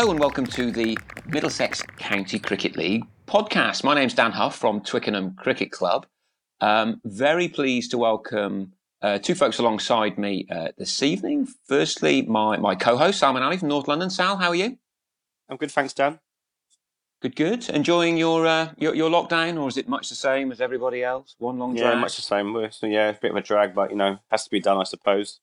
Hello 0.00 0.12
and 0.12 0.18
welcome 0.18 0.46
to 0.46 0.70
the 0.72 0.96
Middlesex 1.26 1.82
County 1.98 2.38
Cricket 2.38 2.74
League 2.74 3.04
podcast. 3.26 3.84
My 3.84 3.94
name's 3.94 4.14
Dan 4.14 4.32
Huff 4.32 4.56
from 4.56 4.80
Twickenham 4.80 5.34
Cricket 5.34 5.70
Club. 5.70 6.06
Um, 6.62 7.02
very 7.04 7.48
pleased 7.48 7.90
to 7.90 7.98
welcome 7.98 8.72
uh, 9.02 9.18
two 9.18 9.34
folks 9.34 9.58
alongside 9.58 10.16
me 10.16 10.46
uh, 10.50 10.68
this 10.78 11.02
evening. 11.02 11.48
Firstly, 11.66 12.22
my, 12.22 12.56
my 12.56 12.74
co-host 12.76 13.18
Salman 13.18 13.42
Ali 13.42 13.58
from 13.58 13.68
North 13.68 13.88
London. 13.88 14.08
Sal, 14.08 14.38
how 14.38 14.48
are 14.48 14.54
you? 14.54 14.78
I'm 15.50 15.58
good, 15.58 15.70
thanks, 15.70 15.92
Dan. 15.92 16.18
Good, 17.20 17.36
good. 17.36 17.68
Enjoying 17.68 18.16
your 18.16 18.46
uh, 18.46 18.72
your, 18.78 18.94
your 18.94 19.10
lockdown, 19.10 19.60
or 19.60 19.68
is 19.68 19.76
it 19.76 19.86
much 19.86 20.08
the 20.08 20.14
same 20.14 20.50
as 20.50 20.62
everybody 20.62 21.04
else? 21.04 21.34
One 21.36 21.58
long 21.58 21.76
Yeah, 21.76 21.90
drag. 21.90 21.98
much 21.98 22.16
the 22.16 22.22
same. 22.22 22.68
So 22.70 22.86
yeah, 22.86 23.10
a 23.10 23.12
bit 23.12 23.32
of 23.32 23.36
a 23.36 23.42
drag, 23.42 23.74
but 23.74 23.90
you 23.90 23.96
know, 23.96 24.20
has 24.30 24.44
to 24.44 24.50
be 24.50 24.60
done, 24.60 24.78
I 24.78 24.84
suppose. 24.84 25.40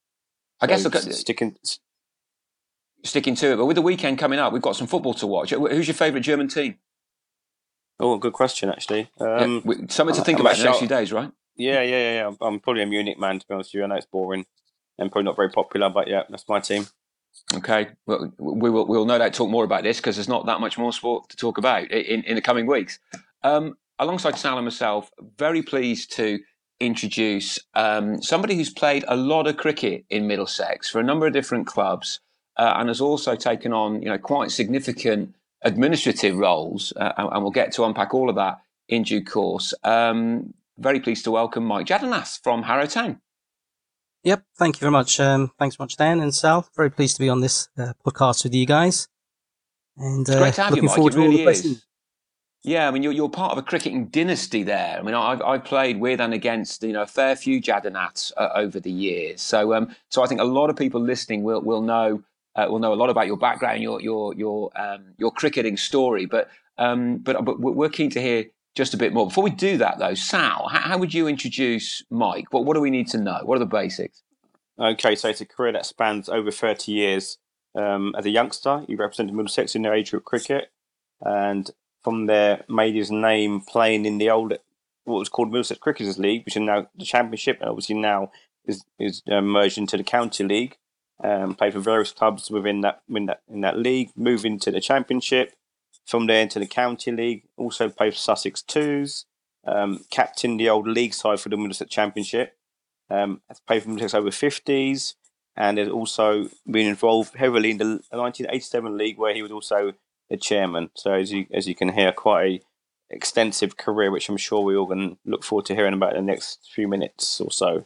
I 0.59 0.65
guess 0.65 0.81
So 0.81 0.89
look 0.89 0.95
at, 0.95 1.13
sticking. 1.13 1.55
Sticking 3.07 3.35
to 3.35 3.53
it. 3.53 3.55
But 3.57 3.65
with 3.65 3.75
the 3.75 3.81
weekend 3.81 4.17
coming 4.19 4.39
up, 4.39 4.53
we've 4.53 4.61
got 4.61 4.75
some 4.75 4.87
football 4.87 5.13
to 5.15 5.27
watch. 5.27 5.51
Who's 5.51 5.87
your 5.87 5.95
favourite 5.95 6.23
German 6.23 6.47
team? 6.47 6.75
Oh, 7.99 8.17
good 8.17 8.33
question, 8.33 8.69
actually. 8.69 9.09
Um, 9.19 9.61
we- 9.65 9.87
something 9.89 10.15
to 10.15 10.21
think 10.21 10.37
I'm 10.39 10.45
about 10.45 10.55
in 10.57 10.59
the 10.63 10.65
next 10.65 10.79
few 10.79 10.87
days, 10.87 11.11
right? 11.11 11.31
yeah, 11.55 11.81
yeah, 11.81 11.97
yeah, 11.97 12.13
yeah. 12.13 12.23
I'm- 12.25 12.37
I'm 12.41 12.59
probably 12.59 12.83
a 12.83 12.85
Munich 12.85 13.17
man, 13.19 13.39
to 13.39 13.47
be 13.47 13.53
honest 13.55 13.69
with 13.69 13.79
you. 13.79 13.83
I 13.83 13.87
know 13.87 13.95
it's 13.95 14.05
boring 14.05 14.45
and 14.99 15.11
probably 15.11 15.25
not 15.25 15.35
very 15.35 15.49
popular, 15.49 15.89
but 15.89 16.07
yeah, 16.07 16.23
that's 16.29 16.47
my 16.47 16.59
team. 16.59 16.85
Okay, 17.55 17.89
well, 18.05 18.31
we 18.39 18.69
will 18.69 18.85
we'll 18.87 19.05
no 19.05 19.17
doubt 19.17 19.33
talk 19.33 19.49
more 19.49 19.63
about 19.63 19.83
this 19.83 19.97
because 19.97 20.15
there's 20.15 20.27
not 20.27 20.45
that 20.47 20.59
much 20.59 20.77
more 20.77 20.91
sport 20.93 21.29
to 21.29 21.37
talk 21.37 21.57
about 21.57 21.83
in, 21.91 22.23
in 22.23 22.35
the 22.35 22.41
coming 22.41 22.65
weeks. 22.67 22.99
Um, 23.43 23.77
alongside 23.99 24.37
Sal 24.37 24.57
and 24.57 24.65
myself, 24.65 25.11
very 25.37 25.61
pleased 25.61 26.11
to 26.17 26.39
introduce 26.79 27.57
um, 27.73 28.21
somebody 28.21 28.55
who's 28.55 28.69
played 28.71 29.03
a 29.07 29.15
lot 29.15 29.47
of 29.47 29.57
cricket 29.57 30.05
in 30.09 30.27
Middlesex 30.27 30.89
for 30.89 30.99
a 30.99 31.03
number 31.03 31.25
of 31.27 31.33
different 31.33 31.65
clubs 31.67 32.19
uh, 32.57 32.73
and 32.77 32.89
has 32.89 33.01
also 33.01 33.35
taken 33.35 33.73
on 33.73 34.01
you 34.01 34.09
know 34.09 34.17
quite 34.17 34.51
significant 34.51 35.35
administrative 35.63 36.37
roles, 36.37 36.93
uh, 36.95 37.13
and, 37.17 37.29
and 37.31 37.41
we'll 37.43 37.51
get 37.51 37.71
to 37.73 37.83
unpack 37.83 38.13
all 38.13 38.29
of 38.29 38.35
that 38.35 38.59
in 38.87 39.03
due 39.03 39.23
course. 39.23 39.73
Um, 39.83 40.53
very 40.77 40.99
pleased 40.99 41.23
to 41.23 41.31
welcome 41.31 41.65
Mike 41.65 41.87
Jadanath 41.87 42.41
from 42.43 42.63
Harrow 42.63 42.85
Town. 42.85 43.19
Yep. 44.23 44.43
Thank 44.57 44.75
you 44.75 44.79
very 44.81 44.91
much. 44.91 45.19
Um, 45.19 45.51
thanks 45.57 45.77
so 45.77 45.83
much, 45.83 45.95
Dan 45.95 46.19
and 46.19 46.33
Sal. 46.33 46.67
Very 46.75 46.91
pleased 46.91 47.15
to 47.15 47.21
be 47.21 47.29
on 47.29 47.41
this 47.41 47.69
uh, 47.77 47.93
podcast 48.05 48.43
with 48.43 48.53
you 48.53 48.65
guys. 48.65 49.07
And 49.95 50.29
uh, 50.29 50.39
great 50.39 50.53
to 50.55 50.63
have 50.63 50.71
you, 50.71 50.75
looking 50.75 50.87
Mike. 50.87 50.95
forward 50.95 51.13
to 51.13 51.19
all 51.19 51.25
really 51.25 51.37
the 51.37 51.43
questions. 51.43 51.77
is. 51.77 51.83
Yeah, 52.63 52.87
I 52.87 52.91
mean, 52.91 53.03
you're, 53.03 53.13
you're 53.13 53.29
part 53.29 53.53
of 53.53 53.57
a 53.57 53.61
cricketing 53.61 54.07
dynasty 54.07 54.63
there. 54.63 54.97
I 54.99 55.01
mean, 55.01 55.15
I've, 55.15 55.41
I've 55.41 55.63
played 55.63 55.99
with 55.99 56.19
and 56.19 56.33
against, 56.33 56.83
you 56.83 56.91
know, 56.91 57.03
a 57.03 57.07
fair 57.07 57.35
few 57.35 57.61
Jadanats 57.61 58.33
uh, 58.35 58.49
over 58.55 58.79
the 58.79 58.91
years. 58.91 59.41
So, 59.41 59.73
um, 59.73 59.95
so 60.09 60.23
I 60.23 60.27
think 60.27 60.41
a 60.41 60.45
lot 60.45 60.69
of 60.69 60.75
people 60.75 60.99
listening 60.99 61.43
will, 61.43 61.61
will 61.61 61.81
know, 61.81 62.23
uh, 62.57 62.65
will 62.69 62.79
know 62.79 62.93
a 62.93 62.95
lot 62.95 63.09
about 63.09 63.27
your 63.27 63.37
background, 63.37 63.81
your, 63.81 64.01
your, 64.01 64.33
your, 64.33 64.71
um, 64.75 65.13
your 65.17 65.31
cricketing 65.31 65.77
story. 65.77 66.25
But, 66.25 66.49
um, 66.77 67.17
but, 67.17 67.45
but 67.45 67.59
we're 67.59 67.89
keen 67.89 68.09
to 68.11 68.21
hear 68.21 68.45
just 68.75 68.93
a 68.93 68.97
bit 68.97 69.13
more. 69.13 69.27
Before 69.27 69.43
we 69.43 69.51
do 69.51 69.77
that, 69.77 69.99
though, 69.99 70.15
Sal, 70.15 70.67
how, 70.67 70.79
how 70.79 70.97
would 70.97 71.13
you 71.13 71.27
introduce 71.27 72.03
Mike? 72.09 72.51
What, 72.51 72.65
what 72.65 72.73
do 72.73 72.81
we 72.81 72.89
need 72.89 73.07
to 73.09 73.17
know? 73.17 73.39
What 73.43 73.55
are 73.55 73.59
the 73.59 73.65
basics? 73.65 74.23
Okay, 74.79 75.15
so 75.15 75.29
it's 75.29 75.41
a 75.41 75.45
career 75.45 75.71
that 75.73 75.85
spans 75.85 76.29
over 76.29 76.51
30 76.51 76.91
years. 76.91 77.37
Um, 77.75 78.15
as 78.17 78.25
a 78.25 78.29
youngster, 78.29 78.83
he 78.87 78.95
represented 78.95 79.35
Middlesex 79.35 79.75
in 79.75 79.83
their 79.83 79.93
age 79.93 80.11
group 80.11 80.23
cricket, 80.23 80.71
and 81.21 81.69
from 82.03 82.25
there 82.25 82.63
made 82.67 82.95
his 82.95 83.11
name 83.11 83.61
playing 83.61 84.05
in 84.05 84.17
the 84.17 84.29
old, 84.29 84.53
what 85.03 85.19
was 85.19 85.29
called 85.29 85.51
Middlesex 85.51 85.79
Cricketers 85.79 86.17
League, 86.17 86.45
which 86.45 86.55
is 86.55 86.61
now 86.61 86.87
the 86.95 87.05
Championship, 87.05 87.59
and 87.59 87.69
obviously 87.69 87.95
now 87.95 88.31
is 88.65 88.83
is 88.99 89.21
uh, 89.31 89.41
merged 89.41 89.77
into 89.77 89.97
the 89.97 90.03
County 90.03 90.43
League. 90.43 90.77
Um, 91.23 91.55
played 91.55 91.73
for 91.73 91.79
various 91.79 92.11
clubs 92.11 92.51
within 92.51 92.81
that 92.81 93.01
in 93.09 93.25
that 93.25 93.41
in 93.49 93.61
that 93.61 93.77
league. 93.77 94.11
Moved 94.15 94.45
into 94.45 94.71
the 94.71 94.79
Championship, 94.79 95.53
from 96.05 96.27
there 96.27 96.41
into 96.41 96.59
the 96.59 96.67
County 96.67 97.11
League. 97.11 97.43
Also 97.57 97.89
played 97.89 98.13
for 98.13 98.19
Sussex 98.19 98.61
Twos. 98.61 99.25
Um, 99.65 100.05
captained 100.09 100.59
the 100.59 100.69
old 100.69 100.87
league 100.87 101.13
side 101.13 101.39
for 101.39 101.49
the 101.49 101.57
Middlesex 101.57 101.91
Championship. 101.91 102.55
Um, 103.09 103.41
has 103.49 103.59
played 103.59 103.83
for 103.83 103.89
Middlesex 103.89 104.13
over 104.13 104.29
50s 104.29 105.15
and 105.55 105.77
has 105.77 105.89
also 105.89 106.49
been 106.69 106.87
involved 106.87 107.35
heavily 107.35 107.71
in 107.71 107.77
the 107.77 107.85
1987 107.85 108.97
league 108.97 109.17
where 109.17 109.33
he 109.33 109.41
was 109.41 109.51
also 109.51 109.93
the 110.29 110.37
chairman. 110.37 110.89
So 110.93 111.13
as 111.13 111.31
you 111.31 111.47
as 111.51 111.67
you 111.67 111.75
can 111.75 111.89
hear, 111.89 112.11
quite 112.11 112.45
a 112.45 112.61
extensive 113.09 113.77
career, 113.77 114.11
which 114.11 114.29
I'm 114.29 114.37
sure 114.37 114.61
we 114.61 114.75
all 114.75 114.87
can 114.87 115.17
look 115.25 115.43
forward 115.43 115.65
to 115.67 115.75
hearing 115.75 115.93
about 115.93 116.15
in 116.15 116.25
the 116.25 116.31
next 116.31 116.69
few 116.73 116.87
minutes 116.87 117.41
or 117.41 117.51
so. 117.51 117.85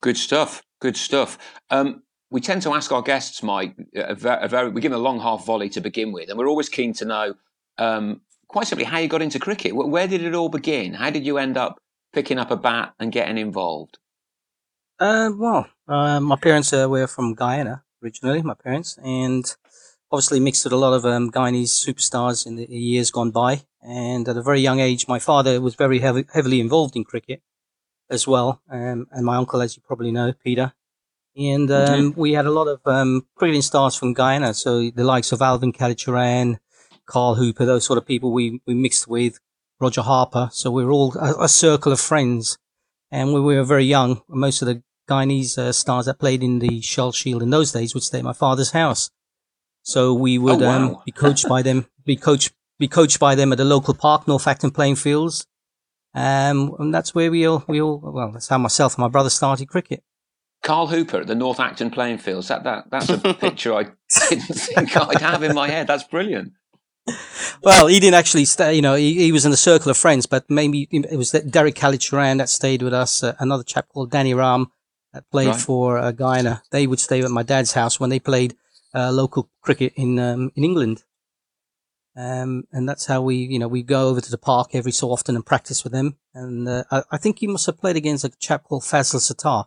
Good 0.00 0.16
stuff. 0.16 0.62
Good 0.82 0.96
stuff. 0.96 1.38
Um, 1.70 2.02
we 2.32 2.40
tend 2.40 2.62
to 2.62 2.74
ask 2.74 2.90
our 2.90 3.02
guests, 3.02 3.40
Mike, 3.40 3.76
a 3.94 4.16
a 4.18 4.48
very, 4.48 4.68
we 4.68 4.80
give 4.80 4.90
them 4.90 5.00
a 5.00 5.04
long 5.04 5.20
half 5.20 5.46
volley 5.46 5.68
to 5.68 5.80
begin 5.80 6.10
with, 6.10 6.28
and 6.28 6.36
we're 6.36 6.48
always 6.48 6.68
keen 6.68 6.92
to 6.94 7.04
know, 7.04 7.34
um, 7.78 8.22
quite 8.48 8.66
simply, 8.66 8.84
how 8.84 8.98
you 8.98 9.06
got 9.06 9.22
into 9.22 9.38
cricket. 9.38 9.76
Where 9.76 10.08
did 10.08 10.24
it 10.24 10.34
all 10.34 10.48
begin? 10.48 10.94
How 10.94 11.10
did 11.10 11.24
you 11.24 11.38
end 11.38 11.56
up 11.56 11.78
picking 12.12 12.36
up 12.36 12.50
a 12.50 12.56
bat 12.56 12.94
and 12.98 13.12
getting 13.12 13.38
involved? 13.38 13.98
Uh, 14.98 15.30
well, 15.36 15.68
uh, 15.86 16.18
my 16.18 16.34
parents 16.34 16.72
uh, 16.72 16.88
were 16.90 17.06
from 17.06 17.34
Guyana 17.34 17.84
originally, 18.02 18.42
my 18.42 18.54
parents, 18.54 18.98
and 19.04 19.54
obviously 20.10 20.40
mixed 20.40 20.64
with 20.64 20.72
a 20.72 20.76
lot 20.84 20.94
of 20.94 21.04
um, 21.04 21.30
Guyanese 21.30 21.86
superstars 21.86 22.44
in 22.44 22.56
the 22.56 22.66
years 22.66 23.12
gone 23.12 23.30
by. 23.30 23.62
And 23.82 24.28
at 24.28 24.36
a 24.36 24.42
very 24.42 24.60
young 24.60 24.80
age, 24.80 25.06
my 25.06 25.20
father 25.20 25.60
was 25.60 25.76
very 25.76 26.00
heavy, 26.00 26.24
heavily 26.34 26.58
involved 26.58 26.96
in 26.96 27.04
cricket 27.04 27.40
as 28.12 28.26
well, 28.28 28.60
um, 28.70 29.06
and 29.10 29.24
my 29.24 29.36
uncle, 29.36 29.60
as 29.60 29.76
you 29.76 29.82
probably 29.84 30.12
know, 30.12 30.32
Peter. 30.44 30.72
And 31.36 31.70
um, 31.70 32.12
we 32.16 32.34
had 32.34 32.44
a 32.46 32.50
lot 32.50 32.68
of 32.68 32.80
um, 32.84 33.26
cricketing 33.34 33.62
stars 33.62 33.96
from 33.96 34.12
Guyana, 34.12 34.52
so 34.54 34.90
the 34.90 35.02
likes 35.02 35.32
of 35.32 35.40
Alvin 35.40 35.72
Kallicharran, 35.72 36.58
Carl 37.06 37.36
Hooper, 37.36 37.64
those 37.64 37.86
sort 37.86 37.96
of 37.96 38.06
people 38.06 38.32
we, 38.32 38.60
we 38.66 38.74
mixed 38.74 39.08
with, 39.08 39.40
Roger 39.80 40.02
Harper. 40.02 40.50
So 40.52 40.70
we 40.70 40.84
were 40.84 40.92
all 40.92 41.16
a, 41.18 41.44
a 41.44 41.48
circle 41.48 41.90
of 41.90 42.00
friends. 42.00 42.58
And 43.10 43.32
when 43.32 43.44
we 43.44 43.56
were 43.56 43.64
very 43.64 43.84
young, 43.84 44.22
most 44.28 44.62
of 44.62 44.66
the 44.66 44.82
Guyanese 45.08 45.58
uh, 45.58 45.72
stars 45.72 46.06
that 46.06 46.18
played 46.20 46.42
in 46.42 46.60
the 46.60 46.80
Shell 46.80 47.12
Shield 47.12 47.42
in 47.42 47.50
those 47.50 47.72
days 47.72 47.94
would 47.94 48.04
stay 48.04 48.18
at 48.18 48.24
my 48.24 48.32
father's 48.32 48.70
house. 48.70 49.10
So 49.82 50.14
we 50.14 50.38
would 50.38 50.62
Oh, 50.62 50.68
um, 50.68 50.96
be 51.04 51.12
coached 51.12 51.48
by 51.48 51.62
them, 51.62 51.86
be 52.04 52.16
coached, 52.16 52.52
be 52.78 52.88
coached 52.88 53.18
by 53.18 53.34
them 53.34 53.52
at 53.52 53.58
the 53.58 53.64
local 53.64 53.94
park, 53.94 54.28
North 54.28 54.46
Acton 54.46 54.70
playing 54.70 54.96
fields. 54.96 55.46
Um, 56.14 56.74
and 56.78 56.94
that's 56.94 57.14
where 57.14 57.30
we 57.30 57.46
all, 57.46 57.64
we 57.66 57.80
all, 57.80 57.98
well, 58.02 58.32
that's 58.32 58.48
how 58.48 58.58
myself 58.58 58.94
and 58.96 59.02
my 59.02 59.08
brother 59.08 59.30
started 59.30 59.68
cricket. 59.68 60.02
Carl 60.62 60.86
Hooper 60.88 61.20
at 61.20 61.26
the 61.26 61.34
North 61.34 61.58
Acton 61.58 61.90
playing 61.90 62.18
fields. 62.18 62.48
That, 62.48 62.64
that, 62.64 62.90
that's 62.90 63.08
a 63.08 63.18
picture 63.34 63.74
I 63.74 63.84
didn't 64.28 64.42
think 64.42 64.96
I'd 64.96 65.20
have 65.20 65.42
in 65.42 65.54
my 65.54 65.68
head. 65.68 65.86
That's 65.86 66.04
brilliant. 66.04 66.52
Well, 67.64 67.88
he 67.88 67.98
didn't 67.98 68.14
actually 68.14 68.44
stay, 68.44 68.74
you 68.74 68.82
know, 68.82 68.94
he, 68.94 69.14
he 69.14 69.32
was 69.32 69.44
in 69.44 69.52
a 69.52 69.56
circle 69.56 69.90
of 69.90 69.96
friends, 69.96 70.26
but 70.26 70.48
maybe 70.48 70.86
it 70.92 71.16
was 71.16 71.32
that 71.32 71.50
Derek 71.50 71.74
Kallicharran 71.74 72.38
that 72.38 72.48
stayed 72.48 72.82
with 72.82 72.94
us, 72.94 73.24
uh, 73.24 73.34
another 73.40 73.64
chap 73.64 73.88
called 73.88 74.10
Danny 74.12 74.34
Ram 74.34 74.70
that 75.12 75.28
played 75.30 75.48
Right. 75.48 75.60
for 75.60 75.98
uh, 75.98 76.12
Guyana. 76.12 76.62
They 76.70 76.86
would 76.86 77.00
stay 77.00 77.20
at 77.22 77.30
my 77.30 77.42
dad's 77.42 77.72
house 77.72 77.98
when 77.98 78.10
they 78.10 78.20
played 78.20 78.54
uh, 78.94 79.10
local 79.10 79.50
cricket 79.62 79.92
in 79.96 80.18
um, 80.18 80.52
in 80.54 80.64
England. 80.64 81.02
Um, 82.14 82.64
and 82.72 82.88
that's 82.88 83.06
how 83.06 83.22
we, 83.22 83.36
you 83.36 83.58
know, 83.58 83.68
we 83.68 83.82
go 83.82 84.08
over 84.08 84.20
to 84.20 84.30
the 84.30 84.38
park 84.38 84.70
every 84.74 84.92
so 84.92 85.10
often 85.10 85.34
and 85.34 85.46
practice 85.46 85.82
with 85.82 85.94
him. 85.94 86.16
And 86.34 86.68
uh, 86.68 86.84
I, 86.90 87.02
I 87.12 87.16
think 87.16 87.38
he 87.38 87.46
must 87.46 87.66
have 87.66 87.78
played 87.78 87.96
against 87.96 88.24
a 88.24 88.30
chap 88.38 88.64
called 88.64 88.82
Fazl 88.82 89.16
Sattar, 89.16 89.66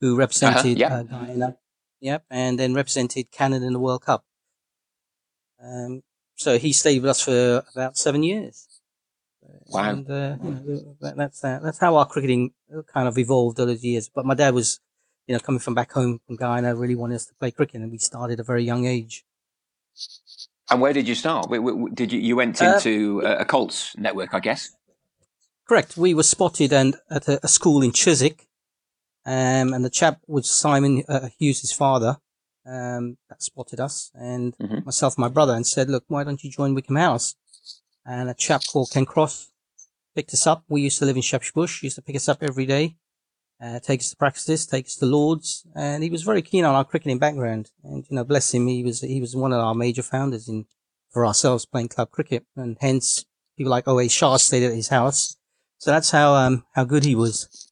who 0.00 0.16
represented 0.16 0.78
yeah. 0.78 0.94
uh, 0.94 1.02
Guyana. 1.02 1.58
Yep, 2.00 2.24
and 2.30 2.58
then 2.58 2.74
represented 2.74 3.30
Canada 3.30 3.64
in 3.64 3.72
the 3.72 3.78
World 3.78 4.02
Cup. 4.02 4.26
Um, 5.62 6.02
so 6.36 6.58
he 6.58 6.72
stayed 6.72 7.00
with 7.00 7.10
us 7.10 7.22
for 7.22 7.64
about 7.74 7.96
seven 7.96 8.22
years. 8.22 8.68
Wow. 9.68 9.90
And 9.90 10.10
uh, 10.10 10.36
you 10.42 10.50
know, 10.50 10.96
that, 11.00 11.16
that's 11.16 11.40
that. 11.40 11.62
That's 11.62 11.78
how 11.78 11.96
our 11.96 12.06
cricketing 12.06 12.52
kind 12.92 13.08
of 13.08 13.16
evolved 13.16 13.58
over 13.58 13.72
the 13.72 13.88
years. 13.88 14.10
But 14.14 14.26
my 14.26 14.34
dad 14.34 14.52
was, 14.52 14.80
you 15.26 15.34
know, 15.34 15.38
coming 15.38 15.60
from 15.60 15.74
back 15.74 15.92
home 15.92 16.20
from 16.26 16.36
Guyana, 16.36 16.74
really 16.74 16.94
wanted 16.94 17.16
us 17.16 17.26
to 17.26 17.34
play 17.34 17.50
cricket, 17.50 17.80
and 17.80 17.90
we 17.90 17.96
started 17.96 18.34
at 18.34 18.40
a 18.40 18.44
very 18.44 18.64
young 18.64 18.86
age. 18.86 19.24
And 20.70 20.80
where 20.80 20.92
did 20.92 21.06
you 21.06 21.14
start? 21.14 21.50
Did 21.94 22.12
you, 22.12 22.20
you 22.20 22.36
went 22.36 22.60
Uh, 22.60 22.74
into 22.76 23.20
a 23.24 23.38
a 23.40 23.44
Colts 23.44 23.94
network, 23.96 24.32
I 24.34 24.40
guess? 24.40 24.70
Correct. 25.68 25.96
We 25.96 26.14
were 26.14 26.22
spotted 26.22 26.72
and 26.72 26.96
at 27.10 27.28
a, 27.28 27.40
a 27.44 27.48
school 27.48 27.82
in 27.82 27.92
Chiswick, 27.92 28.48
um, 29.26 29.72
and 29.74 29.84
the 29.84 29.90
chap 29.90 30.20
was 30.26 30.50
Simon 30.50 31.04
uh, 31.08 31.28
Hughes' 31.38 31.72
father, 31.72 32.18
um, 32.66 33.16
that 33.28 33.42
spotted 33.42 33.80
us, 33.80 34.10
and 34.14 34.56
Mhm. 34.58 34.84
myself 34.84 35.16
and 35.16 35.22
my 35.22 35.28
brother, 35.28 35.54
and 35.54 35.66
said, 35.66 35.88
"Look, 35.90 36.04
why 36.08 36.24
don't 36.24 36.42
you 36.44 36.50
join 36.50 36.74
Wycombe 36.74 36.96
House?" 36.96 37.34
And 38.06 38.28
a 38.28 38.34
chap 38.34 38.62
called 38.70 38.90
Ken 38.92 39.06
Cross 39.06 39.48
picked 40.14 40.32
us 40.34 40.46
up. 40.46 40.64
We 40.68 40.82
used 40.82 40.98
to 40.98 41.06
live 41.06 41.16
in 41.16 41.22
Shepherd's 41.22 41.52
Bush. 41.52 41.82
Used 41.82 41.96
to 41.96 42.02
pick 42.02 42.16
us 42.16 42.28
up 42.28 42.42
every 42.42 42.66
day, 42.66 42.96
uh, 43.62 43.80
take 43.80 44.00
us 44.00 44.10
to 44.10 44.16
practice, 44.16 44.66
take 44.66 44.86
us 44.86 44.96
to 44.96 45.06
Lords, 45.06 45.66
and 45.74 46.02
he 46.02 46.10
was 46.10 46.22
very 46.22 46.42
keen 46.42 46.64
on 46.64 46.74
our 46.74 46.84
cricketing 46.84 47.18
background. 47.18 47.70
And 47.82 48.04
you 48.08 48.16
know, 48.16 48.24
bless 48.24 48.52
him, 48.52 48.66
he 48.66 48.82
was 48.82 49.00
he 49.00 49.20
was 49.20 49.36
one 49.36 49.52
of 49.52 49.60
our 49.60 49.74
major 49.74 50.02
founders 50.02 50.48
in 50.48 50.66
for 51.10 51.24
ourselves 51.24 51.66
playing 51.66 51.88
club 51.88 52.10
cricket, 52.10 52.44
and 52.56 52.76
hence 52.80 53.24
people 53.56 53.70
like 53.70 53.86
O.A. 53.86 54.08
Shah 54.08 54.36
stayed 54.36 54.64
at 54.64 54.74
his 54.74 54.88
house. 54.88 55.36
So 55.78 55.90
that's 55.90 56.10
how 56.10 56.34
um 56.34 56.64
how 56.74 56.84
good 56.84 57.04
he 57.04 57.14
was. 57.14 57.70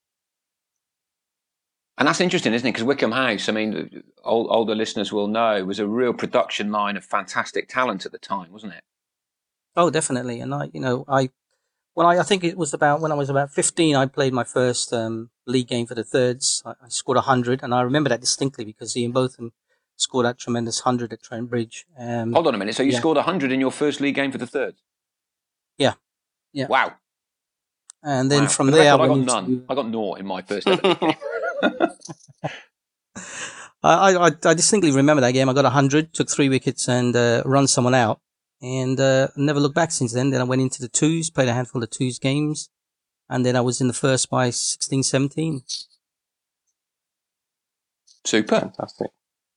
And 1.98 2.08
that's 2.08 2.20
interesting, 2.20 2.54
isn't 2.54 2.66
it? 2.66 2.72
Because 2.72 2.84
Wycombe 2.84 3.12
House, 3.12 3.48
I 3.48 3.52
mean, 3.52 4.02
old, 4.24 4.48
older 4.50 4.74
listeners 4.74 5.12
will 5.12 5.28
know, 5.28 5.64
was 5.64 5.78
a 5.78 5.86
real 5.86 6.14
production 6.14 6.72
line 6.72 6.96
of 6.96 7.04
fantastic 7.04 7.68
talent 7.68 8.06
at 8.06 8.12
the 8.12 8.18
time, 8.18 8.50
wasn't 8.50 8.72
it? 8.72 8.82
Oh, 9.76 9.90
definitely. 9.90 10.40
And 10.40 10.54
I, 10.54 10.70
you 10.72 10.80
know, 10.80 11.04
I, 11.06 11.30
when 11.94 12.06
I, 12.06 12.18
I 12.18 12.22
think 12.22 12.44
it 12.44 12.56
was 12.56 12.72
about 12.72 13.00
when 13.00 13.12
I 13.12 13.14
was 13.14 13.28
about 13.28 13.52
fifteen, 13.52 13.94
I 13.96 14.06
played 14.06 14.32
my 14.32 14.44
first 14.44 14.92
um, 14.92 15.30
league 15.46 15.68
game 15.68 15.86
for 15.86 15.94
the 15.94 16.04
thirds. 16.04 16.62
I, 16.64 16.70
I 16.70 16.88
scored 16.88 17.18
hundred, 17.18 17.62
and 17.62 17.74
I 17.74 17.82
remember 17.82 18.08
that 18.08 18.20
distinctly 18.20 18.64
because 18.64 18.96
Ian 18.96 19.12
Botham 19.12 19.52
scored 19.96 20.26
that 20.26 20.38
tremendous 20.38 20.80
hundred 20.80 21.12
at 21.12 21.22
Trent 21.22 21.50
Bridge. 21.50 21.86
Um, 21.98 22.32
Hold 22.32 22.48
on 22.48 22.54
a 22.54 22.58
minute. 22.58 22.74
So 22.74 22.82
you 22.82 22.92
yeah. 22.92 22.98
scored 22.98 23.18
hundred 23.18 23.52
in 23.52 23.60
your 23.60 23.70
first 23.70 24.00
league 24.00 24.14
game 24.14 24.32
for 24.32 24.38
the 24.38 24.46
thirds? 24.46 24.82
Yeah. 25.78 25.94
Yeah. 26.52 26.66
Wow. 26.66 26.94
and 28.02 28.30
then 28.30 28.42
wow. 28.42 28.48
from 28.48 28.66
the 28.66 28.72
there, 28.72 28.92
I 28.92 28.96
record, 28.96 29.10
I 29.10 29.24
got 29.24 29.46
none. 29.46 29.64
I 29.68 29.74
got 29.74 29.88
naught 29.88 30.18
in 30.18 30.26
my 30.26 30.42
first 30.42 30.68
ever 30.68 30.94
game. 30.94 31.14
I, 33.84 34.14
I, 34.14 34.30
I 34.44 34.54
distinctly 34.54 34.92
remember 34.92 35.20
that 35.22 35.32
game. 35.32 35.48
I 35.48 35.54
got 35.54 35.64
100, 35.64 36.14
took 36.14 36.30
three 36.30 36.48
wickets 36.48 36.88
and 36.88 37.16
uh, 37.16 37.42
run 37.44 37.66
someone 37.66 37.94
out. 37.94 38.20
And 38.60 39.00
uh, 39.00 39.28
never 39.36 39.58
looked 39.58 39.74
back 39.74 39.90
since 39.90 40.12
then. 40.12 40.30
Then 40.30 40.40
I 40.40 40.44
went 40.44 40.62
into 40.62 40.80
the 40.80 40.88
twos, 40.88 41.30
played 41.30 41.48
a 41.48 41.52
handful 41.52 41.82
of 41.82 41.90
twos 41.90 42.20
games. 42.20 42.70
And 43.32 43.46
then 43.46 43.56
I 43.56 43.62
was 43.62 43.80
in 43.80 43.88
the 43.88 43.94
first 43.94 44.28
by 44.28 44.50
16, 44.50 45.02
17. 45.02 45.62
Super. 48.26 48.60
Fantastic. 48.60 49.10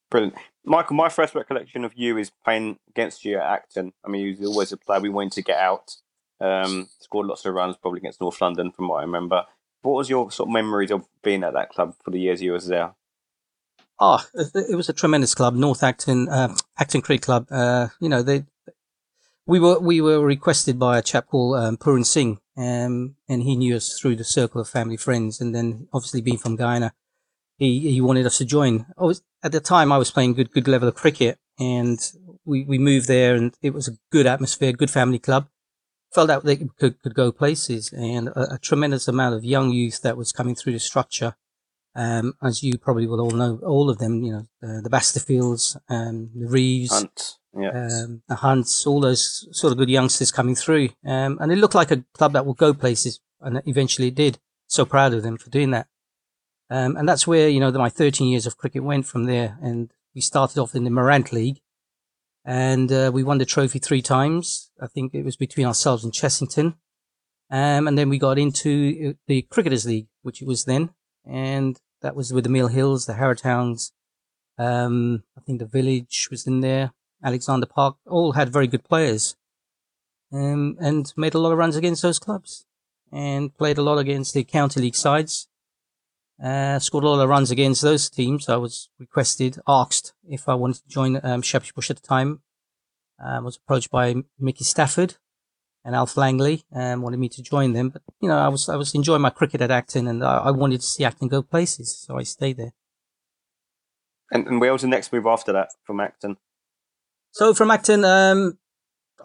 Brilliant. 0.10 0.36
Michael, 0.63 0.95
my 0.95 1.10
first 1.10 1.36
recollection 1.36 1.83
of 1.83 1.92
you 1.94 2.18
is 2.18 2.31
playing 2.45 2.80
against 2.88 3.25
you 3.25 3.38
at 3.38 3.44
Acton. 3.44 3.92
I 4.06 4.10
mean, 4.10 4.22
you 4.22 4.38
was 4.39 4.50
always 4.50 4.72
a 4.72 4.77
player 4.77 5.01
we 5.01 5.10
wanted 5.10 5.33
to 5.33 5.42
get 5.42 5.60
out. 5.60 5.98
Um, 6.39 6.88
scored 7.00 7.27
lots 7.27 7.45
of 7.45 7.54
runs, 7.54 7.75
probably 7.75 8.00
against 8.00 8.22
North 8.22 8.39
London, 8.39 8.72
from 8.72 8.88
what 8.88 9.00
I 9.00 9.01
remember. 9.01 9.44
What 9.81 9.95
was 9.95 10.10
your 10.10 10.31
sort 10.31 10.48
of 10.48 10.54
memories 10.54 10.89
of 10.89 11.06
being 11.21 11.44
at 11.44 11.54
that 11.54 11.69
club 11.69 11.95
for 12.01 12.12
the 12.12 12.19
years 12.19 12.42
you 12.42 12.54
was 12.54 12.68
there? 12.68 12.95
Oh, 14.00 14.24
it 14.33 14.51
it 14.69 14.75
was 14.75 14.88
a 14.88 14.94
tremendous 14.94 15.36
club, 15.36 15.54
North 15.54 15.83
Acton, 15.83 16.30
uh, 16.30 16.56
Acton 16.80 17.01
Creek 17.01 17.21
Club. 17.21 17.48
Uh, 17.51 17.89
you 18.00 18.07
know, 18.07 18.24
they, 18.24 18.45
we 19.47 19.59
were, 19.59 19.80
we 19.80 20.01
were 20.01 20.25
requested 20.25 20.80
by 20.80 20.97
a 20.97 21.01
chap 21.01 21.27
called, 21.27 21.57
um, 21.57 21.77
Puran 21.77 22.03
Singh, 22.03 22.39
um, 22.57 23.15
and 23.27 23.44
he 23.44 23.56
knew 23.56 23.75
us 23.75 24.00
through 24.00 24.15
the 24.15 24.24
circle 24.24 24.62
of 24.62 24.69
family 24.69 24.97
friends. 24.97 25.39
And 25.39 25.53
then 25.53 25.88
obviously 25.94 26.21
being 26.21 26.38
from 26.38 26.56
Guyana, 26.56 26.94
he, 27.57 27.92
he 27.92 28.01
wanted 28.01 28.25
us 28.25 28.38
to 28.39 28.45
join. 28.45 28.86
I 28.97 29.03
was, 29.03 29.21
at 29.44 29.51
the 29.51 29.59
time 29.59 29.92
I 29.92 29.97
was 29.97 30.12
playing 30.12 30.33
good, 30.33 30.51
good 30.51 30.68
level 30.68 30.88
of 30.88 30.95
cricket 30.95 31.38
and 31.59 32.00
we, 32.44 32.63
we 32.63 32.77
moved 32.77 33.07
there 33.07 33.36
and 33.36 33.53
it 33.62 33.74
was 33.74 33.88
a 33.88 33.97
good 34.12 34.25
atmosphere, 34.25 34.74
good 34.74 34.92
family 34.92 35.19
club. 35.19 35.47
Felt 36.13 36.27
that 36.27 36.44
they 36.44 36.56
could, 36.56 37.01
could 37.01 37.13
go 37.13 37.31
places 37.31 37.92
and 37.92 38.30
a, 38.30 38.56
a 38.56 38.57
tremendous 38.57 39.07
amount 39.07 39.36
of 39.36 39.44
young 39.44 39.71
youth 39.71 40.01
that 40.01 40.18
was 40.18 40.31
coming 40.31 40.56
through 40.56 40.74
the 40.74 40.80
structure. 40.80 41.36
Um, 41.97 42.33
as 42.44 42.62
you 42.62 42.77
probably 42.77 43.07
will 43.07 43.21
all 43.21 43.31
know, 43.31 43.59
all 43.65 43.89
of 43.89 44.00
them, 44.00 44.21
you 44.21 44.31
know, 44.31 44.47
uh, 44.62 44.81
the 44.81 44.89
Basterfields, 44.89 45.77
um, 45.88 46.30
the 46.36 46.47
Reeves, 46.47 46.92
Hunt. 46.92 47.38
Yeah. 47.57 47.69
um, 47.69 48.22
the 48.28 48.36
Hunts, 48.36 48.86
all 48.86 49.00
those 49.00 49.48
sort 49.52 49.72
of 49.72 49.78
good 49.78 49.90
youngsters 49.90 50.31
coming 50.31 50.56
through. 50.56 50.90
Um, 51.06 51.38
and 51.40 51.52
it 51.52 51.57
looked 51.57 51.75
like 51.75 51.92
a 51.92 52.04
club 52.13 52.34
that 52.34 52.46
will 52.46 52.54
go 52.54 52.74
places, 52.74 53.19
and 53.42 53.62
eventually 53.66 54.10
it 54.10 54.16
did. 54.16 54.40
So 54.68 54.86
proud 54.86 55.13
of 55.13 55.24
them 55.24 55.38
for 55.38 55.50
doing 55.50 55.72
that. 55.72 55.88
Um, 56.69 56.98
and 56.98 57.07
that's 57.07 57.28
where, 57.28 57.48
you 57.48 57.60
know, 57.60 57.72
my 57.72 57.90
13 57.90 58.28
years 58.28 58.46
of 58.46 58.57
cricket 58.57 58.84
went 58.84 59.06
from 59.06 59.25
there. 59.25 59.57
And 59.62 59.92
we 60.13 60.22
started 60.22 60.60
off 60.60 60.75
in 60.75 60.84
the 60.84 60.90
Morant 60.90 61.31
League, 61.31 61.62
and 62.44 62.92
uh, 62.92 63.12
we 63.13 63.24
won 63.24 63.38
the 63.38 63.46
trophy 63.46 63.80
three 63.80 64.02
times. 64.02 64.72
I 64.81 64.88
think 64.88 65.13
it 65.13 65.24
was 65.24 65.36
between 65.36 65.66
ourselves 65.66 66.04
and 66.04 66.13
Chessington. 66.13 66.75
Um, 67.52 67.88
and 67.88 67.98
then 67.98 68.10
we 68.10 68.18
got 68.18 68.40
into 68.40 69.10
uh, 69.10 69.13
the 69.28 69.44
Cricketers 69.44 69.86
League, 69.86 70.07
which 70.24 70.42
it 70.42 70.48
was 70.48 70.66
then. 70.66 70.90
And 71.25 71.80
that 72.02 72.16
was 72.16 72.34
with 72.34 72.44
the 72.44 72.50
Mill 72.50 72.68
Hills, 72.68 73.06
the 73.06 73.13
Harrowtowns. 73.13 73.92
Um, 74.57 75.24
I 75.38 75.42
think 75.42 75.60
the 75.60 75.66
Village 75.66 76.28
was 76.31 76.48
in 76.48 76.62
there. 76.62 76.92
Alexandra 77.25 77.68
Park, 77.68 77.98
all 78.06 78.33
had 78.33 78.54
very 78.54 78.68
good 78.68 78.83
players. 78.83 79.36
Um, 80.31 80.77
and 80.80 81.12
made 81.18 81.33
a 81.33 81.39
lot 81.39 81.51
of 81.51 81.57
runs 81.57 81.75
against 81.75 82.01
those 82.01 82.19
clubs. 82.19 82.66
And 83.12 83.56
played 83.57 83.77
a 83.77 83.83
lot 83.83 83.98
against 83.98 84.33
the 84.33 84.44
county 84.44 84.80
league 84.80 84.95
sides. 84.95 85.48
Uh, 86.44 86.80
scored 86.80 87.04
a 87.04 87.10
lot 87.10 87.22
of 87.22 87.30
runs 87.30 87.50
against 87.50 87.81
those 87.81 88.10
teams. 88.10 88.50
I 88.50 88.57
was 88.57 88.89
requested, 89.00 89.57
asked 89.68 90.13
if 90.30 90.50
I 90.50 90.54
wanted 90.54 90.83
to 90.83 90.89
join 90.89 91.19
um, 91.24 91.42
Shepherd's 91.42 91.72
Bush 91.72 91.89
at 91.89 92.01
the 92.01 92.07
time. 92.07 92.42
I 93.24 93.39
was 93.39 93.56
approached 93.56 93.89
by 93.89 94.16
Mickey 94.38 94.66
Stafford 94.66 95.16
and 95.86 95.95
Alf 95.95 96.18
Langley 96.18 96.66
and 96.71 97.01
wanted 97.01 97.19
me 97.19 97.30
to 97.30 97.42
join 97.42 97.74
them. 97.74 97.89
But, 97.89 98.01
you 98.19 98.28
know, 98.28 98.38
I 98.38 98.50
was, 98.50 98.68
I 98.68 98.75
was 98.75 98.94
enjoying 98.94 99.21
my 99.21 99.30
cricket 99.30 99.62
at 99.62 99.71
Acton 99.71 100.07
and 100.07 100.24
I, 100.24 100.38
I 100.38 100.51
wanted 100.51 100.81
to 100.81 100.86
see 100.86 101.06
Acton 101.06 101.30
go 101.30 101.42
places. 101.42 101.95
So 101.98 102.18
I 102.18 102.24
stayed 102.24 102.57
there. 102.57 102.74
And, 104.31 104.48
and 104.48 104.60
where 104.60 104.74
was 104.74 104.81
the 104.81 104.88
next 104.88 105.13
move 105.13 105.28
after 105.28 105.54
that 105.54 105.69
from 105.86 106.00
Acton? 106.00 106.38
So 107.35 107.53
from 107.53 107.69
Acton, 107.69 108.05
um, 108.05 108.59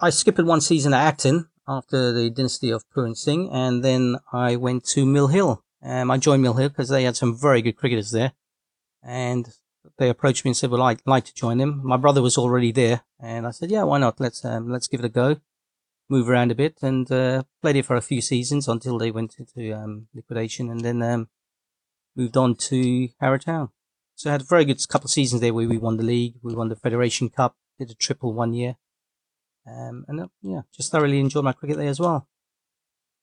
I 0.01 0.09
skipped 0.09 0.43
one 0.43 0.59
season 0.59 0.93
at 0.93 1.01
Acton 1.01 1.47
after 1.65 2.11
the 2.11 2.29
dynasty 2.29 2.69
of 2.69 2.83
Puran 2.93 3.15
Singh, 3.15 3.49
and 3.49 3.85
then 3.85 4.17
I 4.33 4.57
went 4.57 4.83
to 4.87 5.05
Mill 5.05 5.27
Hill. 5.27 5.63
Um, 5.81 6.11
I 6.11 6.17
joined 6.17 6.41
Mill 6.41 6.55
Hill 6.55 6.67
because 6.67 6.89
they 6.89 7.05
had 7.05 7.15
some 7.15 7.39
very 7.39 7.61
good 7.61 7.77
cricketers 7.77 8.11
there, 8.11 8.33
and 9.01 9.47
they 9.97 10.09
approached 10.09 10.43
me 10.43 10.49
and 10.49 10.57
said, 10.57 10.71
"Well, 10.71 10.81
I'd 10.81 10.99
like 11.05 11.23
to 11.23 11.33
join 11.33 11.59
them." 11.59 11.79
My 11.85 11.95
brother 11.95 12.21
was 12.21 12.37
already 12.37 12.73
there, 12.73 13.03
and 13.17 13.47
I 13.47 13.51
said, 13.51 13.71
"Yeah, 13.71 13.83
why 13.83 13.97
not? 13.99 14.19
Let's 14.19 14.43
um, 14.43 14.69
let's 14.69 14.89
give 14.89 14.99
it 14.99 15.05
a 15.05 15.09
go." 15.23 15.37
Move 16.09 16.27
around 16.27 16.51
a 16.51 16.55
bit 16.55 16.79
and 16.81 17.09
uh, 17.09 17.43
played 17.61 17.77
it 17.77 17.85
for 17.85 17.95
a 17.95 18.01
few 18.01 18.19
seasons 18.19 18.67
until 18.67 18.97
they 18.97 19.11
went 19.11 19.37
into 19.39 19.71
um, 19.71 20.07
liquidation, 20.13 20.69
and 20.69 20.81
then 20.81 21.01
um, 21.01 21.29
moved 22.17 22.35
on 22.35 22.55
to 22.55 23.07
Harrow 23.21 23.37
Town. 23.37 23.69
So 24.15 24.29
I 24.29 24.33
had 24.33 24.41
a 24.41 24.53
very 24.55 24.65
good 24.65 24.85
couple 24.89 25.05
of 25.05 25.11
seasons 25.11 25.39
there 25.39 25.53
where 25.53 25.69
we 25.69 25.77
won 25.77 25.95
the 25.95 26.03
league, 26.03 26.35
we 26.43 26.53
won 26.53 26.67
the 26.67 26.75
Federation 26.75 27.29
Cup, 27.29 27.55
did 27.85 27.91
a 27.91 27.95
triple 27.95 28.33
one 28.33 28.53
year. 28.53 28.75
Um, 29.67 30.05
and 30.07 30.19
uh, 30.21 30.27
yeah, 30.41 30.61
just 30.75 30.91
thoroughly 30.91 31.19
enjoyed 31.19 31.43
my 31.43 31.53
cricket 31.53 31.77
there 31.77 31.89
as 31.89 31.99
well. 31.99 32.27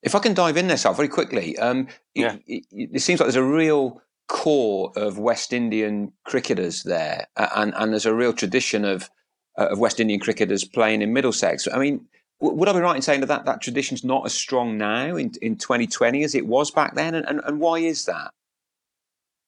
If 0.03 0.15
I 0.15 0.21
can 0.21 0.35
dive 0.35 0.57
in 0.57 0.69
there, 0.69 0.77
Sal, 0.77 0.95
very 0.95 1.09
quickly. 1.09 1.59
Um, 1.59 1.89
Yeah. 2.15 2.37
it, 2.47 2.65
it, 2.71 2.91
it 2.95 3.01
seems 3.01 3.19
like 3.21 3.27
there's 3.27 3.35
a 3.37 3.43
real 3.43 4.01
core 4.29 4.93
of 4.97 5.19
West 5.19 5.53
Indian 5.53 6.13
cricketers 6.25 6.83
there, 6.85 7.27
a- 7.37 7.59
and, 7.61 7.73
and 7.77 7.93
there's 7.93 8.07
a 8.07 8.15
real 8.15 8.33
tradition 8.33 8.85
of 8.85 9.11
uh, 9.59 9.69
of 9.71 9.79
West 9.81 9.99
Indian 9.99 10.21
cricketers 10.21 10.65
playing 10.65 11.03
in 11.03 11.13
Middlesex. 11.13 11.67
I 11.73 11.79
mean, 11.79 12.07
w- 12.41 12.57
would 12.57 12.69
I 12.69 12.73
be 12.75 12.79
right 12.79 12.95
in 12.95 13.03
saying 13.03 13.21
that 13.21 13.27
that, 13.27 13.45
that 13.47 13.61
tradition's 13.61 14.05
not 14.05 14.25
as 14.25 14.33
strong 14.33 14.79
now 14.79 15.17
in, 15.17 15.33
in 15.43 15.57
2020 15.57 16.23
as 16.23 16.37
it 16.37 16.47
was 16.47 16.71
back 16.71 16.95
then? 16.95 17.17
And, 17.17 17.27
and, 17.27 17.41
and 17.45 17.59
why 17.59 17.79
is 17.81 18.05
that? 18.05 18.31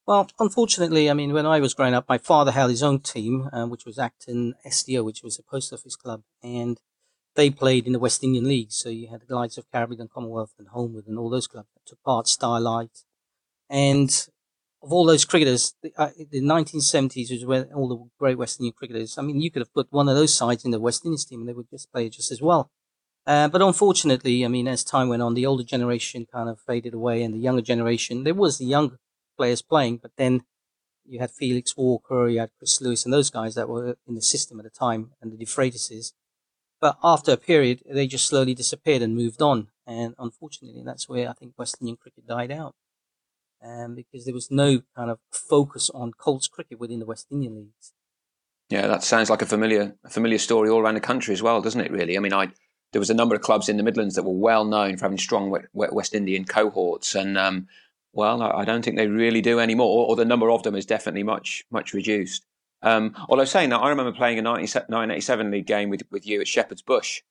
Well, 0.06 0.28
unfortunately, 0.38 1.08
I 1.08 1.14
mean, 1.14 1.32
when 1.32 1.46
I 1.46 1.60
was 1.60 1.74
growing 1.74 1.94
up, 1.94 2.08
my 2.08 2.18
father 2.18 2.50
had 2.50 2.70
his 2.70 2.82
own 2.82 3.00
team, 3.00 3.48
uh, 3.52 3.66
which 3.66 3.84
was 3.84 3.98
Acton 3.98 4.54
SDO, 4.66 5.04
which 5.04 5.22
was 5.22 5.38
a 5.38 5.42
post 5.42 5.72
office 5.72 5.94
club, 5.94 6.22
and 6.42 6.80
they 7.36 7.50
played 7.50 7.86
in 7.86 7.92
the 7.92 7.98
West 7.98 8.24
Indian 8.24 8.48
League. 8.48 8.72
So 8.72 8.88
you 8.88 9.08
had 9.08 9.22
the 9.26 9.36
likes 9.36 9.56
of 9.56 9.70
Caribbean 9.70 10.08
Commonwealth 10.12 10.54
and 10.58 10.68
Homewood 10.68 11.06
and 11.06 11.18
all 11.18 11.30
those 11.30 11.46
clubs 11.46 11.68
that 11.74 11.86
took 11.86 12.02
part, 12.02 12.26
Starlight. 12.26 13.04
And 13.68 14.10
of 14.82 14.92
all 14.92 15.04
those 15.04 15.24
cricketers, 15.24 15.74
the, 15.82 15.92
uh, 15.96 16.10
the 16.30 16.40
1970s 16.40 17.30
was 17.30 17.44
where 17.44 17.64
all 17.74 17.88
the 17.88 18.08
great 18.18 18.38
West 18.38 18.58
Indian 18.58 18.74
cricketers, 18.76 19.16
I 19.16 19.22
mean, 19.22 19.40
you 19.40 19.50
could 19.50 19.60
have 19.60 19.74
put 19.74 19.86
one 19.90 20.08
of 20.08 20.16
those 20.16 20.34
sides 20.34 20.64
in 20.64 20.70
the 20.70 20.80
West 20.80 21.04
Indies 21.04 21.24
team 21.24 21.40
and 21.40 21.48
they 21.48 21.52
would 21.52 21.70
just 21.70 21.92
play 21.92 22.08
just 22.08 22.32
as 22.32 22.42
well. 22.42 22.70
Uh, 23.26 23.48
but 23.48 23.62
unfortunately, 23.62 24.44
I 24.44 24.48
mean, 24.48 24.66
as 24.66 24.82
time 24.82 25.08
went 25.08 25.22
on, 25.22 25.34
the 25.34 25.46
older 25.46 25.62
generation 25.62 26.26
kind 26.32 26.48
of 26.48 26.58
faded 26.58 26.94
away 26.94 27.22
and 27.22 27.34
the 27.34 27.38
younger 27.38 27.62
generation, 27.62 28.24
there 28.24 28.34
was 28.34 28.58
the 28.58 28.64
young 28.64 28.96
players 29.40 29.62
playing, 29.62 29.96
but 29.96 30.12
then 30.18 30.42
you 31.06 31.18
had 31.18 31.30
Felix 31.30 31.74
Walker, 31.74 32.28
you 32.28 32.40
had 32.40 32.50
Chris 32.58 32.78
Lewis, 32.82 33.04
and 33.04 33.14
those 33.14 33.30
guys 33.30 33.54
that 33.54 33.70
were 33.70 33.96
in 34.06 34.14
the 34.14 34.20
system 34.20 34.60
at 34.60 34.64
the 34.64 34.70
time, 34.86 35.12
and 35.20 35.32
the 35.32 35.42
DeFreitises. 35.42 36.12
But 36.78 36.98
after 37.02 37.32
a 37.32 37.38
period, 37.38 37.82
they 37.90 38.06
just 38.06 38.26
slowly 38.26 38.54
disappeared 38.54 39.00
and 39.00 39.16
moved 39.16 39.40
on. 39.40 39.68
And 39.86 40.14
unfortunately, 40.18 40.82
that's 40.84 41.08
where 41.08 41.26
I 41.28 41.32
think 41.32 41.54
West 41.56 41.78
Indian 41.80 41.96
cricket 41.96 42.26
died 42.26 42.50
out. 42.50 42.74
Um, 43.64 43.94
because 43.94 44.24
there 44.26 44.34
was 44.34 44.50
no 44.50 44.82
kind 44.94 45.10
of 45.10 45.18
focus 45.30 45.90
on 45.94 46.12
Colts 46.12 46.48
cricket 46.48 46.78
within 46.78 47.00
the 47.00 47.06
West 47.06 47.26
Indian 47.30 47.56
leagues. 47.56 47.92
Yeah, 48.68 48.86
that 48.86 49.02
sounds 49.02 49.30
like 49.30 49.42
a 49.42 49.46
familiar 49.46 49.96
a 50.04 50.10
familiar 50.10 50.38
story 50.38 50.68
all 50.70 50.80
around 50.80 50.94
the 50.94 51.00
country 51.00 51.32
as 51.34 51.42
well, 51.42 51.60
doesn't 51.60 51.80
it? 51.80 51.90
Really, 51.90 52.16
I 52.16 52.20
mean, 52.20 52.32
I 52.32 52.48
there 52.92 53.00
was 53.00 53.10
a 53.10 53.20
number 53.20 53.34
of 53.34 53.42
clubs 53.42 53.68
in 53.68 53.76
the 53.76 53.82
Midlands 53.82 54.14
that 54.14 54.24
were 54.24 54.32
well 54.32 54.64
known 54.64 54.96
for 54.96 55.04
having 55.04 55.18
strong 55.18 55.50
we- 55.50 55.70
we- 55.72 55.88
West 55.92 56.14
Indian 56.14 56.44
cohorts, 56.44 57.14
and 57.14 57.36
um, 57.36 57.68
well, 58.12 58.42
I, 58.42 58.64
don't 58.64 58.84
think 58.84 58.96
they 58.96 59.06
really 59.06 59.40
do 59.40 59.60
anymore, 59.60 60.06
or, 60.08 60.16
the 60.16 60.24
number 60.24 60.50
of 60.50 60.62
them 60.62 60.74
is 60.74 60.86
definitely 60.86 61.22
much 61.22 61.64
much 61.70 61.94
reduced. 61.94 62.44
Um, 62.82 63.14
although 63.28 63.44
saying 63.44 63.70
that, 63.70 63.78
I 63.78 63.90
remember 63.90 64.12
playing 64.12 64.38
a 64.38 64.42
1987 64.42 65.50
league 65.50 65.66
game 65.66 65.90
with 65.90 66.02
with 66.10 66.26
you 66.26 66.40
at 66.40 66.48
Shepherd's 66.48 66.82
Bush, 66.82 67.22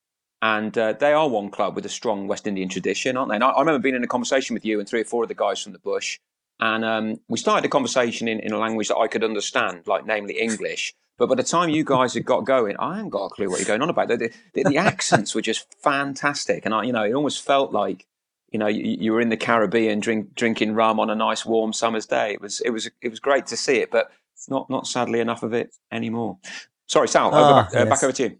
and 0.41 0.77
uh, 0.77 0.93
they 0.93 1.13
are 1.13 1.27
one 1.27 1.50
club 1.50 1.75
with 1.75 1.86
a 1.86 1.89
strong 1.89 2.27
West 2.27 2.48
Indian 2.48 2.69
tradition, 2.69 3.17
aren't 3.17 3.29
they? 3.29 3.36
And 3.36 3.43
I, 3.43 3.50
I 3.50 3.59
remember 3.59 3.79
being 3.79 3.95
in 3.95 4.03
a 4.03 4.07
conversation 4.07 4.53
with 4.53 4.65
you 4.65 4.79
and 4.79 4.88
three 4.88 5.01
or 5.01 5.05
four 5.05 5.24
of 5.24 5.29
the 5.29 5.36
guys 5.36 5.62
from 5.62 5.74
the 5.74 5.79
Bush, 5.79 6.19
and 6.59 6.86
um, 6.86 7.19
we 7.27 7.38
started 7.38 7.65
a 7.65 7.69
conversation 7.69 8.27
in, 8.27 8.39
in 8.39 8.51
a 8.51 8.57
language 8.57 8.88
that 8.88 8.98
I 8.98 9.07
could 9.07 9.24
understand, 9.24 9.88
like 9.88 10.05
namely 10.05 10.39
English. 10.39 10.93
But 11.17 11.27
by 11.27 11.36
the 11.36 11.43
time 11.43 11.69
you 11.69 11.83
guys 11.83 12.13
had 12.13 12.24
got 12.24 12.45
going, 12.45 12.77
I 12.79 12.95
haven't 12.95 13.09
got 13.09 13.25
a 13.25 13.29
clue 13.29 13.50
what 13.50 13.59
you're 13.59 13.67
going 13.67 13.81
on 13.81 13.89
about. 13.89 14.07
The, 14.07 14.31
the, 14.53 14.63
the 14.63 14.77
accents 14.77 15.36
were 15.36 15.41
just 15.41 15.67
fantastic, 15.83 16.65
and 16.65 16.74
I, 16.74 16.83
you 16.83 16.93
know, 16.93 17.03
it 17.03 17.13
almost 17.13 17.45
felt 17.45 17.74
like 17.74 18.07
you 18.51 18.59
know, 18.59 18.67
you, 18.67 18.97
you, 18.99 19.11
were 19.13 19.21
in 19.21 19.29
the 19.29 19.37
Caribbean 19.37 19.99
drink, 19.99 20.33
drinking 20.35 20.73
rum 20.73 20.99
on 20.99 21.09
a 21.09 21.15
nice 21.15 21.45
warm 21.45 21.73
summer's 21.73 22.05
day. 22.05 22.33
It 22.33 22.41
was, 22.41 22.61
it 22.61 22.71
was, 22.71 22.89
it 23.01 23.09
was 23.09 23.19
great 23.19 23.45
to 23.47 23.57
see 23.57 23.77
it, 23.77 23.91
but 23.91 24.11
not, 24.47 24.69
not 24.69 24.87
sadly 24.87 25.19
enough 25.19 25.43
of 25.43 25.53
it 25.53 25.75
anymore. 25.91 26.37
Sorry, 26.87 27.07
Sal, 27.07 27.29
oh, 27.33 27.37
over, 27.37 27.69
yes. 27.71 27.75
uh, 27.75 27.85
back 27.85 28.03
over 28.03 28.13
to 28.13 28.23
you. 28.23 28.37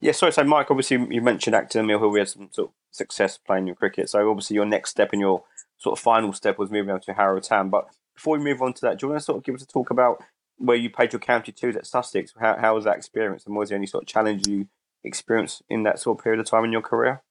Yeah, 0.00 0.12
sorry. 0.12 0.32
So, 0.32 0.44
Mike, 0.44 0.70
obviously, 0.70 1.06
you 1.10 1.20
mentioned 1.22 1.56
Acton 1.56 1.86
Mill 1.86 1.98
Hill. 1.98 2.10
We 2.10 2.20
had 2.20 2.28
some 2.28 2.48
sort 2.52 2.68
of 2.68 2.74
success 2.90 3.36
playing 3.36 3.66
your 3.66 3.76
cricket. 3.76 4.08
So, 4.08 4.28
obviously, 4.30 4.54
your 4.54 4.64
next 4.64 4.90
step 4.90 5.12
in 5.12 5.20
your 5.20 5.44
sort 5.78 5.98
of 5.98 6.02
final 6.02 6.32
step 6.32 6.58
was 6.58 6.70
moving 6.70 6.90
on 6.90 7.00
to 7.02 7.14
Harrow 7.14 7.40
Town. 7.40 7.68
But 7.70 7.88
before 8.14 8.36
we 8.38 8.44
move 8.44 8.62
on 8.62 8.74
to 8.74 8.80
that, 8.82 8.98
do 8.98 9.06
you 9.06 9.10
want 9.10 9.20
to 9.20 9.24
sort 9.24 9.38
of 9.38 9.44
give 9.44 9.54
us 9.54 9.62
a 9.62 9.66
talk 9.66 9.90
about 9.90 10.22
where 10.56 10.76
you 10.76 10.90
played 10.90 11.12
your 11.12 11.20
county 11.20 11.52
twos 11.52 11.76
at 11.76 11.86
Sussex? 11.86 12.32
How, 12.38 12.56
how 12.56 12.74
was 12.74 12.84
that 12.84 12.96
experience, 12.96 13.46
and 13.46 13.56
was 13.56 13.68
there 13.68 13.76
any 13.76 13.86
sort 13.86 14.04
of 14.04 14.08
challenge 14.08 14.46
you 14.46 14.68
experienced 15.04 15.62
in 15.68 15.84
that 15.84 15.98
sort 15.98 16.18
of 16.18 16.24
period 16.24 16.40
of 16.40 16.46
time 16.46 16.64
in 16.64 16.72
your 16.72 16.82
career? 16.82 17.22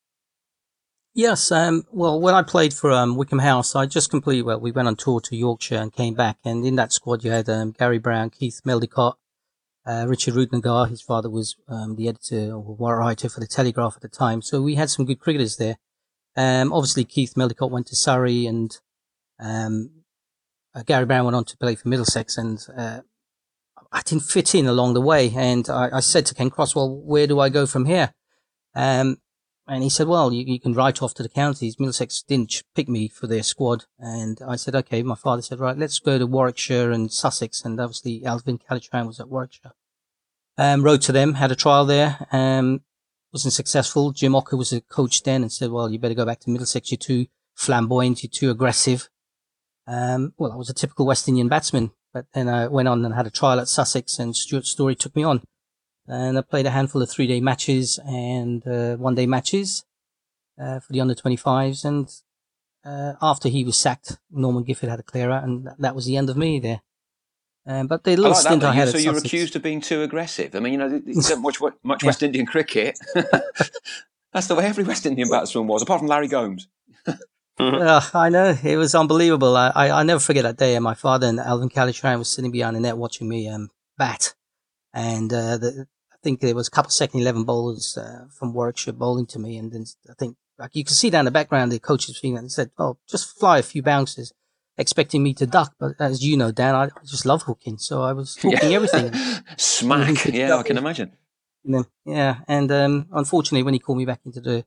Yes. 1.17 1.51
Um, 1.51 1.83
well, 1.91 2.21
when 2.21 2.35
I 2.35 2.43
played 2.43 2.75
for 2.75 2.91
um, 2.91 3.15
Wycombe 3.15 3.39
House, 3.39 3.75
I 3.75 3.87
just 3.87 4.11
completely, 4.11 4.43
well, 4.43 4.59
we 4.59 4.71
went 4.71 4.87
on 4.87 4.95
tour 4.95 5.19
to 5.21 5.35
Yorkshire 5.35 5.77
and 5.77 5.91
came 5.91 6.13
back. 6.13 6.37
And 6.45 6.63
in 6.63 6.75
that 6.75 6.93
squad, 6.93 7.23
you 7.23 7.31
had 7.31 7.49
um, 7.49 7.71
Gary 7.71 7.97
Brown, 7.97 8.29
Keith 8.29 8.61
Medlycott, 8.63 9.15
uh, 9.83 10.05
Richard 10.07 10.35
Rudnagar, 10.35 10.87
his 10.91 11.01
father 11.01 11.27
was 11.27 11.55
um, 11.67 11.95
the 11.95 12.07
editor 12.07 12.53
or 12.53 12.75
writer 12.77 13.29
for 13.29 13.39
the 13.39 13.47
Telegraph 13.47 13.95
at 13.95 14.03
the 14.03 14.09
time. 14.09 14.43
So 14.43 14.61
we 14.61 14.75
had 14.75 14.91
some 14.91 15.05
good 15.05 15.19
cricketers 15.19 15.57
there. 15.57 15.77
Um, 16.35 16.71
obviously, 16.71 17.03
Keith 17.03 17.33
Medlycott 17.35 17.71
went 17.71 17.87
to 17.87 17.95
Surrey 17.95 18.45
and 18.45 18.77
um, 19.39 19.89
uh, 20.75 20.83
Gary 20.85 21.07
Brown 21.07 21.25
went 21.25 21.35
on 21.35 21.45
to 21.45 21.57
play 21.57 21.73
for 21.73 21.87
Middlesex. 21.87 22.37
And 22.37 22.63
uh, 22.77 22.99
I 23.91 24.01
didn't 24.03 24.25
fit 24.25 24.53
in 24.53 24.67
along 24.67 24.93
the 24.93 25.01
way. 25.01 25.33
And 25.35 25.67
I, 25.67 25.89
I, 25.93 25.99
said 26.01 26.27
to 26.27 26.35
Ken 26.35 26.51
Cross, 26.51 26.75
well, 26.75 26.95
where 26.95 27.25
do 27.25 27.39
I 27.39 27.49
go 27.49 27.65
from 27.65 27.85
here? 27.85 28.13
Um, 28.75 29.17
and 29.67 29.83
he 29.83 29.89
said, 29.89 30.07
well, 30.07 30.31
you, 30.31 30.45
you, 30.45 30.59
can 30.59 30.73
write 30.73 31.01
off 31.01 31.13
to 31.15 31.23
the 31.23 31.29
counties. 31.29 31.79
Middlesex 31.79 32.23
didn't 32.23 32.63
pick 32.73 32.87
me 32.87 33.09
for 33.09 33.27
their 33.27 33.43
squad. 33.43 33.83
And 33.99 34.39
I 34.47 34.55
said, 34.55 34.75
okay. 34.75 35.03
My 35.03 35.15
father 35.15 35.41
said, 35.41 35.59
right, 35.59 35.77
let's 35.77 35.99
go 35.99 36.17
to 36.17 36.25
Warwickshire 36.25 36.91
and 36.91 37.11
Sussex. 37.11 37.63
And 37.65 37.79
obviously 37.79 38.25
Alvin 38.25 38.59
Kallicharran 38.59 39.07
was 39.07 39.19
at 39.19 39.27
Warwickshire. 39.27 39.73
Um, 40.57 40.83
wrote 40.83 41.01
to 41.03 41.11
them, 41.11 41.35
had 41.35 41.51
a 41.51 41.55
trial 41.55 41.85
there. 41.85 42.27
Um, 42.31 42.81
wasn't 43.33 43.53
successful. 43.53 44.11
Jim 44.11 44.31
Ocker 44.31 44.57
was 44.57 44.71
a 44.71 44.81
coach 44.81 45.23
then 45.23 45.41
and 45.41 45.51
said, 45.51 45.71
well, 45.71 45.91
you 45.91 45.99
better 45.99 46.13
go 46.13 46.25
back 46.25 46.39
to 46.41 46.49
Middlesex. 46.49 46.89
You're 46.89 46.97
too 46.97 47.25
flamboyant. 47.53 48.23
You're 48.23 48.31
too 48.31 48.49
aggressive. 48.49 49.09
Um, 49.85 50.33
well, 50.37 50.53
I 50.53 50.55
was 50.55 50.69
a 50.69 50.73
typical 50.73 51.05
West 51.05 51.27
Indian 51.27 51.49
batsman, 51.49 51.91
but 52.13 52.25
then 52.33 52.47
I 52.47 52.67
went 52.67 52.87
on 52.87 53.03
and 53.03 53.13
had 53.13 53.27
a 53.27 53.31
trial 53.31 53.59
at 53.59 53.67
Sussex 53.67 54.17
and 54.17 54.35
Stuart 54.35 54.65
Storey 54.65 54.95
took 54.95 55.15
me 55.15 55.23
on 55.23 55.41
and 56.07 56.37
I 56.37 56.41
played 56.41 56.65
a 56.65 56.71
handful 56.71 57.01
of 57.01 57.09
three 57.09 57.27
day 57.27 57.41
matches 57.41 57.99
and 58.05 58.65
uh, 58.67 58.95
one 58.95 59.15
day 59.15 59.25
matches 59.25 59.85
uh, 60.59 60.79
for 60.79 60.93
the 60.93 61.01
under 61.01 61.15
25s. 61.15 61.83
And 61.83 62.09
uh, 62.85 63.17
after 63.21 63.49
he 63.49 63.63
was 63.63 63.77
sacked, 63.77 64.17
Norman 64.31 64.63
Gifford 64.63 64.89
had 64.89 64.99
a 64.99 65.03
clear 65.03 65.29
out, 65.31 65.43
and 65.43 65.69
that 65.79 65.95
was 65.95 66.05
the 66.05 66.17
end 66.17 66.29
of 66.29 66.37
me 66.37 66.59
there. 66.59 66.81
Um, 67.65 67.87
but 67.87 68.05
the 68.05 68.11
little 68.11 68.27
I 68.27 68.29
like 68.29 68.39
stint 68.39 68.61
that, 68.61 68.69
I 68.69 68.75
had. 68.75 68.89
So 68.89 68.97
you're 68.97 69.13
Sussex, 69.13 69.27
accused 69.27 69.55
of 69.57 69.61
being 69.61 69.81
too 69.81 70.01
aggressive. 70.01 70.55
I 70.55 70.59
mean, 70.59 70.73
you 70.73 70.79
know, 70.79 71.01
don't 71.27 71.41
watch 71.41 71.59
much. 71.83 72.03
West 72.03 72.23
Indian 72.23 72.45
cricket. 72.45 72.97
That's 74.33 74.47
the 74.47 74.55
way 74.55 74.65
every 74.65 74.85
West 74.85 75.05
Indian 75.05 75.29
batsman 75.29 75.67
was, 75.67 75.81
apart 75.81 75.99
from 75.99 76.07
Larry 76.07 76.29
Gomes. 76.29 76.69
uh, 77.59 78.01
I 78.13 78.29
know 78.29 78.57
it 78.63 78.77
was 78.77 78.95
unbelievable. 78.95 79.57
I, 79.57 79.71
I, 79.75 79.99
I 79.99 80.03
never 80.03 80.21
forget 80.21 80.43
that 80.43 80.57
day. 80.57 80.79
My 80.79 80.93
father 80.93 81.27
and 81.27 81.39
Alvin 81.41 81.69
Kallicharran 81.69 82.19
was 82.19 82.31
sitting 82.31 82.51
behind 82.51 82.77
the 82.77 82.79
net 82.79 82.95
watching 82.95 83.27
me 83.27 83.49
um, 83.49 83.69
bat, 83.97 84.33
and 84.93 85.33
uh, 85.33 85.57
the 85.57 85.87
I 86.17 86.23
think 86.23 86.39
there 86.39 86.55
was 86.55 86.67
a 86.67 86.71
couple 86.71 86.89
of 86.89 86.93
second 86.93 87.21
11 87.21 87.43
bowlers 87.43 87.97
uh, 87.97 88.25
from 88.31 88.53
Warwickshire 88.53 88.93
bowling 88.93 89.27
to 89.27 89.39
me. 89.39 89.57
And 89.57 89.71
then 89.71 89.85
I 90.09 90.13
think, 90.13 90.35
like 90.57 90.75
you 90.75 90.83
can 90.83 90.95
see 90.95 91.09
down 91.09 91.25
the 91.25 91.31
background, 91.31 91.71
the 91.71 91.79
coaches 91.79 92.17
feeling 92.17 92.37
and 92.37 92.51
said, 92.51 92.71
oh, 92.79 92.97
just 93.07 93.37
fly 93.37 93.59
a 93.59 93.63
few 93.63 93.83
bounces, 93.83 94.33
expecting 94.77 95.21
me 95.21 95.33
to 95.35 95.45
duck. 95.45 95.75
But 95.79 95.93
as 95.99 96.25
you 96.25 96.35
know, 96.35 96.51
Dan, 96.51 96.73
I 96.73 96.89
just 97.05 97.25
love 97.25 97.43
hooking. 97.43 97.77
So 97.77 98.01
I 98.01 98.13
was 98.13 98.35
hooking 98.37 98.73
everything. 98.73 99.13
Smack. 99.57 100.25
yeah, 100.33 100.55
I 100.55 100.63
can 100.63 100.77
imagine. 100.77 101.11
Yeah. 102.05 102.37
And 102.47 102.71
um, 102.71 103.07
unfortunately, 103.11 103.63
when 103.63 103.73
he 103.73 103.79
called 103.79 103.99
me 103.99 104.05
back 104.05 104.21
into 104.25 104.41
the, 104.41 104.65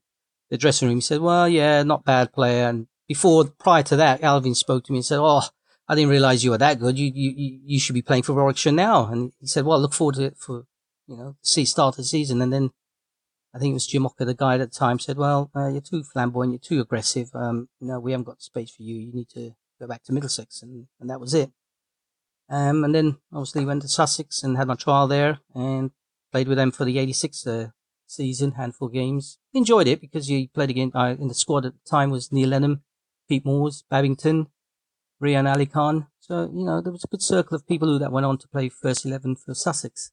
the 0.50 0.58
dressing 0.58 0.86
room, 0.88 0.98
he 0.98 1.02
said, 1.02 1.20
well, 1.20 1.48
yeah, 1.48 1.82
not 1.82 2.04
bad 2.04 2.32
player. 2.32 2.68
And 2.68 2.86
before, 3.08 3.46
prior 3.46 3.82
to 3.84 3.96
that, 3.96 4.22
Alvin 4.22 4.54
spoke 4.54 4.84
to 4.84 4.92
me 4.92 4.98
and 4.98 5.04
said, 5.04 5.18
oh, 5.18 5.42
I 5.88 5.96
didn't 5.96 6.10
realize 6.10 6.44
you 6.44 6.52
were 6.52 6.58
that 6.58 6.78
good. 6.78 6.96
You, 6.96 7.10
you, 7.12 7.60
you 7.64 7.80
should 7.80 7.94
be 7.94 8.02
playing 8.02 8.22
for 8.22 8.34
Warwickshire 8.34 8.72
now. 8.72 9.06
And 9.06 9.32
he 9.40 9.48
said, 9.48 9.64
well, 9.64 9.78
I 9.78 9.80
look 9.80 9.92
forward 9.92 10.14
to 10.16 10.24
it 10.24 10.36
for 10.38 10.66
you 11.10 11.16
know, 11.16 11.36
see 11.42 11.64
start 11.64 11.96
the 11.96 12.04
season. 12.04 12.40
And 12.40 12.52
then 12.52 12.70
I 13.52 13.58
think 13.58 13.72
it 13.72 13.74
was 13.74 13.86
Jim 13.86 14.04
Ocker, 14.04 14.24
the 14.24 14.34
guy 14.34 14.54
at 14.54 14.60
the 14.60 14.66
time, 14.68 14.98
said, 15.00 15.18
"Well, 15.18 15.50
uh, 15.54 15.68
you're 15.68 15.80
too 15.80 16.04
flamboyant, 16.04 16.52
you're 16.52 16.58
too 16.60 16.80
aggressive. 16.80 17.30
Um, 17.34 17.68
no, 17.80 17.98
we 17.98 18.12
haven't 18.12 18.26
got 18.26 18.42
space 18.42 18.70
for 18.70 18.84
you. 18.84 18.94
You 18.94 19.12
need 19.12 19.28
to 19.30 19.52
go 19.80 19.88
back 19.88 20.04
to 20.04 20.12
Middlesex." 20.12 20.62
And 20.62 20.86
and 21.00 21.10
that 21.10 21.20
was 21.20 21.34
it. 21.34 21.50
Um, 22.48 22.84
and 22.84 22.94
then 22.94 23.18
obviously 23.32 23.64
went 23.64 23.82
to 23.82 23.88
Sussex 23.88 24.42
and 24.42 24.56
had 24.56 24.68
my 24.68 24.74
trial 24.74 25.08
there 25.08 25.40
and 25.54 25.90
played 26.32 26.48
with 26.48 26.58
them 26.58 26.70
for 26.70 26.84
the 26.84 26.98
'86 26.98 27.46
uh, 27.46 27.68
season, 28.06 28.52
handful 28.52 28.86
of 28.86 28.94
games. 28.94 29.38
Enjoyed 29.52 29.88
it 29.88 30.00
because 30.00 30.30
you 30.30 30.48
played 30.48 30.70
again 30.70 30.92
uh, 30.94 31.16
in 31.18 31.26
the 31.26 31.34
squad 31.34 31.66
at 31.66 31.72
the 31.72 31.90
time 31.90 32.10
was 32.10 32.30
Neil 32.30 32.50
Lenham, 32.50 32.82
Pete 33.28 33.44
Moores, 33.44 33.82
Babington, 33.90 34.46
Rehan 35.20 35.52
Alikhan. 35.52 36.06
So 36.20 36.48
you 36.54 36.64
know 36.64 36.80
there 36.80 36.92
was 36.92 37.02
a 37.02 37.08
good 37.08 37.22
circle 37.22 37.56
of 37.56 37.66
people 37.66 37.88
who 37.88 37.98
that 37.98 38.12
went 38.12 38.26
on 38.26 38.38
to 38.38 38.48
play 38.48 38.68
first 38.68 39.04
eleven 39.04 39.34
for 39.34 39.54
Sussex. 39.54 40.12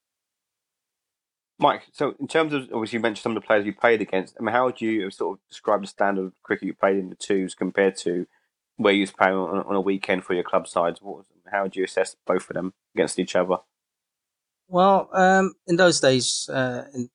Mike, 1.60 1.84
so 1.92 2.16
in 2.20 2.28
terms 2.28 2.54
of 2.54 2.64
obviously 2.74 2.98
you 2.98 3.02
mentioned 3.02 3.24
some 3.24 3.36
of 3.36 3.42
the 3.42 3.48
players 3.48 3.66
you 3.66 3.74
played 3.74 4.02
against. 4.02 4.36
I 4.40 4.44
mean, 4.44 4.54
how 4.54 4.66
would 4.66 4.80
you 4.80 5.10
sort 5.10 5.38
of 5.38 5.50
describe 5.50 5.82
the 5.82 5.88
standard 5.88 6.26
of 6.26 6.44
cricket 6.44 6.68
you 6.68 6.74
played 6.74 6.98
in 6.98 7.10
the 7.10 7.16
twos 7.16 7.56
compared 7.56 7.98
to 7.98 8.28
where 8.76 8.94
you 8.94 9.02
was 9.02 9.12
playing 9.12 9.36
on, 9.36 9.66
on 9.66 9.76
a 9.76 9.82
weekend 9.82 10.24
for 10.24 10.34
your 10.36 10.44
club 10.44 10.68
sides? 10.68 11.02
Was, 11.02 11.26
how 11.52 11.64
would 11.64 11.76
you 11.76 11.84
assess 11.84 12.16
both 12.26 12.50
of 12.50 12.54
them 12.54 12.74
against 12.94 13.18
each 13.18 13.36
other? 13.36 13.58
Well, 14.68 15.10
um, 15.14 15.54
in 15.66 15.78
those 15.78 16.00
days, 16.00 16.50
uh, 16.50 16.86
in 16.94 17.10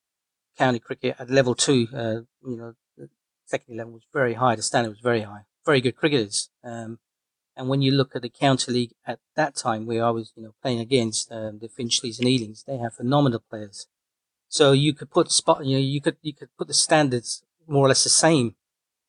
county 0.57 0.79
cricket 0.79 1.15
at 1.19 1.29
level 1.29 1.55
two, 1.55 1.87
uh, 1.93 2.21
you 2.45 2.57
know, 2.57 2.73
the 2.97 3.09
second 3.45 3.77
level 3.77 3.93
was 3.93 4.07
very 4.11 4.33
high. 4.33 4.55
The 4.55 4.63
standard 4.63 4.89
was 4.89 4.99
very 4.99 5.21
high. 5.21 5.45
Very 5.65 5.79
good 5.79 5.95
cricketers. 5.95 6.49
Um, 6.63 6.99
and 7.55 7.69
when 7.69 7.81
you 7.81 7.91
look 7.91 8.15
at 8.15 8.23
the 8.23 8.29
county 8.29 8.71
league 8.71 8.93
at 9.05 9.19
that 9.35 9.55
time, 9.55 9.85
where 9.85 10.03
I 10.03 10.09
was, 10.09 10.33
you 10.35 10.43
know, 10.43 10.55
playing 10.61 10.79
against 10.79 11.31
um, 11.31 11.59
the 11.59 11.69
Finchleys 11.69 12.19
and 12.19 12.27
Ealings, 12.27 12.63
they 12.65 12.77
have 12.77 12.95
phenomenal 12.95 13.43
players. 13.47 13.87
So 14.53 14.71
you 14.71 14.93
could 14.93 15.09
put 15.09 15.31
spot, 15.31 15.65
you 15.65 15.77
know, 15.77 15.81
you 15.81 15.99
could, 15.99 16.17
you 16.21 16.31
could 16.31 16.49
put 16.59 16.67
the 16.67 16.75
standards 16.75 17.41
more 17.67 17.87
or 17.87 17.87
less 17.87 18.03
the 18.03 18.11
same. 18.11 18.53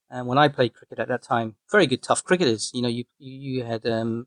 And 0.09 0.27
when 0.27 0.39
I 0.39 0.49
played 0.49 0.73
cricket 0.73 0.99
at 0.99 1.09
that 1.09 1.23
time, 1.23 1.57
very 1.71 1.87
good, 1.87 2.03
tough 2.03 2.25
cricketers. 2.25 2.71
You 2.73 2.81
know, 2.81 2.89
you, 2.89 3.05
you, 3.19 3.63
had, 3.63 3.85
um, 3.85 4.27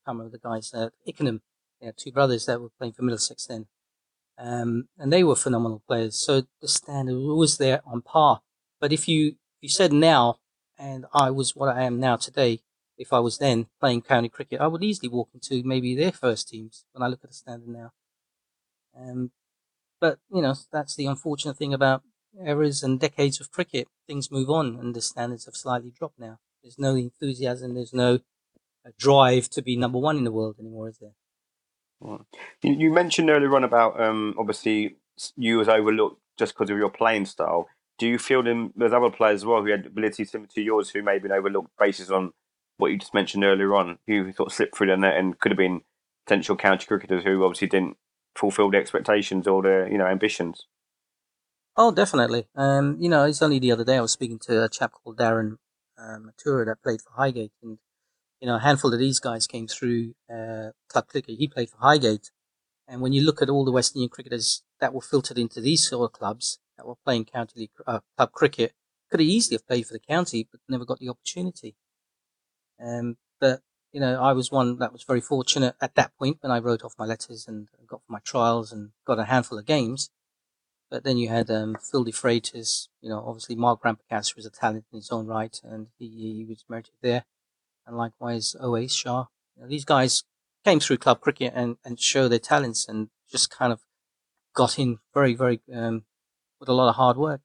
I 0.00 0.08
can't 0.08 0.16
remember 0.16 0.38
the 0.38 0.48
guys, 0.48 0.72
uh, 0.72 0.88
Ickenham, 1.06 1.42
you 1.82 1.92
two 1.94 2.12
brothers 2.12 2.46
that 2.46 2.62
were 2.62 2.70
playing 2.78 2.94
for 2.94 3.02
Middlesex 3.02 3.44
then. 3.44 3.66
Um, 4.38 4.88
and 4.96 5.12
they 5.12 5.22
were 5.22 5.36
phenomenal 5.36 5.82
players. 5.86 6.16
So 6.16 6.44
the 6.62 6.68
standard 6.68 7.18
was 7.18 7.58
there 7.58 7.82
on 7.84 8.00
par. 8.00 8.40
But 8.80 8.90
if 8.90 9.06
you, 9.06 9.32
if 9.58 9.60
you 9.60 9.68
said 9.68 9.92
now, 9.92 10.38
and 10.78 11.04
I 11.12 11.30
was 11.30 11.54
what 11.54 11.76
I 11.76 11.82
am 11.82 12.00
now 12.00 12.16
today, 12.16 12.60
if 12.96 13.12
I 13.12 13.18
was 13.18 13.36
then 13.36 13.66
playing 13.80 14.00
county 14.00 14.30
cricket, 14.30 14.62
I 14.62 14.68
would 14.68 14.82
easily 14.82 15.10
walk 15.10 15.28
into 15.34 15.62
maybe 15.62 15.94
their 15.94 16.12
first 16.12 16.48
teams 16.48 16.86
when 16.92 17.02
I 17.02 17.08
look 17.08 17.20
at 17.22 17.28
the 17.28 17.36
standard 17.36 17.68
now. 17.68 17.92
Um, 18.98 19.32
but, 20.04 20.18
you 20.30 20.42
know, 20.42 20.54
that's 20.70 20.96
the 20.96 21.06
unfortunate 21.06 21.56
thing 21.56 21.72
about 21.72 22.02
eras 22.46 22.82
and 22.82 23.00
decades 23.00 23.40
of 23.40 23.50
cricket. 23.50 23.88
Things 24.06 24.30
move 24.30 24.50
on 24.50 24.76
and 24.78 24.94
the 24.94 25.00
standards 25.00 25.46
have 25.46 25.56
slightly 25.56 25.90
dropped 25.98 26.18
now. 26.18 26.40
There's 26.62 26.78
no 26.78 26.94
enthusiasm, 26.94 27.72
there's 27.72 27.94
no 27.94 28.16
uh, 28.84 28.90
drive 28.98 29.48
to 29.48 29.62
be 29.62 29.78
number 29.78 29.98
one 29.98 30.18
in 30.18 30.24
the 30.24 30.30
world 30.30 30.56
anymore, 30.60 30.90
is 30.90 30.98
there? 30.98 31.14
Well, 32.00 32.26
You 32.60 32.92
mentioned 32.92 33.30
earlier 33.30 33.56
on 33.56 33.64
about 33.64 33.98
um, 33.98 34.34
obviously 34.38 34.96
you 35.36 35.56
was 35.56 35.70
overlooked 35.70 36.20
just 36.38 36.52
because 36.52 36.68
of 36.68 36.76
your 36.76 36.90
playing 36.90 37.24
style. 37.24 37.66
Do 37.98 38.06
you 38.06 38.18
feel 38.18 38.42
them, 38.42 38.74
there's 38.76 38.92
other 38.92 39.08
players 39.08 39.40
as 39.40 39.46
well 39.46 39.62
who 39.62 39.70
had 39.70 39.86
abilities 39.86 40.32
similar 40.32 40.50
to 40.54 40.60
yours 40.60 40.90
who 40.90 41.02
may 41.02 41.14
have 41.14 41.22
been 41.22 41.32
overlooked 41.32 41.70
based 41.78 42.10
on 42.10 42.32
what 42.76 42.90
you 42.90 42.98
just 42.98 43.14
mentioned 43.14 43.42
earlier 43.42 43.74
on, 43.74 43.96
who 44.06 44.34
sort 44.34 44.48
of 44.48 44.52
slipped 44.52 44.76
through 44.76 44.88
the 44.88 44.98
net 44.98 45.16
and 45.16 45.38
could 45.38 45.50
have 45.50 45.56
been 45.56 45.80
potential 46.26 46.56
county 46.56 46.84
cricketers 46.84 47.24
who 47.24 47.42
obviously 47.42 47.68
didn't 47.68 47.96
fulfill 48.34 48.70
the 48.70 48.78
expectations 48.78 49.46
or 49.46 49.62
the 49.62 49.88
you 49.90 49.98
know 49.98 50.06
ambitions. 50.06 50.66
Oh, 51.76 51.90
definitely. 51.92 52.46
Um, 52.54 52.96
you 53.00 53.08
know, 53.08 53.24
it's 53.24 53.42
only 53.42 53.58
the 53.58 53.72
other 53.72 53.84
day 53.84 53.96
I 53.96 54.00
was 54.00 54.12
speaking 54.12 54.38
to 54.40 54.62
a 54.62 54.68
chap 54.68 54.92
called 54.92 55.18
Darren 55.18 55.56
uh, 55.98 56.18
Matura 56.18 56.66
that 56.66 56.82
played 56.82 57.02
for 57.02 57.10
Highgate, 57.16 57.52
and 57.62 57.78
you 58.40 58.46
know, 58.46 58.56
a 58.56 58.60
handful 58.60 58.92
of 58.92 58.98
these 58.98 59.18
guys 59.18 59.46
came 59.46 59.66
through 59.66 60.14
uh, 60.32 60.70
club 60.88 61.08
cricket. 61.08 61.38
He 61.38 61.48
played 61.48 61.70
for 61.70 61.78
Highgate, 61.78 62.30
and 62.86 63.00
when 63.00 63.12
you 63.12 63.22
look 63.22 63.42
at 63.42 63.48
all 63.48 63.64
the 63.64 63.72
West 63.72 63.96
Indian 63.96 64.10
cricketers 64.10 64.62
that 64.80 64.94
were 64.94 65.00
filtered 65.00 65.38
into 65.38 65.60
these 65.60 65.88
sort 65.88 66.10
of 66.10 66.12
clubs 66.12 66.58
that 66.76 66.86
were 66.86 66.96
playing 67.04 67.24
county 67.24 67.60
league, 67.60 67.70
uh, 67.86 68.00
club 68.16 68.32
cricket, 68.32 68.72
could 69.10 69.20
have 69.20 69.28
easily 69.28 69.56
have 69.56 69.66
played 69.66 69.86
for 69.86 69.94
the 69.94 70.00
county, 70.00 70.46
but 70.50 70.60
never 70.68 70.84
got 70.84 70.98
the 70.98 71.08
opportunity. 71.08 71.76
Um, 72.84 73.16
but 73.40 73.60
you 73.94 74.00
know, 74.00 74.20
I 74.20 74.32
was 74.32 74.50
one 74.50 74.78
that 74.78 74.92
was 74.92 75.04
very 75.04 75.20
fortunate 75.20 75.76
at 75.80 75.94
that 75.94 76.10
point 76.18 76.38
when 76.40 76.50
I 76.50 76.58
wrote 76.58 76.82
off 76.82 76.98
my 76.98 77.04
letters 77.06 77.46
and 77.46 77.68
got 77.86 78.00
my 78.08 78.18
trials 78.24 78.72
and 78.72 78.90
got 79.06 79.20
a 79.20 79.24
handful 79.24 79.56
of 79.56 79.66
games. 79.66 80.10
but 80.90 81.04
then 81.04 81.16
you 81.16 81.28
had 81.28 81.48
um, 81.48 81.76
Phil 81.80 82.04
DeFreitas, 82.04 82.88
you 83.00 83.08
know, 83.08 83.24
obviously 83.24 83.54
Mark 83.54 83.82
Ramprakash 83.82 84.34
was 84.34 84.46
a 84.46 84.50
talent 84.50 84.84
in 84.92 84.96
his 84.96 85.10
own 85.10 85.26
right, 85.26 85.60
and 85.62 85.86
he, 85.96 86.08
he 86.08 86.44
was 86.48 86.64
merited 86.68 86.94
there. 87.02 87.24
And 87.86 87.96
likewise, 87.96 88.56
Owais 88.60 88.90
Shah. 88.90 89.26
You 89.56 89.62
know, 89.62 89.68
these 89.68 89.84
guys 89.84 90.24
came 90.64 90.80
through 90.80 90.98
club 90.98 91.20
cricket 91.20 91.52
and, 91.54 91.76
and 91.84 92.00
show 92.00 92.26
their 92.26 92.40
talents 92.40 92.88
and 92.88 93.10
just 93.30 93.48
kind 93.48 93.72
of 93.72 93.82
got 94.54 94.76
in 94.76 94.98
very, 95.12 95.34
very, 95.34 95.60
um, 95.72 96.02
with 96.58 96.68
a 96.68 96.72
lot 96.72 96.88
of 96.88 96.96
hard 96.96 97.16
work. 97.16 97.42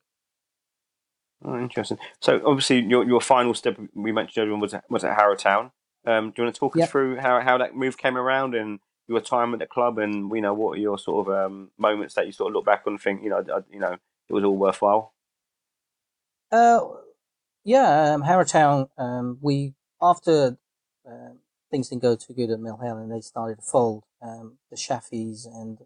Oh, 1.44 1.58
interesting. 1.58 1.98
So 2.20 2.42
obviously, 2.44 2.80
your 2.80 3.04
your 3.04 3.20
final 3.20 3.54
step 3.54 3.78
we 3.94 4.12
mentioned 4.12 4.42
earlier 4.42 4.58
was 4.58 4.74
at, 4.74 4.84
was 4.90 5.04
at 5.04 5.16
Harrow 5.16 5.36
Town. 5.36 5.70
Um, 6.06 6.30
do 6.30 6.34
you 6.38 6.44
want 6.44 6.54
to 6.54 6.58
talk 6.58 6.76
Yep. 6.76 6.84
us 6.86 6.90
through 6.90 7.16
how, 7.16 7.40
how 7.40 7.58
that 7.58 7.74
move 7.76 7.98
came 7.98 8.16
around 8.16 8.54
and 8.54 8.80
your 9.06 9.20
time 9.20 9.52
at 9.52 9.58
the 9.60 9.66
club, 9.66 9.98
and 9.98 10.30
you 10.34 10.40
know 10.40 10.54
what 10.54 10.78
are 10.78 10.80
your 10.80 10.98
sort 10.98 11.26
of 11.28 11.34
um, 11.34 11.70
moments 11.78 12.14
that 12.14 12.26
you 12.26 12.32
sort 12.32 12.50
of 12.50 12.54
look 12.54 12.64
back 12.64 12.82
on 12.86 12.94
and 12.94 13.00
think 13.02 13.22
you 13.22 13.28
know 13.30 13.44
I- 13.52 13.64
you 13.72 13.80
know 13.80 13.96
it 14.28 14.32
was 14.32 14.44
all 14.44 14.56
worthwhile. 14.56 15.12
Uh, 16.52 16.80
yeah, 17.64 18.12
um, 18.14 18.22
Harrow 18.22 18.44
Town, 18.44 18.88
um, 18.98 19.38
we, 19.40 19.74
after 20.00 20.58
um 21.06 21.38
things 21.70 21.88
didn't 21.88 22.02
go 22.02 22.16
too 22.16 22.34
good 22.34 22.50
at 22.50 22.58
Mill 22.58 22.78
Hill 22.82 22.96
and 22.98 23.12
they 23.12 23.20
started 23.20 23.56
to 23.56 23.62
fold, 23.62 24.04
um, 24.20 24.58
the 24.70 24.76
Shaffis 24.76 25.46
and 25.46 25.78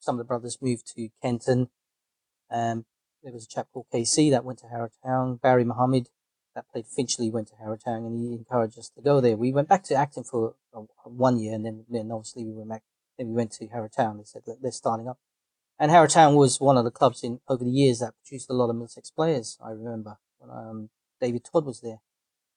some 0.00 0.16
of 0.16 0.18
the 0.18 0.24
brothers 0.24 0.58
moved 0.60 0.92
to 0.96 1.08
Kenton. 1.22 1.68
Um, 2.50 2.84
there 3.22 3.32
was 3.32 3.44
a 3.44 3.48
chap 3.48 3.68
called 3.72 3.86
KC 3.94 4.30
that 4.32 4.44
went 4.44 4.58
to 4.60 4.66
Harrow 4.66 4.90
Town. 5.04 5.36
Barry 5.36 5.64
Muhammad 5.64 6.08
that 6.54 6.70
played 6.72 6.86
Finchley 6.86 7.30
went 7.30 7.48
to 7.48 7.56
Harrow 7.56 7.76
Town 7.76 8.04
and 8.04 8.18
he 8.18 8.34
encouraged 8.34 8.78
us 8.78 8.88
to 8.90 9.02
go 9.02 9.20
there. 9.20 9.36
We 9.36 9.52
went 9.52 9.68
back 9.68 9.84
to 9.84 9.94
Acton 9.94 10.24
for 10.24 10.54
uh, 10.74 10.82
one 11.04 11.38
year 11.38 11.54
and 11.54 11.64
then, 11.64 11.84
then 11.88 12.10
obviously 12.12 12.44
we 12.44 12.52
went 12.52 12.70
back, 12.70 12.82
then 13.18 13.28
we 13.28 13.34
went 13.34 13.52
to 13.52 13.66
Harrow 13.66 13.88
Town. 13.88 14.18
They 14.18 14.24
said, 14.24 14.42
"Look, 14.46 14.60
they're 14.60 14.72
starting 14.72 15.08
up. 15.08 15.18
And 15.78 15.90
Harrow 15.90 16.06
Town 16.06 16.36
was 16.36 16.60
one 16.60 16.76
of 16.76 16.84
the 16.84 16.90
clubs 16.90 17.24
in 17.24 17.40
over 17.48 17.64
the 17.64 17.70
years 17.70 17.98
that 17.98 18.14
produced 18.24 18.48
a 18.48 18.54
lot 18.54 18.70
of 18.70 18.76
Middlesex 18.76 19.10
players. 19.10 19.58
I 19.64 19.70
remember 19.70 20.18
when 20.38 20.50
um, 20.50 20.90
David 21.20 21.44
Todd 21.44 21.66
was 21.66 21.80
there. 21.80 22.00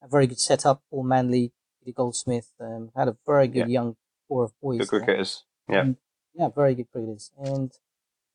A 0.03 0.07
very 0.07 0.27
good 0.27 0.39
setup, 0.39 0.83
all 0.91 1.03
manly. 1.03 1.51
Peter 1.83 1.95
Goldsmith 1.95 2.51
um, 2.59 2.91
had 2.95 3.07
a 3.07 3.17
very 3.25 3.47
good 3.47 3.69
young 3.69 3.95
core 4.27 4.43
of 4.43 4.51
boys. 4.61 4.79
Good 4.79 4.89
cricketers. 4.89 5.45
Yeah. 5.67 5.83
Mm, 5.83 5.97
yeah, 6.35 6.49
very 6.55 6.75
good 6.75 6.91
cricketers. 6.91 7.31
And 7.37 7.71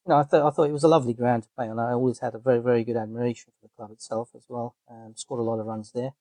you 0.06 0.10
know, 0.10 0.16
I 0.16 0.24
thought 0.24 0.46
I 0.46 0.50
thought 0.50 0.68
it 0.68 0.72
was 0.72 0.84
a 0.84 0.88
lovely 0.88 1.14
ground 1.14 1.44
to 1.44 1.48
play 1.56 1.68
on. 1.68 1.78
I 1.78 1.92
always 1.92 2.18
had 2.20 2.34
a 2.34 2.38
very 2.38 2.60
very 2.60 2.84
good 2.84 2.96
admiration 2.96 3.52
for 3.60 3.66
the 3.66 3.74
club 3.76 3.90
itself 3.92 4.30
as 4.34 4.44
well. 4.48 4.76
Um, 4.90 5.14
scored 5.16 5.40
a 5.40 5.44
lot 5.44 5.60
of 5.60 5.66
runs 5.66 5.92
there, 5.92 6.12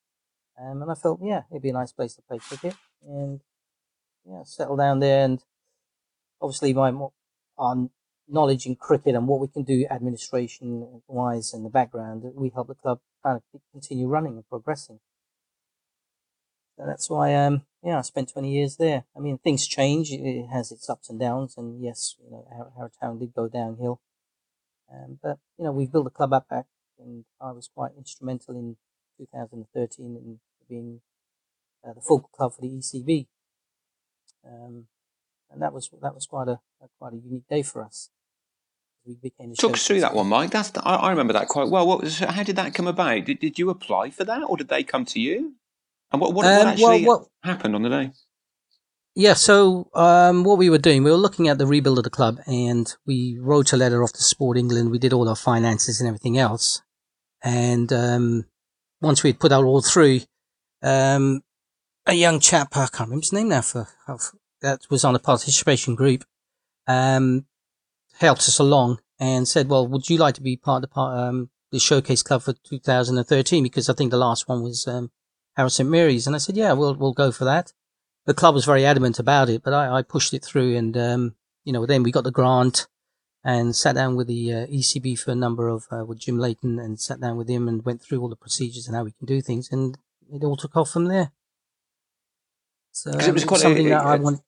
um, 0.59 0.81
and 0.81 0.91
I 0.91 0.95
felt 0.95 1.19
yeah, 1.23 1.43
it'd 1.51 1.63
be 1.63 1.69
a 1.69 1.73
nice 1.73 1.91
place 1.91 2.13
to 2.15 2.21
play 2.21 2.39
cricket. 2.39 2.75
And 3.07 3.41
yeah, 4.25 4.43
settle 4.43 4.75
down 4.75 4.99
there. 4.99 5.25
And 5.25 5.43
obviously, 6.41 6.73
my 6.73 6.93
our 7.57 7.89
knowledge 8.27 8.65
in 8.65 8.75
cricket 8.75 9.15
and 9.15 9.27
what 9.27 9.39
we 9.39 9.47
can 9.47 9.63
do 9.63 9.85
administration 9.91 11.01
wise 11.07 11.53
in 11.53 11.63
the 11.63 11.69
background, 11.69 12.23
we 12.35 12.49
help 12.49 12.67
the 12.67 12.75
club 12.75 12.99
kind 13.23 13.37
of 13.37 13.61
continue 13.71 14.07
running 14.07 14.33
and 14.33 14.47
progressing. 14.47 14.99
So 16.77 16.85
that's 16.85 17.09
why, 17.09 17.35
um, 17.35 17.63
yeah, 17.83 17.97
I 17.97 18.01
spent 18.01 18.31
20 18.31 18.51
years 18.51 18.77
there. 18.77 19.05
I 19.15 19.19
mean, 19.19 19.37
things 19.37 19.67
change. 19.67 20.11
It- 20.11 20.47
has 20.51 20.71
its 20.71 20.89
ups 20.89 21.09
and 21.09 21.19
downs. 21.19 21.57
And 21.57 21.81
yes, 21.81 22.15
you 22.23 22.29
know, 22.29 22.45
Harrow 22.75 22.91
Town 22.99 23.19
did 23.19 23.33
go 23.33 23.47
downhill. 23.47 24.01
Um, 24.91 25.19
but, 25.21 25.39
you 25.57 25.65
know, 25.65 25.71
we've 25.71 25.91
built 25.91 26.03
the 26.05 26.11
club 26.11 26.33
up 26.33 26.49
back 26.49 26.65
and 26.99 27.25
I 27.39 27.51
was 27.51 27.69
quite 27.73 27.91
instrumental 27.97 28.55
in 28.55 28.75
2013 29.17 30.05
in 30.15 30.39
being 30.67 31.01
uh, 31.87 31.93
the 31.93 32.01
focal 32.01 32.29
club 32.33 32.53
for 32.53 32.61
the 32.61 32.67
ECB. 32.67 33.27
Um, 34.45 34.87
and 35.49 35.61
that 35.61 35.73
was, 35.73 35.89
that 36.01 36.13
was 36.13 36.25
quite 36.25 36.47
a, 36.47 36.59
a 36.81 36.87
quite 36.99 37.13
a 37.13 37.17
unique 37.17 37.47
day 37.49 37.63
for 37.63 37.83
us. 37.83 38.09
We 39.05 39.15
became 39.15 39.49
the 39.49 39.55
Talk 39.55 39.73
us 39.73 39.87
through 39.87 40.01
that 40.01 40.13
one, 40.13 40.27
Mike. 40.27 40.51
That's 40.51 40.71
I, 40.77 40.95
I 40.95 41.09
remember 41.09 41.33
that 41.33 41.47
quite 41.47 41.69
well. 41.69 41.87
What 41.87 42.01
was? 42.03 42.19
How 42.19 42.43
did 42.43 42.55
that 42.57 42.75
come 42.75 42.85
about? 42.87 43.25
Did, 43.25 43.39
did 43.39 43.57
you 43.57 43.71
apply 43.71 44.11
for 44.11 44.23
that, 44.25 44.43
or 44.43 44.57
did 44.57 44.67
they 44.67 44.83
come 44.83 45.05
to 45.05 45.19
you? 45.19 45.55
And 46.11 46.21
what 46.21 46.33
what, 46.33 46.45
what 46.45 46.45
Um, 46.45 46.57
well, 46.59 46.67
actually 46.67 47.05
what- 47.05 47.27
happened 47.43 47.75
on 47.75 47.81
the 47.83 47.89
day? 47.89 48.11
Yeah, 49.13 49.33
so 49.33 49.89
um, 49.93 50.45
what 50.45 50.57
we 50.57 50.69
were 50.69 50.77
doing, 50.77 51.03
we 51.03 51.11
were 51.11 51.17
looking 51.17 51.49
at 51.49 51.57
the 51.57 51.67
rebuild 51.67 51.97
of 51.97 52.05
the 52.05 52.09
club, 52.09 52.39
and 52.47 52.93
we 53.05 53.37
wrote 53.41 53.73
a 53.73 53.77
letter 53.77 54.03
off 54.03 54.13
to 54.13 54.23
Sport 54.23 54.57
England. 54.57 54.89
We 54.89 54.99
did 54.99 55.11
all 55.11 55.27
our 55.27 55.35
finances 55.35 55.99
and 55.99 56.07
everything 56.07 56.37
else, 56.37 56.81
and 57.43 57.91
um, 57.91 58.45
once 59.01 59.21
we'd 59.21 59.39
put 59.39 59.49
that 59.49 59.63
all 59.63 59.81
through, 59.81 60.21
um, 60.81 61.41
a 62.05 62.13
young 62.13 62.39
chap, 62.39 62.69
I 62.77 62.87
can't 62.87 63.09
remember 63.09 63.23
his 63.23 63.33
name 63.33 63.49
now, 63.49 63.61
for, 63.61 63.89
that 64.61 64.79
was 64.89 65.03
on 65.03 65.11
the 65.11 65.19
participation 65.19 65.95
group, 65.95 66.23
um, 66.87 67.45
helped 68.19 68.41
us 68.43 68.59
along 68.59 68.99
and 69.19 69.45
said, 69.45 69.67
"Well, 69.67 69.85
would 69.87 70.09
you 70.09 70.17
like 70.19 70.35
to 70.35 70.41
be 70.41 70.55
part 70.55 70.83
of 70.85 70.89
the, 70.89 70.93
par- 70.93 71.27
um, 71.27 71.49
the 71.73 71.79
showcase 71.79 72.23
club 72.23 72.43
for 72.43 72.53
2013? 72.53 73.61
Because 73.61 73.89
I 73.89 73.93
think 73.93 74.11
the 74.11 74.17
last 74.17 74.47
one 74.47 74.63
was 74.63 74.87
um, 75.57 75.69
St 75.69 75.89
Mary's." 75.89 76.27
And 76.27 76.35
I 76.35 76.39
said, 76.39 76.57
"Yeah, 76.57 76.73
we'll 76.73 76.95
we'll 76.95 77.13
go 77.13 77.31
for 77.31 77.45
that." 77.45 77.73
the 78.25 78.33
club 78.33 78.53
was 78.53 78.65
very 78.65 78.85
adamant 78.85 79.19
about 79.19 79.49
it, 79.49 79.63
but 79.63 79.73
I, 79.73 79.97
I 79.97 80.01
pushed 80.03 80.33
it 80.33 80.45
through, 80.45 80.75
and 80.77 80.95
um, 80.97 81.35
you 81.63 81.73
know, 81.73 81.85
then 81.85 82.03
we 82.03 82.11
got 82.11 82.23
the 82.23 82.31
grant 82.31 82.87
and 83.43 83.75
sat 83.75 83.95
down 83.95 84.15
with 84.15 84.27
the 84.27 84.53
uh, 84.53 84.67
ECB 84.67 85.19
for 85.19 85.31
a 85.31 85.35
number 85.35 85.67
of 85.67 85.85
uh, 85.91 86.05
with 86.05 86.19
Jim 86.19 86.37
Layton 86.37 86.79
and 86.79 86.99
sat 86.99 87.19
down 87.19 87.37
with 87.37 87.49
him 87.49 87.67
and 87.67 87.83
went 87.83 88.01
through 88.01 88.21
all 88.21 88.29
the 88.29 88.35
procedures 88.35 88.87
and 88.87 88.95
how 88.95 89.03
we 89.03 89.11
can 89.11 89.25
do 89.25 89.41
things, 89.41 89.69
and 89.71 89.97
it 90.31 90.43
all 90.43 90.57
took 90.57 90.75
off 90.77 90.91
from 90.91 91.05
there. 91.05 91.31
So 92.91 93.11
it 93.11 93.33
was 93.33 93.45
quite 93.45 93.59
a- 93.59 93.63
something 93.63 93.89
that 93.89 94.05
I 94.05 94.17
want. 94.17 94.41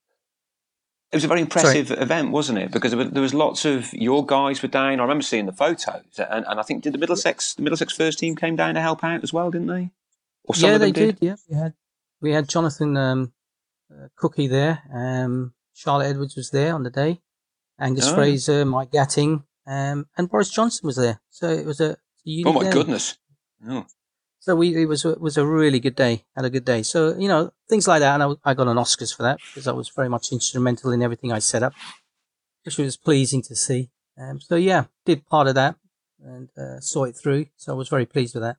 It 1.11 1.17
was 1.17 1.25
a 1.25 1.27
very 1.27 1.41
impressive 1.41 1.91
event, 1.91 2.31
wasn't 2.31 2.57
it? 2.57 2.71
Because 2.71 2.89
there 2.89 2.97
was, 2.97 3.11
there 3.11 3.21
was 3.21 3.35
lots 3.35 3.65
of 3.65 3.93
your 3.93 4.25
guys 4.25 4.63
were 4.63 4.67
down. 4.67 4.99
I 4.99 5.03
remember 5.03 5.21
seeing 5.21 5.45
the 5.45 5.51
photos, 5.51 6.03
and, 6.17 6.43
and 6.47 6.59
I 6.59 6.63
think 6.63 6.83
did 6.83 6.93
the 6.93 6.97
Middlesex 6.97 7.53
the 7.53 7.61
Middlesex 7.61 7.93
first 7.95 8.17
team 8.19 8.35
came 8.35 8.55
down 8.55 8.73
to 8.75 8.81
help 8.81 9.03
out 9.03 9.23
as 9.23 9.31
well, 9.31 9.51
didn't 9.51 9.67
they? 9.67 9.91
Yeah, 10.55 10.77
they 10.77 10.91
did. 10.91 11.17
Yeah, 11.21 11.35
we 11.49 11.55
had 11.55 11.73
we 12.21 12.31
had 12.31 12.49
Jonathan 12.49 12.97
um, 12.97 13.33
uh, 13.91 14.07
Cookie 14.15 14.47
there. 14.47 14.81
Um, 14.93 15.53
Charlotte 15.73 16.07
Edwards 16.07 16.35
was 16.35 16.49
there 16.51 16.73
on 16.75 16.83
the 16.83 16.89
day. 16.89 17.21
Angus 17.79 18.07
Oh. 18.09 18.15
Fraser, 18.15 18.65
Mike 18.65 18.91
Gatting, 18.91 19.43
um, 19.65 20.07
and 20.17 20.29
Boris 20.29 20.49
Johnson 20.49 20.85
was 20.85 20.95
there. 20.97 21.19
So 21.29 21.49
it 21.49 21.65
was 21.65 21.79
a, 21.81 21.97
a 22.27 22.43
Oh 22.45 22.53
my 22.53 22.63
day. 22.63 22.71
goodness! 22.71 23.17
Oh. 23.67 23.85
So 24.39 24.55
we 24.55 24.75
it 24.81 24.85
was 24.87 25.05
it 25.05 25.21
was 25.21 25.37
a 25.37 25.45
really 25.45 25.79
good 25.79 25.95
day. 25.95 26.25
Had 26.35 26.45
a 26.45 26.49
good 26.49 26.65
day. 26.65 26.83
So 26.83 27.15
you 27.17 27.27
know 27.27 27.51
things 27.69 27.87
like 27.87 28.01
that, 28.01 28.19
and 28.19 28.37
I, 28.45 28.51
I 28.51 28.53
got 28.53 28.67
an 28.67 28.77
Oscars 28.77 29.15
for 29.15 29.23
that 29.23 29.39
because 29.53 29.67
I 29.67 29.71
was 29.71 29.89
very 29.89 30.09
much 30.09 30.31
instrumental 30.31 30.91
in 30.91 31.01
everything 31.01 31.31
I 31.31 31.39
set 31.39 31.63
up, 31.63 31.73
which 32.65 32.77
was 32.77 32.97
pleasing 32.97 33.41
to 33.43 33.55
see. 33.55 33.89
Um, 34.19 34.39
so 34.41 34.55
yeah, 34.55 34.85
did 35.05 35.25
part 35.25 35.47
of 35.47 35.55
that 35.55 35.75
and 36.23 36.49
uh, 36.57 36.79
saw 36.79 37.05
it 37.05 37.15
through. 37.15 37.47
So 37.57 37.73
I 37.73 37.75
was 37.75 37.89
very 37.89 38.05
pleased 38.05 38.35
with 38.35 38.43
that. 38.43 38.57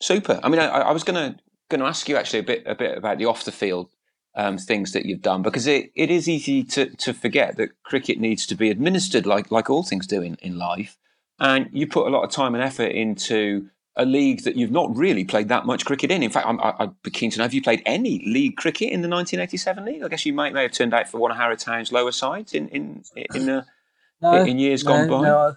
Super. 0.00 0.40
I 0.42 0.48
mean, 0.48 0.60
I, 0.60 0.66
I 0.68 0.92
was 0.92 1.04
going 1.04 1.32
to 1.34 1.38
going 1.70 1.80
to 1.80 1.86
ask 1.86 2.08
you 2.08 2.16
actually 2.16 2.38
a 2.40 2.44
bit 2.44 2.62
a 2.66 2.74
bit 2.74 2.96
about 2.96 3.18
the 3.18 3.26
off 3.26 3.44
the 3.44 3.52
field 3.52 3.88
um, 4.34 4.56
things 4.58 4.92
that 4.92 5.04
you've 5.04 5.22
done 5.22 5.42
because 5.42 5.66
it, 5.66 5.90
it 5.94 6.10
is 6.10 6.28
easy 6.28 6.62
to, 6.64 6.86
to 6.96 7.12
forget 7.12 7.56
that 7.56 7.70
cricket 7.82 8.18
needs 8.18 8.46
to 8.46 8.54
be 8.54 8.70
administered 8.70 9.26
like 9.26 9.50
like 9.50 9.68
all 9.68 9.82
things 9.82 10.06
do 10.06 10.22
in, 10.22 10.36
in 10.40 10.56
life, 10.58 10.96
and 11.40 11.68
you 11.72 11.86
put 11.86 12.06
a 12.06 12.10
lot 12.10 12.22
of 12.24 12.30
time 12.30 12.54
and 12.54 12.62
effort 12.62 12.92
into 12.92 13.68
a 13.96 14.04
league 14.04 14.44
that 14.44 14.54
you've 14.54 14.70
not 14.70 14.96
really 14.96 15.24
played 15.24 15.48
that 15.48 15.66
much 15.66 15.84
cricket 15.84 16.12
in. 16.12 16.22
In 16.22 16.30
fact, 16.30 16.46
I'm, 16.46 16.60
I- 16.60 16.74
I'd 16.78 17.02
be 17.02 17.10
keen 17.10 17.32
to 17.32 17.38
know 17.38 17.42
have 17.44 17.52
you 17.52 17.60
played 17.62 17.82
any 17.84 18.22
league 18.24 18.56
cricket 18.56 18.92
in 18.92 19.02
the 19.02 19.08
1987 19.08 19.84
league? 19.84 20.02
I 20.04 20.08
guess 20.08 20.24
you 20.24 20.32
might 20.32 20.54
may 20.54 20.62
have 20.62 20.70
turned 20.72 20.94
out 20.94 21.08
for 21.08 21.18
one 21.18 21.32
of 21.32 21.36
Harrow 21.36 21.56
Town's 21.56 21.90
lower 21.90 22.12
sides 22.12 22.54
in 22.54 22.68
in 22.68 23.02
in, 23.34 23.48
uh, 23.48 23.64
No, 24.20 24.42
in 24.44 24.58
years 24.58 24.82
gone 24.84 25.08
by. 25.08 25.22
no. 25.22 25.56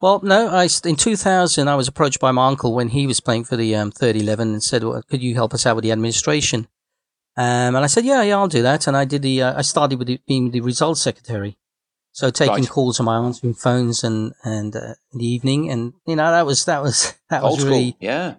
Well, 0.00 0.20
no. 0.22 0.48
I 0.48 0.68
in 0.84 0.96
2000 0.96 1.68
I 1.68 1.74
was 1.74 1.88
approached 1.88 2.20
by 2.20 2.32
my 2.32 2.46
uncle 2.46 2.74
when 2.74 2.88
he 2.88 3.06
was 3.06 3.20
playing 3.20 3.44
for 3.44 3.56
the 3.56 3.74
um, 3.76 3.90
third 3.90 4.16
eleven 4.16 4.52
and 4.52 4.62
said, 4.62 4.82
well, 4.82 5.02
"Could 5.02 5.22
you 5.22 5.34
help 5.34 5.52
us 5.54 5.66
out 5.66 5.76
with 5.76 5.84
the 5.84 5.92
administration?" 5.92 6.68
Um, 7.36 7.74
and 7.76 7.78
I 7.78 7.86
said, 7.86 8.04
"Yeah, 8.04 8.22
yeah, 8.22 8.36
I'll 8.38 8.48
do 8.48 8.62
that." 8.62 8.86
And 8.86 8.96
I 8.96 9.04
did 9.04 9.22
the. 9.22 9.42
Uh, 9.42 9.58
I 9.58 9.62
started 9.62 9.98
with 9.98 10.08
the, 10.08 10.20
being 10.26 10.50
the 10.50 10.62
results 10.62 11.02
secretary, 11.02 11.58
so 12.12 12.30
taking 12.30 12.54
Right. 12.54 12.68
calls 12.68 12.98
on 12.98 13.06
my 13.06 13.18
answering 13.18 13.54
phones 13.54 14.02
and 14.02 14.32
and 14.42 14.74
uh, 14.74 14.94
in 15.12 15.18
the 15.18 15.26
evening, 15.26 15.70
and 15.70 15.92
you 16.06 16.16
know 16.16 16.30
that 16.30 16.46
was 16.46 16.64
that 16.64 16.82
was 16.82 17.14
that 17.30 17.42
Old 17.42 17.52
was 17.52 17.60
school, 17.60 17.70
really 17.72 17.96
yeah. 18.00 18.34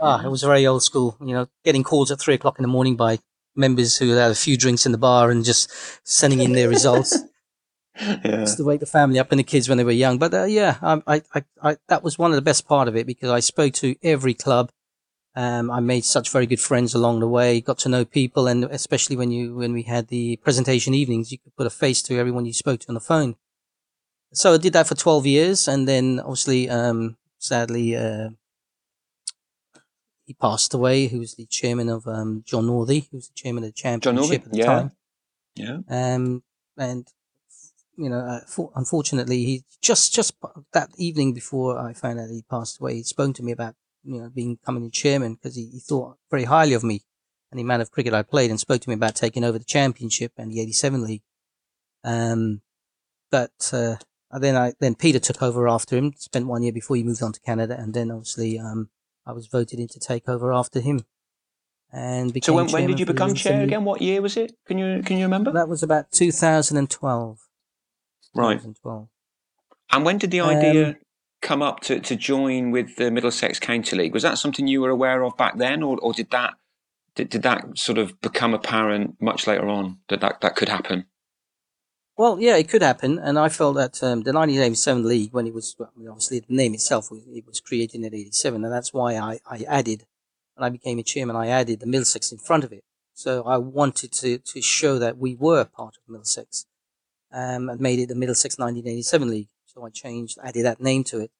ah, 0.00 0.22
it 0.24 0.28
was 0.28 0.42
very 0.42 0.66
old 0.66 0.82
school. 0.82 1.16
You 1.20 1.34
know, 1.34 1.48
getting 1.64 1.82
calls 1.82 2.10
at 2.10 2.20
three 2.20 2.34
o'clock 2.34 2.58
in 2.58 2.62
the 2.62 2.68
morning 2.68 2.96
by 2.96 3.18
members 3.56 3.96
who 3.96 4.10
had 4.10 4.30
a 4.30 4.34
few 4.34 4.56
drinks 4.56 4.86
in 4.86 4.92
the 4.92 4.98
bar 4.98 5.30
and 5.30 5.44
just 5.44 5.70
sending 6.04 6.40
in 6.40 6.52
their 6.52 6.68
results 6.68 7.18
yeah. 8.00 8.40
used 8.40 8.56
to 8.56 8.64
wake 8.64 8.80
the 8.80 8.86
family 8.86 9.18
up 9.18 9.30
and 9.30 9.38
the 9.38 9.44
kids 9.44 9.68
when 9.68 9.78
they 9.78 9.84
were 9.84 9.90
young. 9.90 10.18
But 10.18 10.34
uh, 10.34 10.44
yeah, 10.44 10.76
I, 10.82 11.02
I, 11.06 11.22
I, 11.34 11.44
I, 11.62 11.76
that 11.88 12.02
was 12.02 12.18
one 12.18 12.30
of 12.30 12.36
the 12.36 12.42
best 12.42 12.66
part 12.66 12.88
of 12.88 12.96
it 12.96 13.06
because 13.06 13.30
I 13.30 13.40
spoke 13.40 13.74
to 13.74 13.96
every 14.02 14.34
club. 14.34 14.70
Um, 15.36 15.70
I 15.70 15.80
made 15.80 16.04
such 16.04 16.30
very 16.30 16.46
good 16.46 16.60
friends 16.60 16.92
along 16.94 17.20
the 17.20 17.28
way. 17.28 17.60
Got 17.60 17.78
to 17.80 17.88
know 17.88 18.04
people, 18.04 18.48
and 18.48 18.64
especially 18.64 19.16
when 19.16 19.30
you 19.30 19.54
when 19.54 19.72
we 19.72 19.82
had 19.82 20.08
the 20.08 20.36
presentation 20.38 20.92
evenings, 20.92 21.30
you 21.30 21.38
could 21.38 21.54
put 21.56 21.66
a 21.66 21.70
face 21.70 22.02
to 22.02 22.18
everyone 22.18 22.46
you 22.46 22.52
spoke 22.52 22.80
to 22.80 22.88
on 22.88 22.94
the 22.94 23.00
phone. 23.00 23.36
So 24.32 24.54
I 24.54 24.58
did 24.58 24.72
that 24.72 24.88
for 24.88 24.96
twelve 24.96 25.26
years, 25.26 25.68
and 25.68 25.86
then 25.86 26.18
obviously, 26.20 26.68
um, 26.68 27.16
sadly, 27.38 27.96
uh, 27.96 28.30
he 30.24 30.34
passed 30.34 30.74
away. 30.74 31.06
Who 31.06 31.20
was 31.20 31.36
the 31.36 31.46
chairman 31.46 31.88
of 31.88 32.08
um, 32.08 32.42
John 32.44 32.66
Northey, 32.66 33.08
who 33.10 33.18
was 33.18 33.28
the 33.28 33.34
chairman 33.34 33.62
of 33.62 33.68
the 33.68 33.74
John 33.74 34.00
championship 34.00 34.42
Northey, 34.42 34.46
at 34.46 34.50
the 34.50 34.58
yeah. 34.58 34.66
time. 34.66 34.92
Yeah. 35.54 35.78
Um, 35.88 36.42
and 36.76 37.06
you 38.00 38.08
know, 38.08 38.20
uh, 38.20 38.40
for, 38.46 38.72
unfortunately, 38.74 39.44
he 39.44 39.64
just 39.82 40.14
just 40.14 40.32
that 40.72 40.88
evening 40.96 41.34
before 41.34 41.78
I 41.78 41.92
found 41.92 42.18
out 42.18 42.30
he 42.30 42.42
passed 42.48 42.80
away, 42.80 42.94
he 42.94 43.02
spoke 43.02 43.34
to 43.36 43.42
me 43.42 43.52
about 43.52 43.74
you 44.02 44.20
know 44.20 44.30
being 44.30 44.58
coming 44.64 44.84
in 44.84 44.90
chairman 44.90 45.34
because 45.34 45.54
he, 45.54 45.66
he 45.66 45.80
thought 45.80 46.16
very 46.30 46.44
highly 46.44 46.72
of 46.72 46.82
me 46.82 47.02
and 47.50 47.58
the 47.58 47.62
amount 47.62 47.82
of 47.82 47.90
cricket 47.90 48.14
I 48.14 48.22
played, 48.22 48.50
and 48.50 48.58
spoke 48.58 48.80
to 48.80 48.88
me 48.88 48.94
about 48.94 49.16
taking 49.16 49.44
over 49.44 49.58
the 49.58 49.64
championship 49.64 50.32
and 50.38 50.50
the 50.50 50.60
'87 50.60 51.04
league. 51.04 51.22
Um, 52.02 52.62
but 53.30 53.70
uh, 53.72 53.96
then 54.38 54.56
I 54.56 54.72
then 54.80 54.94
Peter 54.94 55.18
took 55.18 55.42
over 55.42 55.68
after 55.68 55.94
him. 55.96 56.14
Spent 56.16 56.46
one 56.46 56.62
year 56.62 56.72
before 56.72 56.96
he 56.96 57.02
moved 57.02 57.22
on 57.22 57.34
to 57.34 57.40
Canada, 57.40 57.76
and 57.78 57.92
then 57.92 58.10
obviously 58.10 58.58
um, 58.58 58.88
I 59.26 59.32
was 59.32 59.46
voted 59.46 59.78
in 59.78 59.88
to 59.88 60.00
take 60.00 60.26
over 60.26 60.54
after 60.54 60.80
him. 60.80 61.04
And 61.92 62.32
so 62.42 62.54
when, 62.54 62.68
when 62.68 62.86
did 62.86 63.00
you 63.00 63.06
become 63.06 63.34
chair 63.34 63.62
again? 63.62 63.84
What 63.84 64.00
year 64.00 64.22
was 64.22 64.38
it? 64.38 64.54
Can 64.66 64.78
you 64.78 65.02
can 65.02 65.18
you 65.18 65.24
remember? 65.24 65.52
That 65.52 65.68
was 65.68 65.82
about 65.82 66.12
2012. 66.12 67.49
Right. 68.34 68.60
And 69.92 70.04
when 70.04 70.18
did 70.18 70.30
the 70.30 70.40
idea 70.40 70.88
um, 70.88 70.96
come 71.42 71.62
up 71.62 71.80
to, 71.80 72.00
to 72.00 72.16
join 72.16 72.70
with 72.70 72.96
the 72.96 73.10
Middlesex 73.10 73.58
County 73.58 73.96
League? 73.96 74.14
Was 74.14 74.22
that 74.22 74.38
something 74.38 74.66
you 74.66 74.80
were 74.80 74.90
aware 74.90 75.22
of 75.22 75.36
back 75.36 75.58
then, 75.58 75.82
or, 75.82 75.98
or 75.98 76.12
did 76.12 76.30
that 76.30 76.54
did, 77.14 77.28
did 77.28 77.42
that 77.42 77.76
sort 77.76 77.98
of 77.98 78.20
become 78.20 78.54
apparent 78.54 79.20
much 79.20 79.46
later 79.46 79.68
on 79.68 79.98
that 80.08 80.20
that, 80.20 80.40
that 80.40 80.56
could 80.56 80.68
happen? 80.68 81.06
Well, 82.16 82.38
yeah, 82.38 82.56
it 82.56 82.68
could 82.68 82.82
happen, 82.82 83.18
and 83.18 83.38
I 83.38 83.48
felt 83.48 83.76
that 83.76 84.02
um, 84.02 84.22
the 84.24 84.32
1987 84.32 85.04
league, 85.04 85.32
when 85.32 85.46
it 85.46 85.54
was 85.54 85.74
well, 85.78 85.90
obviously 86.08 86.40
the 86.40 86.54
name 86.54 86.74
itself, 86.74 87.08
it 87.10 87.46
was 87.46 87.60
created 87.60 88.04
in 88.04 88.14
'87, 88.14 88.62
and 88.62 88.72
that's 88.72 88.92
why 88.92 89.16
I, 89.16 89.40
I 89.46 89.64
added, 89.66 90.04
when 90.54 90.66
I 90.66 90.70
became 90.70 90.98
a 90.98 91.02
chairman, 91.02 91.34
I 91.34 91.48
added 91.48 91.80
the 91.80 91.86
Middlesex 91.86 92.30
in 92.30 92.38
front 92.38 92.64
of 92.64 92.72
it. 92.72 92.84
So 93.14 93.44
I 93.44 93.56
wanted 93.56 94.12
to 94.12 94.38
to 94.38 94.60
show 94.60 94.98
that 94.98 95.16
we 95.16 95.34
were 95.34 95.64
part 95.64 95.96
of 95.96 96.12
Middlesex, 96.12 96.66
um, 97.32 97.68
and 97.68 97.80
made 97.80 97.98
it 97.98 98.08
the 98.08 98.14
Middlesex 98.14 98.58
1987 98.58 99.28
league. 99.28 99.48
So 99.66 99.84
I 99.84 99.90
changed, 99.90 100.38
added 100.42 100.64
that 100.64 100.80
name 100.80 101.04
to 101.04 101.20
it, 101.20 101.30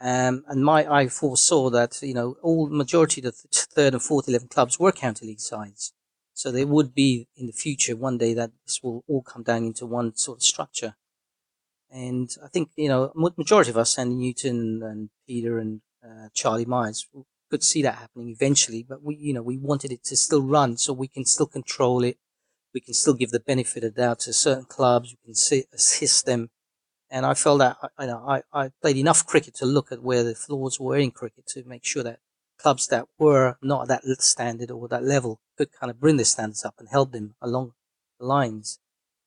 um, 0.00 0.44
and 0.48 0.64
my 0.64 0.90
I 0.90 1.08
foresaw 1.08 1.70
that 1.70 2.00
you 2.02 2.14
know 2.14 2.36
all 2.42 2.68
majority 2.68 3.20
of 3.20 3.26
the 3.26 3.32
third 3.52 3.92
and 3.92 4.02
fourth 4.02 4.28
eleven 4.28 4.48
clubs 4.48 4.78
were 4.78 4.92
county 4.92 5.26
league 5.26 5.40
sides. 5.40 5.92
So 6.32 6.50
there 6.50 6.66
would 6.66 6.94
be 6.94 7.28
in 7.36 7.46
the 7.46 7.52
future 7.52 7.94
one 7.96 8.16
day 8.16 8.32
that 8.32 8.52
this 8.64 8.82
will 8.82 9.04
all 9.06 9.22
come 9.22 9.42
down 9.42 9.64
into 9.64 9.84
one 9.84 10.16
sort 10.16 10.38
of 10.38 10.42
structure. 10.42 10.94
And 11.90 12.34
I 12.42 12.48
think, 12.48 12.70
you 12.76 12.88
know, 12.88 13.12
majority 13.36 13.70
of 13.70 13.76
us, 13.76 13.94
Sandy 13.94 14.14
Newton 14.14 14.80
and 14.82 15.10
Peter 15.26 15.58
and 15.58 15.82
uh, 16.02 16.28
Charlie 16.32 16.64
Myers, 16.64 17.06
could 17.50 17.64
see 17.64 17.82
that 17.82 17.96
happening 17.96 18.30
eventually. 18.30 18.82
But 18.88 19.02
we, 19.02 19.16
you 19.16 19.34
know, 19.34 19.42
we 19.42 19.58
wanted 19.58 19.92
it 19.92 20.04
to 20.04 20.16
still 20.16 20.42
run 20.42 20.76
so 20.78 20.92
we 20.92 21.08
can 21.08 21.24
still 21.24 21.46
control 21.46 22.04
it. 22.04 22.16
We 22.74 22.80
can 22.80 22.94
still 22.94 23.14
give 23.14 23.30
the 23.30 23.40
benefit 23.40 23.84
of 23.84 23.96
doubt 23.96 24.20
to 24.20 24.32
certain 24.32 24.64
clubs. 24.64 25.10
We 25.10 25.26
can 25.26 25.34
see, 25.34 25.64
assist 25.72 26.26
them. 26.26 26.50
And 27.10 27.26
I 27.26 27.34
felt 27.34 27.58
that, 27.58 27.76
you 27.98 28.06
know, 28.06 28.24
I, 28.26 28.42
I 28.52 28.70
played 28.80 28.96
enough 28.96 29.26
cricket 29.26 29.54
to 29.56 29.66
look 29.66 29.90
at 29.90 30.02
where 30.02 30.22
the 30.22 30.34
flaws 30.34 30.78
were 30.78 30.96
in 30.96 31.10
cricket 31.10 31.46
to 31.48 31.64
make 31.64 31.84
sure 31.84 32.04
that 32.04 32.20
clubs 32.56 32.86
that 32.88 33.06
were 33.18 33.56
not 33.62 33.90
at 33.90 34.04
that 34.04 34.22
standard 34.22 34.70
or 34.70 34.86
that 34.88 35.02
level 35.02 35.40
could 35.56 35.72
kind 35.72 35.90
of 35.90 35.98
bring 35.98 36.16
their 36.16 36.24
standards 36.24 36.64
up 36.64 36.74
and 36.78 36.88
help 36.90 37.10
them 37.12 37.34
along 37.40 37.72
the 38.18 38.26
lines 38.26 38.78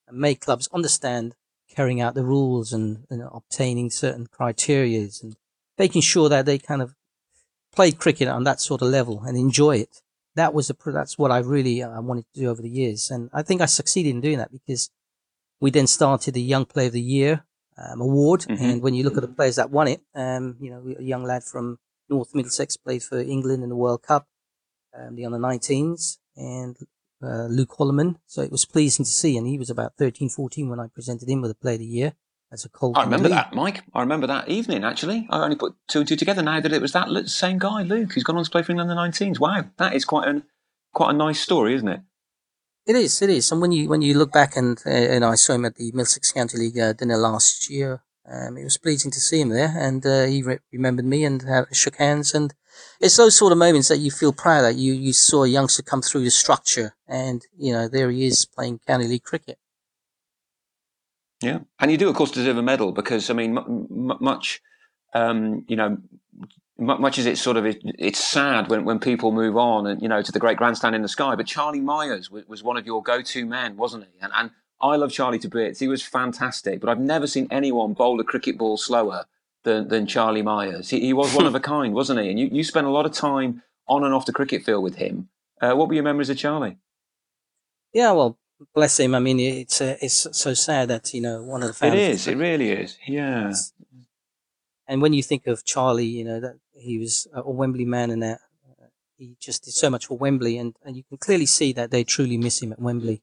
and 0.08 0.18
make 0.18 0.40
clubs 0.40 0.70
understand 0.72 1.36
carrying 1.70 2.00
out 2.00 2.14
the 2.14 2.24
rules 2.24 2.72
and 2.72 3.06
know, 3.10 3.30
obtaining 3.34 3.90
certain 3.90 4.28
criterias 4.28 5.24
and 5.24 5.36
making 5.78 6.02
sure 6.02 6.30
that 6.30 6.46
they 6.46 6.60
kind 6.60 6.82
of 6.82 6.94
play 7.76 7.92
cricket 7.92 8.28
on 8.28 8.44
that 8.44 8.62
sort 8.62 8.82
of 8.82 8.90
level 8.90 9.24
and 9.26 9.38
enjoy 9.38 9.78
it. 9.78 10.03
That 10.36 10.54
was 10.54 10.70
a, 10.70 10.76
that's 10.86 11.18
what 11.18 11.32
I 11.32 11.40
really 11.40 11.84
uh, 11.84 12.02
wanted 12.02 12.26
to 12.34 12.42
do 12.42 12.50
over 12.50 12.62
the 12.62 12.70
years. 12.70 13.12
And 13.12 13.30
I 13.34 13.44
think 13.44 13.62
I 13.62 13.66
succeeded 13.66 14.10
in 14.10 14.22
doing 14.22 14.40
that 14.40 14.52
because 14.52 14.90
we 15.60 15.72
then 15.72 15.88
started 15.88 16.34
the 16.34 16.42
Young 16.42 16.66
Player 16.66 16.88
of 16.88 16.94
the 16.94 17.02
Year 17.02 17.46
um, 17.78 18.02
award. 18.02 18.42
Mm-hmm. 18.42 18.64
And 18.64 18.82
when 18.82 18.94
you 18.94 19.04
look 19.04 19.16
at 19.16 19.22
the 19.22 19.28
players 19.28 19.58
that 19.58 19.70
won 19.70 19.88
it, 19.88 20.02
um, 20.16 20.58
you 20.60 20.72
know, 20.72 20.96
a 20.98 21.04
young 21.04 21.24
lad 21.24 21.44
from 21.44 21.78
North 22.10 22.34
Middlesex 22.34 22.78
played 22.78 23.04
for 23.04 23.20
England 23.20 23.64
in 23.64 23.70
the 23.70 23.76
World 23.76 24.04
Cup, 24.04 24.28
um, 24.98 25.16
the 25.16 25.26
under 25.26 25.38
19s, 25.38 26.18
and 26.36 26.78
uh, 27.22 27.46
Luke 27.46 27.76
Hollman. 27.78 28.18
So 28.26 28.42
it 28.42 28.52
was 28.52 28.66
pleasing 28.66 29.06
to 29.06 29.12
see. 29.12 29.38
And 29.38 29.48
he 29.48 29.58
was 29.58 29.70
about 29.70 29.94
13, 29.98 30.30
14 30.30 30.70
when 30.70 30.80
I 30.80 30.88
presented 30.88 31.30
him 31.30 31.42
with 31.42 31.52
a 31.52 31.56
Player 31.56 31.76
of 31.76 31.80
the 31.80 31.86
Year 31.86 32.14
as 32.54 32.64
a 32.64 32.70
Colt. 32.70 32.98
I 32.98 33.04
remember 33.04 33.30
that, 33.30 33.54
Mike. 33.54 33.82
I 33.94 34.02
remember 34.02 34.28
that 34.28 34.48
evening, 34.48 34.84
actually. 34.84 35.28
I 35.30 35.44
only 35.44 35.56
put 35.56 35.76
two 35.88 36.00
and 36.00 36.08
two 36.08 36.16
together 36.16 36.44
now 36.44 36.62
that 36.62 36.72
it 36.72 36.82
was 36.82 36.94
that 36.94 37.10
same 37.28 37.58
guy, 37.58 37.82
Luke, 37.82 38.14
who's 38.14 38.24
gone 38.24 38.38
on 38.38 38.44
to 38.44 38.50
play 38.50 38.62
for 38.62 38.72
England 38.72 38.92
under 38.92 39.02
19s. 39.02 39.40
Wow, 39.40 39.66
that 39.78 39.94
is 39.96 40.06
quite, 40.06 40.28
an, 40.28 40.44
quite 40.94 41.10
a 41.10 41.18
nice 41.18 41.40
story, 41.40 41.74
isn't 41.74 41.88
it? 41.88 42.02
It 42.86 42.96
is, 42.96 43.22
it 43.22 43.30
is. 43.30 43.52
And 43.52 43.62
when 43.62 43.72
you 43.72 43.88
when 43.88 44.02
you 44.02 44.14
look 44.18 44.34
back 44.34 44.58
and 44.58 44.78
uh, 44.86 44.90
and 44.90 45.24
I 45.24 45.36
saw 45.36 45.54
him 45.54 45.64
at 45.64 45.76
the 45.76 45.92
Middlesex 45.94 46.34
County 46.34 46.58
League 46.58 46.78
uh, 46.78 46.92
dinner 46.92 47.16
last 47.16 47.70
year, 47.70 48.04
um, 48.30 48.58
it 48.58 48.66
was 48.66 48.78
pleasing 48.78 49.10
to 49.12 49.22
see 49.22 49.40
him 49.40 49.50
there, 49.50 49.74
and 49.78 50.06
uh, 50.06 50.26
he 50.26 50.44
re- 50.44 50.60
remembered 50.72 51.06
me 51.06 51.24
and 51.24 51.48
uh, 51.48 51.64
shook 51.72 51.96
hands. 51.96 52.34
And 52.34 52.54
it's 53.00 53.16
those 53.16 53.38
sort 53.38 53.54
of 53.54 53.58
moments 53.58 53.88
that 53.88 54.00
you 54.00 54.12
feel 54.12 54.34
proud 54.34 54.64
that 54.64 54.76
you 54.76 54.92
you 54.92 55.14
saw 55.14 55.46
a 55.46 55.48
youngster 55.48 55.82
come 55.82 56.02
through 56.02 56.26
the 56.26 56.32
structure, 56.32 56.98
and 57.08 57.42
you 57.58 57.72
know 57.72 57.88
there 57.88 58.12
he 58.12 58.26
is 58.26 58.44
playing 58.46 58.82
county 58.86 59.08
league 59.08 59.24
cricket. 59.24 59.58
Yeah, 61.44 61.60
and 61.80 61.92
you 61.92 61.98
do, 61.98 62.08
of 62.08 62.16
course, 62.16 62.32
deserve 62.32 62.58
a 62.58 62.64
medal 62.64 62.94
because 62.94 63.30
I 63.30 63.34
mean, 63.34 63.58
m- 63.58 63.88
m- 63.92 64.18
much, 64.22 64.62
um, 65.14 65.66
you 65.68 65.76
know, 65.76 65.98
much 66.78 67.20
as 67.20 67.26
it's 67.26 67.42
sort 67.42 67.58
of 67.58 67.66
it, 67.66 67.82
it's 67.84 68.24
sad 68.24 68.70
when, 68.70 68.86
when 68.86 68.98
people 68.98 69.34
move 69.34 69.58
on 69.58 69.86
and 69.86 70.02
you 70.02 70.08
know 70.08 70.22
to 70.22 70.32
the 70.32 70.40
great 70.40 70.58
grandstand 70.58 70.96
in 70.96 71.02
the 71.02 71.10
sky. 71.10 71.36
But 71.36 71.46
Charlie 71.46 71.82
Myers 71.82 72.32
was, 72.32 72.48
was 72.48 72.64
one 72.64 72.78
of 72.78 72.86
your 72.86 73.04
go-to 73.04 73.46
men, 73.46 73.76
wasn't 73.76 74.06
he? 74.06 74.20
And 74.22 74.32
and 74.34 74.52
I 74.82 74.96
love 74.96 75.12
Charlie 75.12 75.40
to 75.40 75.50
bits. 75.50 75.82
He 75.82 75.90
was 75.90 76.02
fantastic, 76.02 76.80
but 76.80 76.90
I've 76.90 77.00
never 77.00 77.28
seen 77.28 77.48
anyone 77.52 77.92
bowl 77.92 78.20
a 78.22 78.24
cricket 78.24 78.58
ball 78.58 78.78
slower 78.78 79.26
than, 79.64 79.90
than 79.90 80.08
Charlie 80.08 80.42
Myers. 80.42 80.90
He, 80.90 81.02
he 81.02 81.12
was 81.12 81.36
one 81.36 81.46
of 81.46 81.56
a 81.56 81.60
kind, 81.74 81.94
wasn't 81.94 82.22
he? 82.22 82.30
And 82.30 82.40
you, 82.40 82.48
you 82.52 82.64
spent 82.64 82.88
a 82.88 82.92
lot 82.92 83.06
of 83.06 83.12
time 83.12 83.64
on 83.88 84.06
and 84.06 84.14
off 84.14 84.26
the 84.26 84.34
cricket 84.34 84.64
field 84.64 84.84
with 84.84 84.96
him. 84.96 85.28
Uh, 85.62 85.74
what 85.74 85.90
were 85.90 85.94
your 85.94 86.04
memories 86.04 86.30
of 86.30 86.38
Charlie? 86.38 86.78
Yeah, 87.94 88.12
well, 88.12 88.38
bless 88.74 89.00
him. 89.00 89.16
I 89.16 89.20
mean, 89.20 89.40
it's 89.40 89.82
uh, 89.82 89.98
it's 90.02 90.28
so 90.32 90.54
sad 90.54 90.90
that 90.90 91.14
you 91.14 91.22
know 91.22 91.44
one 91.44 91.62
of 91.62 91.68
the 91.68 91.74
fans. 91.74 91.96
It 91.96 92.00
is. 92.00 92.28
It 92.28 92.38
really 92.38 92.72
is. 92.72 92.98
Yeah. 93.08 93.54
And 94.88 95.02
when 95.02 95.14
you 95.14 95.24
think 95.24 95.48
of 95.48 95.66
Charlie, 95.66 96.06
you 96.06 96.24
know 96.24 96.40
that 96.40 96.58
he 96.74 97.00
was 97.00 97.28
a 97.34 97.50
Wembley 97.50 97.86
man, 97.86 98.12
and 98.12 98.22
that 98.24 98.40
uh, 98.70 98.86
he 99.18 99.36
just 99.40 99.64
did 99.64 99.74
so 99.74 99.90
much 99.90 100.08
for 100.08 100.18
Wembley, 100.18 100.58
and, 100.58 100.76
and 100.84 100.98
you 100.98 101.04
can 101.04 101.18
clearly 101.18 101.46
see 101.46 101.74
that 101.74 101.92
they 101.92 102.04
truly 102.04 102.38
miss 102.38 102.62
him 102.62 102.74
at 102.74 102.80
Wembley. 102.80 103.22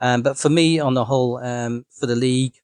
Um, 0.00 0.22
but 0.22 0.38
for 0.38 0.48
me, 0.48 0.78
on 0.78 0.94
the 0.94 1.04
whole, 1.04 1.38
um, 1.38 1.84
for 1.90 2.06
the 2.06 2.16
league, 2.16 2.54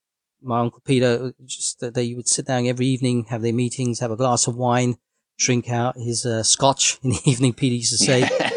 my 0.43 0.61
uncle 0.61 0.83
Peter, 0.85 1.33
just 1.45 1.81
that 1.81 1.95
they 1.95 2.15
would 2.15 2.29
sit 2.29 2.47
down 2.47 2.67
every 2.67 2.87
evening, 2.87 3.25
have 3.25 3.43
their 3.43 3.53
meetings, 3.53 4.01
have 4.01 4.11
a 4.11 4.17
glass 4.17 4.47
of 4.47 4.57
wine, 4.57 4.97
drink 5.39 5.71
out 5.71 5.97
his 5.97 6.25
uh, 6.25 6.43
scotch 6.43 6.99
in 7.03 7.11
the 7.11 7.21
evening. 7.31 7.53
Peter 7.53 7.75
used 7.75 7.99
to 7.99 7.99
say. 7.99 8.53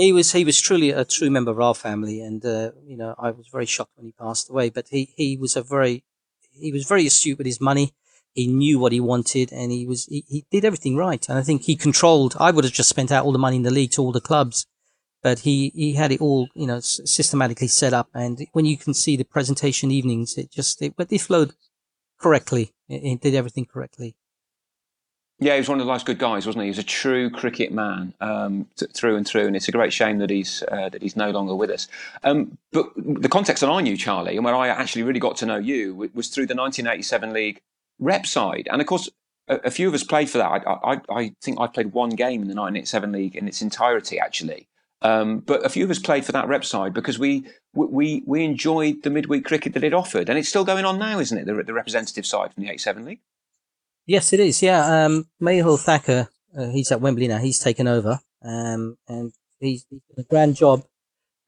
he 0.00 0.12
was 0.12 0.32
he 0.32 0.44
was 0.44 0.60
truly 0.60 0.90
a 0.90 1.04
true 1.04 1.30
member 1.30 1.50
of 1.50 1.60
our 1.60 1.74
family, 1.74 2.20
and 2.20 2.44
uh, 2.44 2.72
you 2.86 2.96
know 2.96 3.14
I 3.18 3.30
was 3.30 3.48
very 3.48 3.66
shocked 3.66 3.92
when 3.96 4.06
he 4.06 4.12
passed 4.12 4.50
away. 4.50 4.70
But 4.70 4.88
he 4.88 5.12
he 5.16 5.36
was 5.36 5.56
a 5.56 5.62
very 5.62 6.04
he 6.52 6.72
was 6.72 6.86
very 6.86 7.06
astute 7.06 7.38
with 7.38 7.46
his 7.46 7.60
money. 7.60 7.94
He 8.32 8.46
knew 8.46 8.78
what 8.78 8.92
he 8.92 9.00
wanted, 9.00 9.52
and 9.52 9.72
he 9.72 9.86
was 9.86 10.06
he, 10.06 10.24
he 10.28 10.44
did 10.50 10.64
everything 10.64 10.96
right. 10.96 11.28
And 11.28 11.38
I 11.38 11.42
think 11.42 11.62
he 11.62 11.76
controlled. 11.76 12.36
I 12.38 12.50
would 12.50 12.64
have 12.64 12.72
just 12.72 12.88
spent 12.88 13.12
out 13.12 13.24
all 13.24 13.32
the 13.32 13.46
money 13.46 13.56
in 13.56 13.62
the 13.62 13.70
league 13.70 13.92
to 13.92 14.02
all 14.02 14.12
the 14.12 14.20
clubs 14.20 14.66
but 15.22 15.40
he, 15.40 15.70
he 15.74 15.94
had 15.94 16.12
it 16.12 16.20
all, 16.20 16.48
you 16.54 16.66
know, 16.66 16.80
systematically 16.80 17.68
set 17.68 17.92
up. 17.92 18.08
And 18.14 18.46
when 18.52 18.64
you 18.64 18.76
can 18.76 18.94
see 18.94 19.16
the 19.16 19.24
presentation 19.24 19.90
evenings, 19.90 20.36
it 20.38 20.50
just, 20.50 20.80
it, 20.80 20.94
but 20.96 21.12
it 21.12 21.20
flowed 21.20 21.52
correctly. 22.18 22.72
It, 22.88 23.04
it, 23.04 23.20
did 23.20 23.34
everything 23.34 23.66
correctly. 23.66 24.16
Yeah, 25.42 25.54
he 25.54 25.60
was 25.60 25.70
one 25.70 25.80
of 25.80 25.86
life's 25.86 26.04
good 26.04 26.18
guys, 26.18 26.44
wasn't 26.44 26.62
he? 26.62 26.66
He 26.66 26.70
was 26.70 26.78
a 26.78 26.82
true 26.82 27.30
cricket 27.30 27.72
man 27.72 28.12
um, 28.20 28.66
th- 28.76 28.92
through 28.92 29.16
and 29.16 29.26
through, 29.26 29.46
and 29.46 29.56
it's 29.56 29.68
a 29.68 29.72
great 29.72 29.90
shame 29.90 30.18
that 30.18 30.28
he's 30.28 30.62
uh, 30.70 30.90
that 30.90 31.00
he's 31.00 31.16
no 31.16 31.30
longer 31.30 31.54
with 31.54 31.70
us. 31.70 31.88
Um, 32.22 32.58
but 32.72 32.90
the 32.96 33.28
context 33.28 33.62
that 33.62 33.70
I 33.70 33.80
knew 33.80 33.96
Charlie, 33.96 34.36
and 34.36 34.44
where 34.44 34.54
I 34.54 34.68
actually 34.68 35.02
really 35.02 35.18
got 35.18 35.36
to 35.38 35.46
know 35.46 35.56
you, 35.56 36.10
was 36.12 36.28
through 36.28 36.46
the 36.46 36.54
1987 36.54 37.32
league 37.32 37.62
rep 37.98 38.26
side, 38.26 38.68
and 38.70 38.82
of 38.82 38.86
course, 38.86 39.08
a, 39.48 39.56
a 39.64 39.70
few 39.70 39.88
of 39.88 39.94
us 39.94 40.04
played 40.04 40.28
for 40.28 40.36
that. 40.38 40.62
I, 40.66 40.92
I, 40.92 41.00
I, 41.08 41.34
think 41.40 41.58
I 41.58 41.66
played 41.68 41.92
one 41.92 42.10
game 42.10 42.42
in 42.42 42.48
the 42.48 42.54
1987 42.54 43.12
league 43.12 43.34
in 43.34 43.48
its 43.48 43.62
entirety, 43.62 44.18
actually. 44.18 44.68
Um, 45.00 45.38
but 45.38 45.64
a 45.64 45.70
few 45.70 45.84
of 45.84 45.90
us 45.90 45.98
played 45.98 46.26
for 46.26 46.32
that 46.32 46.48
rep 46.48 46.66
side 46.66 46.92
because 46.92 47.18
we 47.18 47.46
we 47.72 48.22
we 48.26 48.44
enjoyed 48.44 49.04
the 49.04 49.10
midweek 49.10 49.46
cricket 49.46 49.72
that 49.72 49.84
it 49.84 49.94
offered, 49.94 50.28
and 50.28 50.38
it's 50.38 50.50
still 50.50 50.64
going 50.64 50.84
on 50.84 50.98
now, 50.98 51.18
isn't 51.18 51.38
it? 51.38 51.46
The, 51.46 51.62
the 51.62 51.72
representative 51.72 52.26
side 52.26 52.52
from 52.52 52.62
the 52.62 52.70
eight 52.70 52.82
seven 52.82 53.06
league. 53.06 53.20
Yes, 54.10 54.32
it 54.32 54.40
is. 54.40 54.60
Yeah, 54.60 55.04
um, 55.04 55.28
Mehul 55.40 55.78
Thacker, 55.78 56.28
uh, 56.58 56.68
he's 56.70 56.90
at 56.90 57.00
Wembley 57.00 57.28
now. 57.28 57.38
He's 57.38 57.60
taken 57.60 57.86
over, 57.86 58.18
um, 58.42 58.98
and 59.06 59.32
he's, 59.60 59.86
he's 59.88 60.00
done 60.08 60.24
a 60.24 60.28
grand 60.28 60.56
job. 60.56 60.82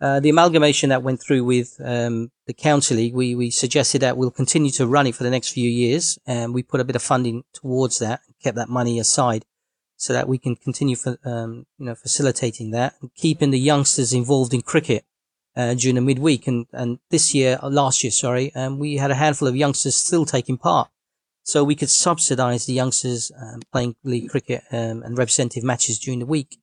Uh, 0.01 0.21
the 0.21 0.31
amalgamation 0.31 0.91
that 0.91 1.03
went 1.03 1.21
through 1.21 1.43
with 1.43 1.81
um, 1.85 2.31
the 2.47 2.55
county 2.55 2.95
league, 2.95 3.15
we 3.15 3.35
we 3.35 3.51
suggested 3.51 4.03
that 4.03 4.17
we'll 4.17 4.31
continue 4.31 4.71
to 4.71 4.87
run 4.87 5.09
it 5.09 5.17
for 5.17 5.25
the 5.25 5.31
next 5.31 5.49
few 5.49 5.69
years, 5.69 6.21
and 6.25 6.55
we 6.55 6.63
put 6.63 6.79
a 6.79 6.85
bit 6.85 6.95
of 6.95 7.03
funding 7.03 7.43
towards 7.53 7.99
that, 7.99 8.21
kept 8.45 8.57
that 8.57 8.69
money 8.69 9.01
aside 9.01 9.45
so 9.97 10.13
that 10.13 10.29
we 10.29 10.39
can 10.39 10.55
continue 10.55 10.95
for, 10.95 11.19
um, 11.25 11.67
you 11.79 11.87
know, 11.87 11.97
facilitating 11.97 12.71
that 12.71 12.95
and 13.01 13.13
keeping 13.17 13.51
the 13.51 13.59
youngsters 13.59 14.13
involved 14.13 14.55
in 14.55 14.63
cricket. 14.63 15.05
uh, 15.57 15.75
during 15.75 15.97
the 15.97 16.01
midweek. 16.01 16.47
And, 16.47 16.67
and 16.73 16.99
this 17.11 17.35
year, 17.35 17.59
uh, 17.63 17.69
last 17.69 18.03
year, 18.05 18.11
sorry, 18.11 18.55
um, 18.55 18.79
we 18.79 18.97
had 18.97 19.11
a 19.11 19.15
handful 19.17 19.49
of 19.49 19.57
youngsters 19.57 19.97
still 19.97 20.25
taking 20.25 20.59
part. 20.59 20.89
So 21.45 21.65
we 21.65 21.75
could 21.75 21.91
subsidize 21.91 22.67
the 22.67 22.73
youngsters 22.73 23.33
um, 23.41 23.61
playing 23.73 23.97
league 24.05 24.31
cricket 24.31 24.63
um, 24.71 25.03
and 25.03 25.19
representative 25.19 25.65
matches 25.65 25.99
during 25.99 26.21
the 26.21 26.27
week. 26.27 26.59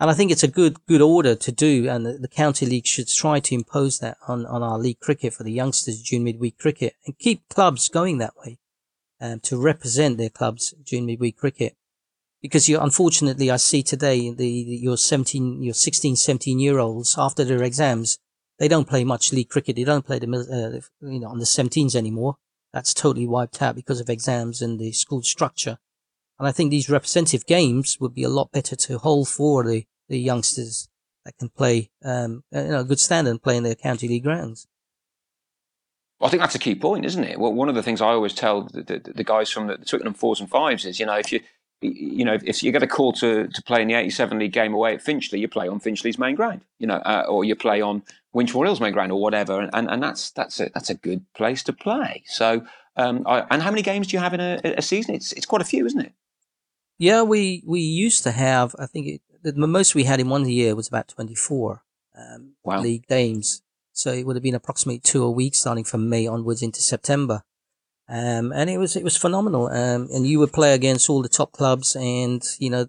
And 0.00 0.10
I 0.10 0.14
think 0.14 0.30
it's 0.30 0.44
a 0.44 0.48
good, 0.48 0.84
good 0.86 1.00
order 1.00 1.34
to 1.34 1.52
do. 1.52 1.88
And 1.88 2.06
the, 2.06 2.12
the, 2.12 2.28
county 2.28 2.66
league 2.66 2.86
should 2.86 3.08
try 3.08 3.40
to 3.40 3.54
impose 3.54 3.98
that 3.98 4.16
on, 4.28 4.46
on 4.46 4.62
our 4.62 4.78
league 4.78 5.00
cricket 5.00 5.34
for 5.34 5.42
the 5.42 5.52
youngsters 5.52 6.02
during 6.02 6.24
midweek 6.24 6.58
cricket 6.58 6.94
and 7.04 7.18
keep 7.18 7.48
clubs 7.48 7.88
going 7.88 8.18
that 8.18 8.36
way, 8.36 8.58
um, 9.20 9.40
to 9.40 9.60
represent 9.60 10.18
their 10.18 10.30
clubs 10.30 10.74
during 10.84 11.06
midweek 11.06 11.36
cricket. 11.36 11.76
Because 12.40 12.68
you, 12.68 12.78
unfortunately, 12.78 13.50
I 13.50 13.56
see 13.56 13.82
today 13.82 14.30
the, 14.30 14.36
the, 14.36 14.76
your 14.76 14.96
17, 14.96 15.62
your 15.62 15.74
16, 15.74 16.14
17 16.14 16.60
year 16.60 16.78
olds 16.78 17.16
after 17.18 17.44
their 17.44 17.64
exams, 17.64 18.18
they 18.58 18.68
don't 18.68 18.88
play 18.88 19.02
much 19.02 19.32
league 19.32 19.48
cricket. 19.48 19.76
They 19.76 19.84
don't 19.84 20.06
play 20.06 20.20
the, 20.20 20.26
uh, 20.26 21.06
you 21.08 21.20
know, 21.20 21.28
on 21.28 21.38
the 21.38 21.44
17s 21.44 21.96
anymore. 21.96 22.36
That's 22.72 22.94
totally 22.94 23.26
wiped 23.26 23.62
out 23.62 23.74
because 23.74 24.00
of 24.00 24.10
exams 24.10 24.60
and 24.60 24.78
the 24.78 24.92
school 24.92 25.22
structure. 25.22 25.78
And 26.38 26.46
I 26.46 26.52
think 26.52 26.70
these 26.70 26.90
representative 26.90 27.46
games 27.46 27.98
would 28.00 28.14
be 28.14 28.22
a 28.22 28.28
lot 28.28 28.52
better 28.52 28.76
to 28.76 28.98
hold 28.98 29.28
for 29.28 29.64
the, 29.64 29.84
the 30.08 30.18
youngsters 30.18 30.88
that 31.24 31.36
can 31.38 31.48
play, 31.48 31.90
um, 32.04 32.44
you 32.52 32.64
know, 32.64 32.80
a 32.80 32.84
good 32.84 33.00
standard 33.00 33.30
and 33.30 33.42
play 33.42 33.56
in 33.56 33.64
their 33.64 33.74
county 33.74 34.06
league 34.06 34.24
grounds. 34.24 34.66
I 36.20 36.28
think 36.28 36.40
that's 36.40 36.54
a 36.54 36.60
key 36.60 36.74
point, 36.74 37.04
isn't 37.04 37.24
it? 37.24 37.38
Well, 37.38 37.52
one 37.52 37.68
of 37.68 37.74
the 37.74 37.82
things 37.82 38.00
I 38.00 38.08
always 38.08 38.34
tell 38.34 38.62
the, 38.62 38.82
the, 38.82 39.12
the 39.14 39.24
guys 39.24 39.50
from 39.50 39.68
the 39.68 39.78
Twickenham 39.78 40.14
fours 40.14 40.40
and 40.40 40.50
fives 40.50 40.84
is, 40.84 40.98
you 40.98 41.06
know, 41.06 41.16
if 41.16 41.32
you 41.32 41.40
you 41.80 42.24
know, 42.24 42.38
if 42.44 42.62
you 42.62 42.72
get 42.72 42.82
a 42.82 42.88
call 42.88 43.12
to, 43.12 43.46
to 43.46 43.62
play 43.62 43.82
in 43.82 43.88
the 43.88 43.94
87 43.94 44.38
League 44.38 44.52
game 44.52 44.74
away 44.74 44.94
at 44.94 45.02
Finchley, 45.02 45.38
you 45.38 45.48
play 45.48 45.68
on 45.68 45.78
Finchley's 45.78 46.18
main 46.18 46.34
ground, 46.34 46.62
you 46.78 46.86
know, 46.86 46.96
uh, 46.96 47.24
or 47.28 47.44
you 47.44 47.54
play 47.54 47.80
on 47.80 48.02
Winchmore 48.34 48.66
Hills 48.66 48.80
main 48.80 48.92
ground 48.92 49.12
or 49.12 49.20
whatever. 49.20 49.60
And, 49.60 49.70
and, 49.72 49.90
and 49.90 50.02
that's, 50.02 50.30
that's, 50.30 50.60
a, 50.60 50.70
that's 50.74 50.90
a 50.90 50.94
good 50.94 51.24
place 51.34 51.62
to 51.64 51.72
play. 51.72 52.24
So, 52.26 52.64
um, 52.96 53.22
I, 53.26 53.46
and 53.50 53.62
how 53.62 53.70
many 53.70 53.82
games 53.82 54.08
do 54.08 54.16
you 54.16 54.22
have 54.22 54.34
in 54.34 54.40
a, 54.40 54.60
a 54.64 54.82
season? 54.82 55.14
It's, 55.14 55.32
it's 55.32 55.46
quite 55.46 55.62
a 55.62 55.64
few, 55.64 55.86
isn't 55.86 56.00
it? 56.00 56.12
Yeah, 57.00 57.22
we 57.22 57.62
we 57.64 57.80
used 57.80 58.24
to 58.24 58.32
have. 58.32 58.74
I 58.76 58.86
think 58.86 59.06
it, 59.06 59.20
the 59.44 59.68
most 59.68 59.94
we 59.94 60.02
had 60.02 60.18
in 60.18 60.28
one 60.28 60.48
year 60.48 60.74
was 60.74 60.88
about 60.88 61.06
twenty 61.06 61.36
four 61.36 61.84
um, 62.18 62.54
wow. 62.64 62.80
league 62.80 63.06
games. 63.06 63.62
So 63.92 64.10
it 64.10 64.26
would 64.26 64.34
have 64.34 64.42
been 64.42 64.56
approximately 64.56 64.98
two 64.98 65.22
a 65.22 65.30
week, 65.30 65.54
starting 65.54 65.84
from 65.84 66.08
May 66.08 66.26
onwards 66.26 66.60
into 66.60 66.82
September. 66.82 67.44
Um, 68.08 68.52
and 68.52 68.68
it 68.68 68.78
was 68.78 68.96
it 68.96 69.04
was 69.04 69.16
phenomenal. 69.16 69.68
Um, 69.68 70.08
and 70.12 70.26
you 70.26 70.40
would 70.40 70.52
play 70.52 70.74
against 70.74 71.08
all 71.08 71.22
the 71.22 71.28
top 71.28 71.52
clubs, 71.52 71.94
and 71.94 72.42
you 72.58 72.68
know, 72.68 72.88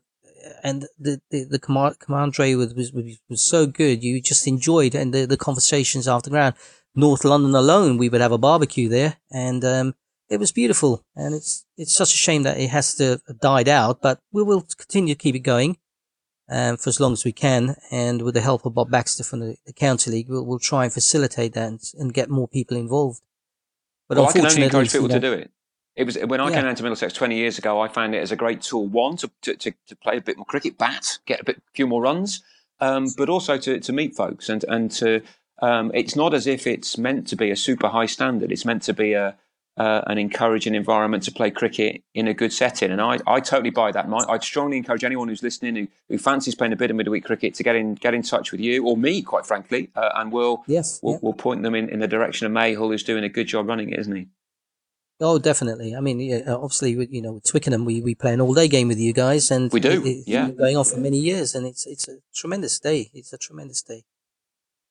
and 0.63 0.88
the 0.97 1.21
the, 1.30 1.45
the 1.45 1.60
command 1.60 1.99
commandery 1.99 2.56
was, 2.56 2.73
was 2.73 2.91
was 3.30 3.43
so 3.43 3.65
good. 3.65 4.04
You 4.04 4.21
just 4.21 4.47
enjoyed 4.47 4.95
and 4.95 5.13
the 5.13 5.25
the 5.25 5.38
conversations 5.38 6.08
after 6.08 6.30
the 6.30 6.36
ground. 6.36 6.56
North 6.95 7.23
London 7.23 7.54
alone, 7.54 7.97
we 7.97 8.10
would 8.10 8.19
have 8.19 8.32
a 8.32 8.38
barbecue 8.38 8.89
there, 8.89 9.17
and 9.32 9.63
um, 9.63 9.95
it 10.30 10.39
was 10.39 10.52
beautiful, 10.52 11.04
and 11.15 11.34
it's 11.36 11.65
it's 11.78 11.93
such 11.93 12.13
a 12.13 12.17
shame 12.17 12.43
that 12.43 12.60
it 12.60 12.69
has 12.69 12.95
to 12.95 13.21
died 13.41 13.67
out. 13.67 14.02
But 14.02 14.19
we 14.32 14.43
will 14.43 14.62
continue 14.62 15.13
to 15.13 15.17
keep 15.17 15.36
it 15.36 15.39
going 15.39 15.78
um, 16.49 16.78
for 16.78 16.89
as 16.89 16.99
long 16.99 17.13
as 17.13 17.23
we 17.23 17.32
can, 17.32 17.75
and 17.91 18.21
with 18.21 18.34
the 18.34 18.41
help 18.41 18.65
of 18.65 18.73
Bob 18.73 18.89
Baxter 18.89 19.23
from 19.23 19.39
the, 19.39 19.56
the 19.65 19.73
County 19.73 20.12
League, 20.12 20.30
we'll, 20.30 20.45
we'll 20.45 20.60
try 20.60 20.84
and 20.84 20.93
facilitate 20.93 21.54
that 21.54 21.67
and, 21.67 21.82
and 21.97 22.13
get 22.13 22.30
more 22.30 22.47
people 22.47 22.75
involved. 22.75 23.21
But 24.08 24.17
well, 24.17 24.28
I 24.28 24.32
can 24.32 24.45
only 24.45 24.63
encourage 24.63 24.91
people 24.91 25.08
you 25.08 25.15
know, 25.15 25.19
to 25.19 25.19
do 25.19 25.34
it. 25.34 25.52
It 25.99 26.05
was 26.05 26.17
when 26.17 26.39
I 26.39 26.47
yeah. 26.47 26.55
came 26.55 26.63
down 26.63 26.75
to 26.75 26.83
Middlesex 26.83 27.12
20 27.12 27.35
years 27.35 27.57
ago. 27.57 27.81
I 27.81 27.89
found 27.89 28.15
it 28.15 28.19
as 28.19 28.31
a 28.31 28.38
great 28.38 28.62
tool. 28.62 28.88
One 28.88 29.17
to, 29.17 29.29
to, 29.41 29.53
to, 29.57 29.73
to 29.88 29.95
play 29.97 30.15
a 30.15 30.21
bit 30.21 30.38
more 30.38 30.45
cricket, 30.45 30.77
bat, 30.77 31.19
get 31.25 31.41
a 31.41 31.43
bit 31.43 31.62
few 31.73 31.88
more 31.88 32.01
runs, 32.01 32.41
um, 32.79 33.07
but 33.17 33.27
also 33.27 33.57
to, 33.57 33.81
to 33.81 33.91
meet 33.91 34.15
folks 34.15 34.47
and 34.47 34.63
and 34.69 34.89
to. 34.91 35.21
Um, 35.62 35.91
it's 35.93 36.15
not 36.15 36.33
as 36.33 36.47
if 36.47 36.65
it's 36.65 36.97
meant 36.97 37.27
to 37.27 37.35
be 37.35 37.51
a 37.51 37.55
super 37.57 37.89
high 37.89 38.05
standard. 38.05 38.49
It's 38.49 38.63
meant 38.63 38.81
to 38.83 38.93
be 38.93 39.12
a 39.12 39.35
uh, 39.75 40.01
an 40.07 40.17
encouraging 40.17 40.73
environment 40.73 41.23
to 41.23 41.33
play 41.33 41.51
cricket 41.51 42.01
in 42.13 42.29
a 42.29 42.33
good 42.33 42.53
setting. 42.53 42.91
And 42.91 43.01
I, 43.01 43.19
I 43.27 43.41
totally 43.41 43.69
buy 43.69 43.91
that. 43.91 44.07
My, 44.07 44.19
I'd 44.29 44.43
strongly 44.43 44.77
encourage 44.77 45.03
anyone 45.03 45.27
who's 45.27 45.43
listening 45.43 45.75
who, 45.75 45.88
who 46.07 46.17
fancies 46.17 46.55
playing 46.55 46.71
a 46.71 46.77
bit 46.77 46.91
of 46.91 46.95
midweek 46.95 47.25
cricket 47.25 47.55
to 47.55 47.63
get 47.63 47.75
in 47.75 47.95
get 47.95 48.13
in 48.13 48.21
touch 48.21 48.53
with 48.53 48.62
you 48.62 48.85
or 48.85 48.95
me, 48.95 49.21
quite 49.21 49.45
frankly, 49.45 49.89
uh, 49.97 50.12
and 50.15 50.31
we'll 50.31 50.63
yes, 50.65 51.01
we'll, 51.03 51.15
yeah. 51.15 51.19
we'll, 51.21 51.33
point 51.33 51.63
them 51.63 51.75
in, 51.75 51.89
in 51.89 51.99
the 51.99 52.07
direction 52.07 52.47
of 52.47 52.53
Mehul, 52.53 52.88
who's 52.88 53.03
doing 53.03 53.25
a 53.25 53.29
good 53.29 53.47
job 53.47 53.67
running 53.67 53.89
it, 53.89 53.99
isn't 53.99 54.15
he? 54.15 54.27
Oh, 55.21 55.38
definitely. 55.38 55.95
I 55.95 55.99
mean, 55.99 56.19
yeah, 56.21 56.43
obviously, 56.47 56.91
you 57.12 57.21
know, 57.21 57.34
with 57.34 57.43
Twickenham, 57.43 57.84
we, 57.84 57.99
we 58.01 58.15
play 58.15 58.34
an 58.34 58.39
all 58.39 58.53
day 58.53 58.69
game 58.69 58.88
with 58.88 58.99
you 58.99 59.12
guys, 59.12 59.51
and 59.51 59.71
we 59.71 59.82
do. 59.82 60.05
It, 60.05 60.23
yeah, 60.27 60.49
going 60.49 60.77
on 60.77 60.86
for 60.86 60.97
many 60.97 61.19
years, 61.19 61.55
and 61.55 61.67
it's 61.67 61.86
it's 61.86 62.08
a 62.08 62.17
tremendous 62.34 62.79
day. 62.79 63.12
It's 63.13 63.34
a 63.34 63.38
tremendous 63.38 63.82
day. 63.82 64.05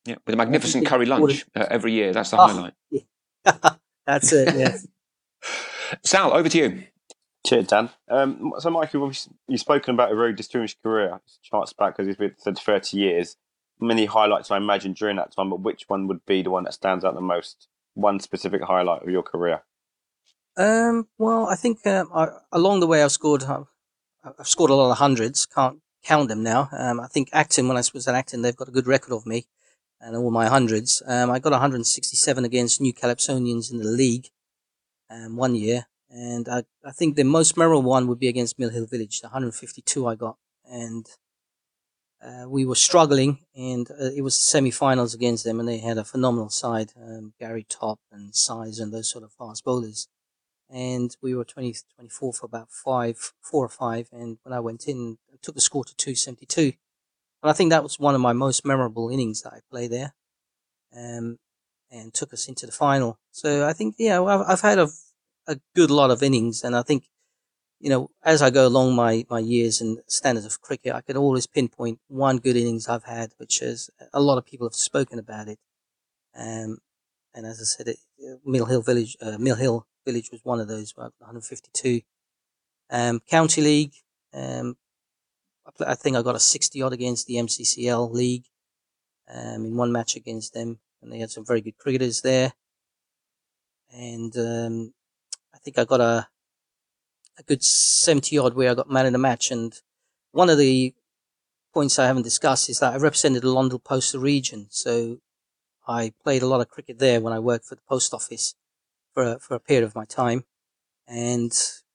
Yeah, 0.05 0.17
with 0.27 0.35
a 0.35 0.37
magnificent 0.37 0.87
curry 0.87 1.07
lunch 1.07 1.47
uh, 1.57 1.67
every 1.71 1.93
year. 1.93 2.13
That's 2.13 2.31
the 2.31 2.39
oh, 2.39 2.47
highlight. 2.47 2.75
Yeah. 2.91 3.01
That's 4.07 4.33
it. 4.33 4.55
Yes. 4.55 4.87
Sal, 6.03 6.33
over 6.33 6.49
to 6.49 6.59
you. 6.59 6.85
Cheers, 7.47 7.67
Dan. 7.67 7.91
Um, 8.09 8.53
so, 8.59 8.71
Michael, 8.71 9.13
you've 9.49 9.61
spoken 9.61 9.95
about 9.95 10.13
a 10.13 10.17
very 10.17 10.35
distinguished 10.35 10.83
career, 10.83 11.21
charts 11.43 11.73
back 11.73 11.97
because 11.97 12.09
it's 12.09 12.19
been 12.45 12.55
30 12.55 12.97
years. 12.97 13.37
Many 13.81 14.07
highlights, 14.07 14.51
I 14.51 14.57
imagine, 14.57 14.93
during 14.93 15.17
that 15.17 15.35
time, 15.35 15.51
but 15.51 15.61
which 15.61 15.85
one 15.89 16.09
would 16.09 16.27
be 16.27 16.43
the 16.43 16.51
one 16.51 16.65
that 16.65 16.75
stands 16.75 17.05
out 17.05 17.15
the 17.15 17.21
most? 17.21 17.69
One 17.95 18.21
specific 18.21 18.63
highlight 18.63 19.03
of 19.03 19.09
your 19.09 19.23
career? 19.23 19.63
Um, 20.59 21.07
well, 21.19 21.47
I 21.47 21.55
think 21.55 21.87
um, 21.87 22.11
I, 22.13 22.29
along 22.51 22.81
the 22.81 22.89
way 22.89 23.03
I've 23.03 23.13
scored, 23.13 23.45
uh, 23.45 23.63
I've 24.25 24.49
scored 24.49 24.73
a 24.73 24.75
lot 24.75 24.91
of 24.91 24.99
hundreds. 24.99 25.47
Can't 25.47 25.79
count 26.05 26.29
them 26.29 26.43
now. 26.43 26.69
Um, 26.73 26.99
I 26.99 27.07
think 27.07 27.29
Acton, 27.33 27.69
when 27.69 27.77
I 27.77 27.85
was 27.95 28.09
at 28.09 28.17
Acton, 28.17 28.43
they've 28.43 28.57
got 28.57 28.69
a 28.69 28.73
good 28.73 28.89
record 28.89 29.13
of 29.15 29.25
me 29.25 29.47
and 30.01 30.17
all 30.17 30.33
my 30.33 30.47
hundreds. 30.47 31.01
Um, 31.07 31.31
I 31.31 31.39
got 31.39 31.53
167 31.53 32.45
against 32.45 32.81
New 32.81 32.93
Calypsonians 32.93 33.71
in 33.71 33.79
the 33.79 33.85
league 33.85 34.31
um, 35.09 35.37
one 35.37 35.55
year, 35.55 35.87
and 36.11 36.49
I, 36.49 36.65
I 36.85 36.91
think 36.91 37.15
the 37.15 37.25
most 37.25 37.57
memorable 37.57 37.89
one 37.89 38.09
would 38.09 38.19
be 38.19 38.29
against 38.29 38.59
Mill 38.59 38.71
Hill 38.71 38.87
Village, 38.87 39.21
the 39.21 39.29
152 39.29 40.07
I 40.09 40.17
got, 40.17 40.37
and 40.65 41.07
uh, 42.21 42.49
we 42.49 42.65
were 42.65 42.75
struggling, 42.75 43.39
and 43.57 43.89
uh, 43.91 44.11
it 44.17 44.23
was 44.23 44.35
semi-finals 44.35 45.15
against 45.15 45.45
them, 45.45 45.61
and 45.61 45.69
they 45.69 45.79
had 45.79 45.99
a 45.99 46.05
phenomenal 46.05 46.51
side, 46.51 46.93
um, 47.01 47.33
Gary 47.39 47.65
Top 47.69 48.01
and 48.11 48.35
Size 48.35 48.81
and 48.81 48.93
those 48.93 49.11
sort 49.11 49.25
of 49.25 49.33
fast 49.33 49.65
bowlers, 49.65 50.09
and 50.71 51.17
we 51.23 51.35
were 51.35 51.45
20, 51.45 51.75
24 51.97 52.33
for 52.33 52.47
about 52.47 52.71
five, 52.71 53.33
four 53.41 53.65
or 53.65 53.69
five, 53.69 54.09
and 54.13 54.39
when 54.43 54.53
I 54.53 54.61
went 54.61 54.87
in, 54.87 55.19
I 55.33 55.37
took 55.41 55.55
the 55.55 55.61
score 55.61 55.85
to 55.85 55.95
272, 55.97 56.73
and 57.43 57.51
I 57.51 57.53
think 57.53 57.71
that 57.71 57.83
was 57.83 57.99
one 57.99 58.15
of 58.15 58.21
my 58.21 58.33
most 58.33 58.65
memorable 58.65 59.11
innings 59.11 59.43
that 59.43 59.53
I 59.53 59.61
played 59.71 59.93
there. 59.93 60.15
Um, 60.97 61.39
and 61.91 62.13
took 62.13 62.33
us 62.33 62.49
into 62.49 62.67
the 62.67 62.73
final. 62.73 63.19
So 63.31 63.67
I 63.67 63.73
think, 63.73 63.97
yeah, 63.99 64.23
I've, 64.23 64.43
I've 64.47 64.61
had 64.61 64.79
a, 64.79 64.89
a 65.47 65.59
good 65.75 65.91
lot 65.91 66.11
of 66.11 66.23
innings, 66.23 66.63
and 66.63 66.77
I 66.77 66.83
think, 66.83 67.05
you 67.81 67.91
know, 67.91 68.11
as 68.25 68.43
I 68.43 68.51
go 68.51 68.67
along 68.67 68.95
my, 68.95 69.25
my 69.31 69.39
years 69.39 69.81
and 69.81 69.99
standards 70.09 70.47
of 70.47 70.61
cricket, 70.61 70.95
I 70.95 71.01
can 71.01 71.17
always 71.17 71.47
pinpoint 71.47 72.01
one 72.09 72.39
good 72.39 72.57
innings 72.57 72.89
I've 72.89 73.05
had, 73.05 73.33
which 73.39 73.63
is 73.63 73.89
a 74.13 74.21
lot 74.21 74.39
of 74.39 74.45
people 74.45 74.67
have 74.67 74.75
spoken 74.75 75.19
about 75.19 75.49
it. 75.49 75.59
Um, 76.37 76.79
and 77.39 77.47
as 77.47 77.61
I 77.61 77.65
said, 77.65 77.87
it, 77.87 77.99
Mill 78.45 78.67
Hill 78.67 78.83
Village, 78.83 79.17
uh, 79.23 79.39
Mill 79.39 79.55
Hill 79.55 79.87
Village 80.05 80.31
was 80.33 80.41
one 80.43 80.59
of 80.59 80.67
those, 80.67 80.93
152. 80.97 82.01
Um, 82.91 83.21
County 83.31 83.61
League, 83.63 83.93
um, 84.35 84.77
I 85.87 85.95
think 85.95 86.17
I 86.17 86.23
got 86.23 86.35
a 86.35 86.41
60 86.41 86.83
odd 86.83 86.93
against 86.93 87.27
the 87.29 87.35
MCCL 87.35 88.11
League 88.13 88.47
um, 89.33 89.65
in 89.65 89.77
one 89.77 89.93
match 89.93 90.17
against 90.17 90.53
them 90.53 90.81
and 91.01 91.13
they 91.13 91.19
had 91.19 91.31
some 91.31 91.47
very 91.47 91.61
good 91.61 91.79
cricketers 91.79 92.23
there. 92.23 92.53
And 93.93 94.37
um, 94.37 94.95
I 95.55 95.59
think 95.59 95.79
I 95.79 95.85
got 95.85 96.01
a 96.01 96.29
a 97.39 97.43
good 97.45 97.63
seventy 97.63 98.37
odd 98.37 98.55
where 98.55 98.71
I 98.71 98.75
got 98.75 98.91
man 98.91 99.07
in 99.07 99.13
the 99.13 99.19
match. 99.19 99.53
And 99.53 99.73
one 100.33 100.51
of 100.51 100.59
the 100.59 100.93
points 101.73 101.99
I 101.99 102.07
haven't 102.07 102.25
discussed 102.25 102.69
is 102.69 102.81
that 102.81 102.95
I 102.95 102.97
represented 102.97 103.43
the 103.43 103.53
London 103.53 103.79
Postal 103.79 104.21
region, 104.21 104.67
so 104.71 105.19
I 105.89 106.13
played 106.23 106.43
a 106.43 106.47
lot 106.47 106.61
of 106.61 106.69
cricket 106.69 106.99
there 106.99 107.21
when 107.21 107.33
I 107.33 107.39
worked 107.39 107.65
for 107.65 107.75
the 107.75 107.81
post 107.89 108.13
office 108.13 108.55
for 109.15 109.23
a, 109.23 109.39
for 109.39 109.55
a 109.55 109.61
period 109.61 109.85
of 109.85 109.95
my 109.95 110.05
time, 110.05 110.45
and 111.07 111.53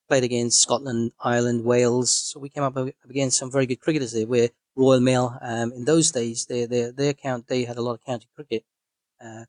played 0.08 0.24
against 0.24 0.60
Scotland, 0.60 1.12
Ireland, 1.20 1.64
Wales. 1.64 2.10
So 2.10 2.40
we 2.40 2.48
came 2.48 2.64
up 2.64 2.76
against 3.08 3.38
some 3.38 3.50
very 3.50 3.66
good 3.66 3.80
cricketers 3.80 4.12
there. 4.12 4.26
Where 4.26 4.50
Royal 4.76 5.00
Mail, 5.00 5.38
um, 5.40 5.72
in 5.72 5.84
those 5.84 6.10
days, 6.10 6.46
their 6.46 6.66
their 6.66 6.92
their 6.92 7.14
count 7.14 7.46
they 7.48 7.64
had 7.64 7.76
a 7.76 7.82
lot 7.82 7.94
of 7.94 8.04
county 8.04 8.26
cricket, 8.34 8.64
uh, 9.24 9.44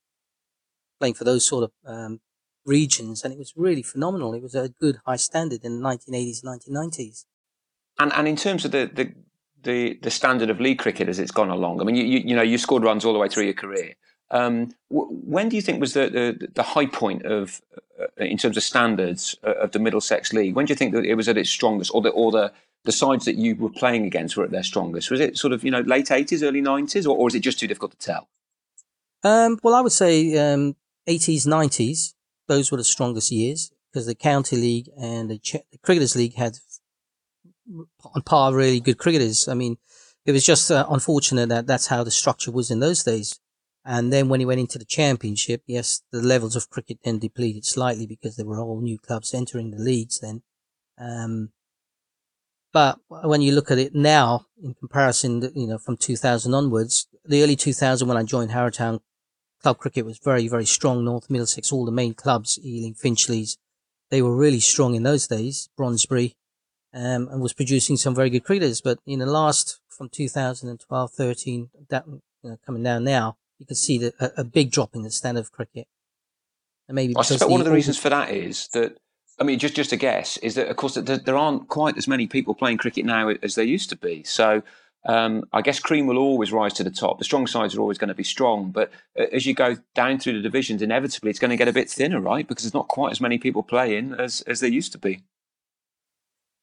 playing 1.00 1.16
for 1.16 1.24
those 1.24 1.48
sort 1.48 1.64
of 1.64 1.72
um, 1.86 2.22
regions, 2.66 3.24
and 3.24 3.34
it 3.34 3.40
was 3.40 3.54
really 3.56 3.84
phenomenal. 3.84 4.34
It 4.34 4.44
was 4.44 4.56
a 4.56 4.70
good 4.70 5.00
high 5.06 5.16
standard 5.16 5.64
in 5.64 5.82
the 5.82 5.88
1980s, 5.88 6.44
1990s. 6.44 7.26
And 8.00 8.14
and 8.14 8.28
in 8.28 8.36
terms 8.36 8.66
of 8.66 8.72
the 8.72 8.90
the 8.94 9.14
the, 9.64 9.98
the 10.04 10.12
standard 10.12 10.52
of 10.52 10.60
league 10.62 10.78
cricket 10.78 11.10
as 11.10 11.18
it's 11.18 11.32
gone 11.32 11.50
along, 11.50 11.82
I 11.82 11.86
mean, 11.86 11.96
you, 11.96 12.04
you, 12.04 12.20
you 12.20 12.36
know, 12.36 12.44
you 12.44 12.60
scored 12.60 12.84
runs 12.84 13.04
all 13.04 13.14
the 13.14 13.20
way 13.20 13.28
through 13.28 13.46
your 13.46 13.56
career. 13.56 13.96
Um, 14.32 14.74
when 14.90 15.50
do 15.50 15.56
you 15.56 15.62
think 15.62 15.80
was 15.80 15.94
the, 15.94 16.10
the, 16.10 16.48
the 16.56 16.64
high 16.64 16.88
point 16.88 17.26
of, 17.26 17.62
uh, 18.00 18.08
in 18.18 18.38
terms 18.38 18.58
of 18.58 18.64
standards 18.64 19.36
uh, 19.44 19.54
of 19.54 19.72
the 19.72 19.80
Middlesex 19.80 20.34
League? 20.34 20.56
When 20.56 20.66
do 20.66 20.72
you 20.72 20.76
think 20.76 20.94
that 20.94 21.06
it 21.06 21.16
was 21.16 21.28
at 21.28 21.38
its 21.38 21.50
strongest, 21.50 21.92
or 21.94 22.02
the 22.02 22.10
or 22.10 22.32
the 22.32 22.52
the 22.86 22.92
sides 22.92 23.26
that 23.26 23.36
you 23.36 23.56
were 23.56 23.70
playing 23.70 24.06
against 24.06 24.38
were 24.38 24.44
at 24.44 24.52
their 24.52 24.64
strongest? 24.64 25.10
Was 25.10 25.20
it 25.20 25.38
sort 25.38 25.54
of 25.54 25.64
you 25.64 25.72
know 25.72 25.82
late 25.82 26.12
eighties, 26.12 26.44
early 26.44 26.62
nineties, 26.62 27.06
or, 27.06 27.16
or 27.16 27.28
is 27.28 27.36
it 27.36 27.42
just 27.42 27.60
too 27.60 27.68
difficult 27.68 27.92
to 27.92 27.98
tell? 27.98 28.30
Um, 29.24 29.60
well, 29.64 29.74
I 29.74 29.82
would 29.82 29.92
say 29.92 30.38
um, 30.38 30.76
80s, 31.10 31.48
90s. 31.48 32.14
Those 32.48 32.72
were 32.72 32.78
the 32.78 32.84
strongest 32.84 33.32
years 33.32 33.72
because 33.92 34.06
the 34.06 34.14
county 34.14 34.56
league 34.56 34.90
and 35.02 35.32
the, 35.32 35.40
Ch- 35.40 35.66
the 35.72 35.80
cricketers 35.82 36.16
league 36.16 36.36
had 36.36 36.60
on 38.14 38.22
par 38.22 38.54
really 38.54 38.80
good 38.80 39.00
cricketers. 39.00 39.48
I 39.48 39.56
mean, 39.56 39.78
it 40.26 40.32
was 40.32 40.46
just 40.46 40.70
uh, 40.70 40.86
unfortunate 40.90 41.50
that 41.50 41.66
that's 41.66 41.88
how 41.88 42.04
the 42.04 42.12
structure 42.12 42.52
was 42.52 42.70
in 42.70 42.82
those 42.82 43.04
days. 43.04 43.40
And 43.86 44.12
then 44.12 44.30
when 44.30 44.40
he 44.40 44.46
went 44.48 44.60
into 44.60 44.80
the 44.80 44.86
championship, 44.86 45.62
yes, 45.68 46.02
the 46.12 46.22
levels 46.22 46.56
of 46.56 46.72
cricket 46.72 46.98
then 47.04 47.20
depleted 47.20 47.66
slightly 47.66 48.08
because 48.08 48.36
there 48.36 48.46
were 48.46 48.60
all 48.60 48.82
new 48.82 48.98
clubs 48.98 49.34
entering 49.34 49.70
the 49.70 49.78
leagues 49.78 50.20
then. 50.20 50.42
Um, 50.98 51.50
but 52.74 53.00
when 53.08 53.42
you 53.42 53.54
look 53.54 53.70
at 53.70 53.78
it 53.78 53.94
now, 53.94 54.48
in 54.62 54.74
comparison, 54.74 55.50
you 55.56 55.68
know, 55.68 55.78
from 55.78 55.98
2000 55.98 56.54
onwards, 56.54 57.08
the 57.24 57.44
early 57.44 57.56
2000 57.56 58.08
when 58.08 58.18
I 58.18 58.24
joined 58.24 58.52
Harrowtown, 58.52 59.02
club 59.62 59.78
cricket 59.78 60.06
was 60.06 60.18
very, 60.18 60.48
very 60.48 60.66
strong. 60.66 61.06
North 61.06 61.30
Middlesex, 61.30 61.72
all 61.72 61.86
the 61.86 61.92
main 61.92 62.16
clubs, 62.16 62.60
Ealing, 62.64 62.96
Finchley's, 62.96 63.58
they 64.10 64.22
were 64.22 64.36
really 64.36 64.60
strong 64.60 64.96
in 64.96 65.04
those 65.04 65.28
days. 65.28 65.70
Brondesbury, 65.78 66.36
um, 66.94 67.28
and 67.30 67.42
was 67.42 67.54
producing 67.54 67.98
some 67.98 68.16
very 68.16 68.30
good 68.30 68.44
cricketers. 68.44 68.82
But 68.82 69.00
in 69.06 69.20
the 69.20 69.26
last, 69.26 69.80
from 69.88 70.10
2012, 70.10 71.12
13, 71.12 71.70
that 71.90 72.06
you 72.08 72.22
know, 72.44 72.58
coming 72.66 72.84
down 72.84 73.04
now, 73.04 73.38
you 73.60 73.66
can 73.66 73.76
see 73.76 73.98
that 74.00 74.14
a, 74.20 74.42
a, 74.42 74.44
big 74.44 74.72
drop 74.72 74.96
in 74.96 75.04
the 75.04 75.12
standard 75.12 75.42
of 75.42 75.52
cricket. 75.52 75.88
And 76.88 76.96
maybe 76.96 77.16
I 77.18 77.22
suspect 77.24 77.50
one 77.50 77.62
of 77.62 77.66
the 77.66 77.72
reasons 77.72 77.98
for 77.98 78.10
that 78.10 78.32
is 78.32 78.68
that 78.70 78.98
I 79.40 79.44
mean, 79.44 79.60
just 79.60 79.76
just 79.76 79.92
a 79.92 79.98
guess 79.98 80.38
is 80.38 80.56
that 80.56 80.68
of 80.68 80.76
course 80.76 80.96
there, 80.96 81.18
there 81.18 81.38
aren't 81.38 81.68
quite 81.68 81.98
as 81.98 82.08
many 82.08 82.28
people 82.28 82.54
playing 82.54 82.78
cricket 82.78 83.06
now 83.06 83.30
as 83.30 83.56
there 83.56 83.66
used 83.66 83.90
to 83.90 83.98
be. 83.98 84.24
So 84.24 84.64
um, 85.06 85.44
I 85.54 85.62
guess 85.62 85.80
cream 85.80 86.08
will 86.08 86.18
always 86.18 86.52
rise 86.52 86.74
to 86.74 86.84
the 86.84 86.92
top. 86.92 87.20
The 87.20 87.26
strong 87.26 87.46
sides 87.48 87.76
are 87.76 87.82
always 87.82 87.98
going 87.98 88.08
to 88.08 88.16
be 88.16 88.24
strong, 88.24 88.72
but 88.72 88.92
uh, 89.20 89.26
as 89.32 89.46
you 89.46 89.54
go 89.54 89.78
down 89.94 90.20
through 90.20 90.34
the 90.34 90.42
divisions, 90.42 90.82
inevitably 90.82 91.30
it's 91.30 91.40
going 91.40 91.52
to 91.52 91.58
get 91.58 91.68
a 91.68 91.74
bit 91.74 91.90
thinner, 91.90 92.20
right? 92.20 92.48
Because 92.48 92.64
there's 92.64 92.74
not 92.74 92.88
quite 92.88 93.12
as 93.12 93.22
many 93.22 93.38
people 93.38 93.64
playing 93.64 94.14
as 94.18 94.42
as 94.42 94.62
there 94.62 94.70
used 94.70 94.92
to 94.94 94.98
be. 94.98 95.24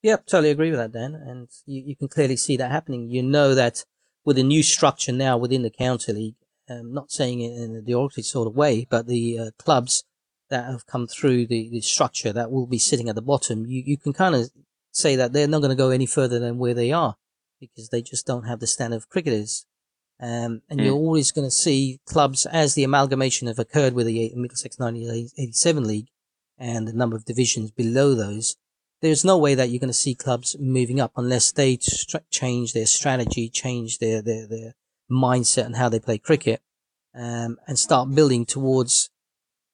Yep, 0.02 0.26
totally 0.26 0.50
agree 0.50 0.70
with 0.70 0.81
that, 0.81 0.92
Dan. 0.92 1.14
And 1.14 1.48
you, 1.66 1.83
you 1.87 1.96
can 1.96 2.09
clearly 2.09 2.37
see 2.37 2.57
that 2.57 2.70
happening. 2.70 3.09
You 3.09 3.22
know 3.22 3.55
that 3.55 3.85
with 4.24 4.38
a 4.38 4.42
new 4.42 4.62
structure 4.62 5.12
now 5.12 5.37
within 5.37 5.62
the 5.62 5.70
county 5.70 6.12
league, 6.12 6.35
um, 6.80 6.92
not 6.92 7.11
saying 7.11 7.40
it 7.40 7.52
in 7.52 7.76
a 7.76 7.80
derogatory 7.80 8.22
sort 8.22 8.48
of 8.48 8.54
way, 8.54 8.87
but 8.88 9.06
the 9.06 9.38
uh, 9.38 9.50
clubs 9.58 10.04
that 10.50 10.66
have 10.66 10.87
come 10.87 11.06
through 11.06 11.46
the, 11.46 11.68
the 11.70 11.80
structure 11.80 12.32
that 12.32 12.50
will 12.50 12.66
be 12.66 12.78
sitting 12.78 13.08
at 13.08 13.14
the 13.14 13.22
bottom, 13.22 13.66
you, 13.66 13.82
you 13.85 13.96
can 13.96 14.12
kind 14.12 14.35
of 14.35 14.50
say 14.90 15.16
that 15.16 15.32
they're 15.32 15.48
not 15.48 15.61
going 15.61 15.70
to 15.70 15.74
go 15.74 15.90
any 15.90 16.06
further 16.06 16.38
than 16.38 16.58
where 16.58 16.74
they 16.74 16.92
are 16.92 17.16
because 17.58 17.88
they 17.88 18.02
just 18.02 18.26
don't 18.26 18.46
have 18.46 18.61
the 18.61 18.66
standard 18.66 18.96
of 18.96 19.08
cricketers. 19.08 19.66
Um, 20.20 20.62
and 20.68 20.78
mm. 20.78 20.85
you're 20.85 20.94
always 20.94 21.32
going 21.32 21.46
to 21.46 21.50
see 21.50 22.00
clubs 22.06 22.46
as 22.46 22.74
the 22.74 22.85
amalgamation 22.85 23.48
have 23.48 23.58
occurred 23.58 23.94
with 23.94 24.06
the 24.06 24.32
Middlesex 24.37 24.78
1987 24.78 25.85
league 25.85 26.08
and 26.58 26.87
the 26.87 26.92
number 26.92 27.16
of 27.16 27.24
divisions 27.24 27.70
below 27.70 28.14
those. 28.14 28.56
There's 29.00 29.24
no 29.24 29.37
way 29.37 29.54
that 29.56 29.70
you're 29.70 29.80
going 29.80 29.88
to 29.88 29.94
see 29.94 30.14
clubs 30.14 30.54
moving 30.61 31.00
up 31.00 31.12
unless 31.16 31.50
they 31.50 31.78
change 32.30 32.72
their 32.72 32.87
strategy, 32.87 33.48
change 33.48 33.98
their, 33.98 34.22
their, 34.22 34.46
their 34.46 34.74
mindset 35.12 35.66
and 35.66 35.77
how 35.77 35.88
they 35.88 36.01
play 36.01 36.18
cricket, 36.18 36.61
um, 37.14 37.59
and 37.66 37.79
start 37.79 38.14
building 38.14 38.44
towards 38.46 39.11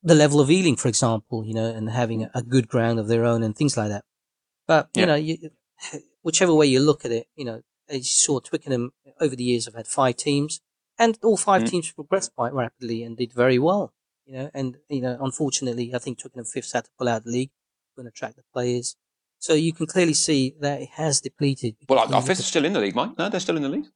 the 0.03 0.15
level 0.15 0.41
of 0.41 0.51
Ealing, 0.51 0.77
for 0.77 0.89
example, 0.89 1.45
you 1.45 1.55
know, 1.55 1.67
and 1.67 1.91
having 1.91 2.29
a 2.35 2.43
good 2.43 2.69
ground 2.69 2.99
of 2.99 3.09
their 3.09 3.25
own 3.25 3.43
and 3.43 3.57
things 3.57 3.77
like 3.77 3.89
that. 3.89 4.05
But, 4.67 4.89
you 4.95 5.01
yeah. 5.01 5.07
know, 5.07 5.15
you, 5.15 5.51
whichever 6.23 6.55
way 6.55 6.67
you 6.67 6.81
look 6.81 7.05
at 7.05 7.11
it, 7.11 7.27
you 7.35 7.45
know, 7.45 7.63
as 7.89 7.99
you 7.99 8.05
saw, 8.05 8.41
Twickenham 8.41 8.93
over 9.21 9.35
the 9.35 9.45
years 9.45 9.65
have 9.65 9.75
had 9.75 9.87
five 9.87 10.17
teams 10.17 10.61
and 10.99 11.19
all 11.23 11.37
5 11.37 11.63
mm. 11.63 11.69
teams 11.69 11.93
progressed 11.93 12.35
quite 12.35 12.53
rapidly 12.53 13.03
and 13.03 13.17
did 13.17 13.33
very 13.33 13.59
well, 13.59 13.93
you 14.27 14.35
know, 14.35 14.51
and, 14.53 14.77
you 14.89 15.01
know, 15.01 15.17
unfortunately, 15.21 15.95
I 15.95 15.99
think 15.99 16.19
Twickenham 16.19 16.45
fifth 16.45 16.73
had 16.73 16.85
to 16.85 16.91
pull 16.99 17.09
out 17.09 17.25
the 17.25 17.31
league, 17.31 17.51
couldn't 17.95 18.09
attract 18.09 18.37
the 18.37 18.43
players. 18.53 18.97
So 19.39 19.55
you 19.55 19.73
can 19.73 19.87
clearly 19.87 20.15
see 20.15 20.57
that 20.61 20.83
it 20.83 20.89
has 20.95 21.21
depleted. 21.21 21.77
Well, 21.89 22.01
our, 22.01 22.15
our 22.15 22.23
fifth 22.23 22.41
is 22.41 22.47
still 22.47 22.65
in 22.65 22.73
the 22.73 22.81
league, 22.81 22.97
Mike. 22.97 23.17
No, 23.17 23.29
they're 23.29 23.41
still 23.41 23.57
in 23.57 23.63
the 23.63 23.69
league. 23.69 23.87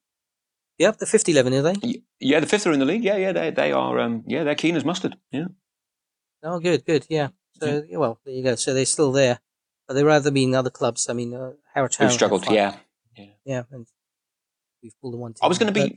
Yep, 0.78 0.98
the 0.98 1.06
fifth 1.06 1.28
eleven, 1.28 1.52
are 1.54 1.62
they? 1.62 2.02
Yeah, 2.18 2.40
the 2.40 2.46
fifth 2.46 2.66
are 2.66 2.72
in 2.72 2.80
the 2.80 2.86
league. 2.86 3.04
Yeah, 3.04 3.16
yeah, 3.16 3.32
they 3.32 3.50
they 3.50 3.72
are. 3.72 4.00
Um, 4.00 4.24
yeah, 4.26 4.42
they're 4.44 4.54
keen 4.54 4.76
as 4.76 4.84
mustard. 4.84 5.16
Yeah. 5.30 5.46
Oh, 6.42 6.58
good, 6.58 6.84
good. 6.84 7.06
Yeah. 7.08 7.28
So, 7.60 7.84
yeah. 7.88 7.98
well, 7.98 8.18
there 8.24 8.34
you 8.34 8.42
go. 8.42 8.56
So 8.56 8.74
they're 8.74 8.84
still 8.84 9.12
there, 9.12 9.38
but 9.86 9.94
they'd 9.94 10.04
rather 10.04 10.30
be 10.30 10.44
in 10.44 10.54
other 10.54 10.70
clubs. 10.70 11.08
I 11.08 11.12
mean, 11.12 11.34
uh, 11.34 11.52
Harrowtown. 11.76 12.00
We've 12.00 12.12
struggled, 12.12 12.46
yeah. 12.50 12.76
yeah. 13.16 13.24
Yeah, 13.44 13.62
and 13.70 13.86
we've 14.82 14.98
pulled 15.00 15.14
the 15.14 15.18
one. 15.18 15.34
I 15.40 15.46
was 15.46 15.58
going 15.58 15.72
to 15.72 15.88
be. 15.88 15.96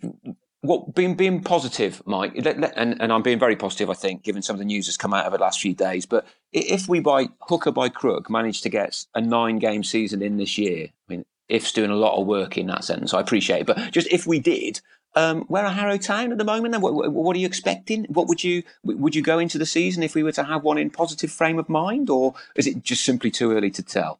What 0.62 0.96
being 0.96 1.16
being 1.16 1.44
positive, 1.44 2.02
Mike, 2.08 2.34
and, 2.36 3.00
and 3.00 3.14
I'm 3.14 3.22
being 3.22 3.38
very 3.38 3.56
positive, 3.56 3.92
I 3.92 3.94
think, 3.94 4.24
given 4.24 4.42
some 4.42 4.56
of 4.56 4.60
the 4.60 4.66
news 4.66 4.88
that's 4.88 4.98
come 4.98 5.14
out 5.14 5.26
of 5.26 5.32
the 5.32 5.38
last 5.38 5.62
few 5.62 5.76
days. 5.76 6.08
But 6.08 6.26
if 6.52 6.88
we, 6.88 7.00
by 7.02 7.28
hook 7.42 7.68
or 7.68 7.72
by 7.72 7.90
crook, 7.90 8.32
manage 8.32 8.62
to 8.62 8.70
get 8.70 9.06
a 9.14 9.22
nine 9.22 9.60
game 9.60 9.84
season 9.84 10.24
in 10.24 10.38
this 10.38 10.58
year, 10.58 10.88
I 10.88 11.14
mean, 11.14 11.26
if's 11.50 11.72
doing 11.72 11.92
a 11.92 11.96
lot 11.96 12.20
of 12.20 12.28
work 12.28 12.58
in 12.58 12.68
that 12.68 12.84
sentence. 12.84 13.14
I 13.14 13.22
appreciate 13.22 13.62
it, 13.62 13.68
but 13.68 13.92
just 13.92 14.08
if 14.12 14.26
we 14.26 14.40
did, 14.40 14.82
um, 15.16 15.42
where 15.44 15.66
are 15.66 15.72
Harrow 15.72 15.98
Town 15.98 16.32
at 16.32 16.38
the 16.38 16.44
moment? 16.44 16.74
Then 16.74 16.82
what, 16.82 17.12
what, 17.12 17.36
are 17.36 17.40
you 17.40 17.46
expecting? 17.46 18.06
What 18.06 18.28
would 18.28 18.44
you 18.44 18.64
would 18.84 19.16
you 19.16 19.22
go 19.22 19.40
into 19.40 19.58
the 19.58 19.66
season 19.66 20.04
if 20.04 20.14
we 20.14 20.24
were 20.24 20.34
to 20.34 20.44
have 20.44 20.64
one 20.64 20.78
in 20.78 20.90
positive 20.90 21.32
frame 21.32 21.58
of 21.58 21.70
mind, 21.70 22.10
or 22.10 22.34
is 22.56 22.68
it 22.68 22.84
just 22.84 23.06
simply 23.06 23.32
too 23.32 23.52
early 23.54 23.72
to 23.72 23.84
tell? 23.84 24.20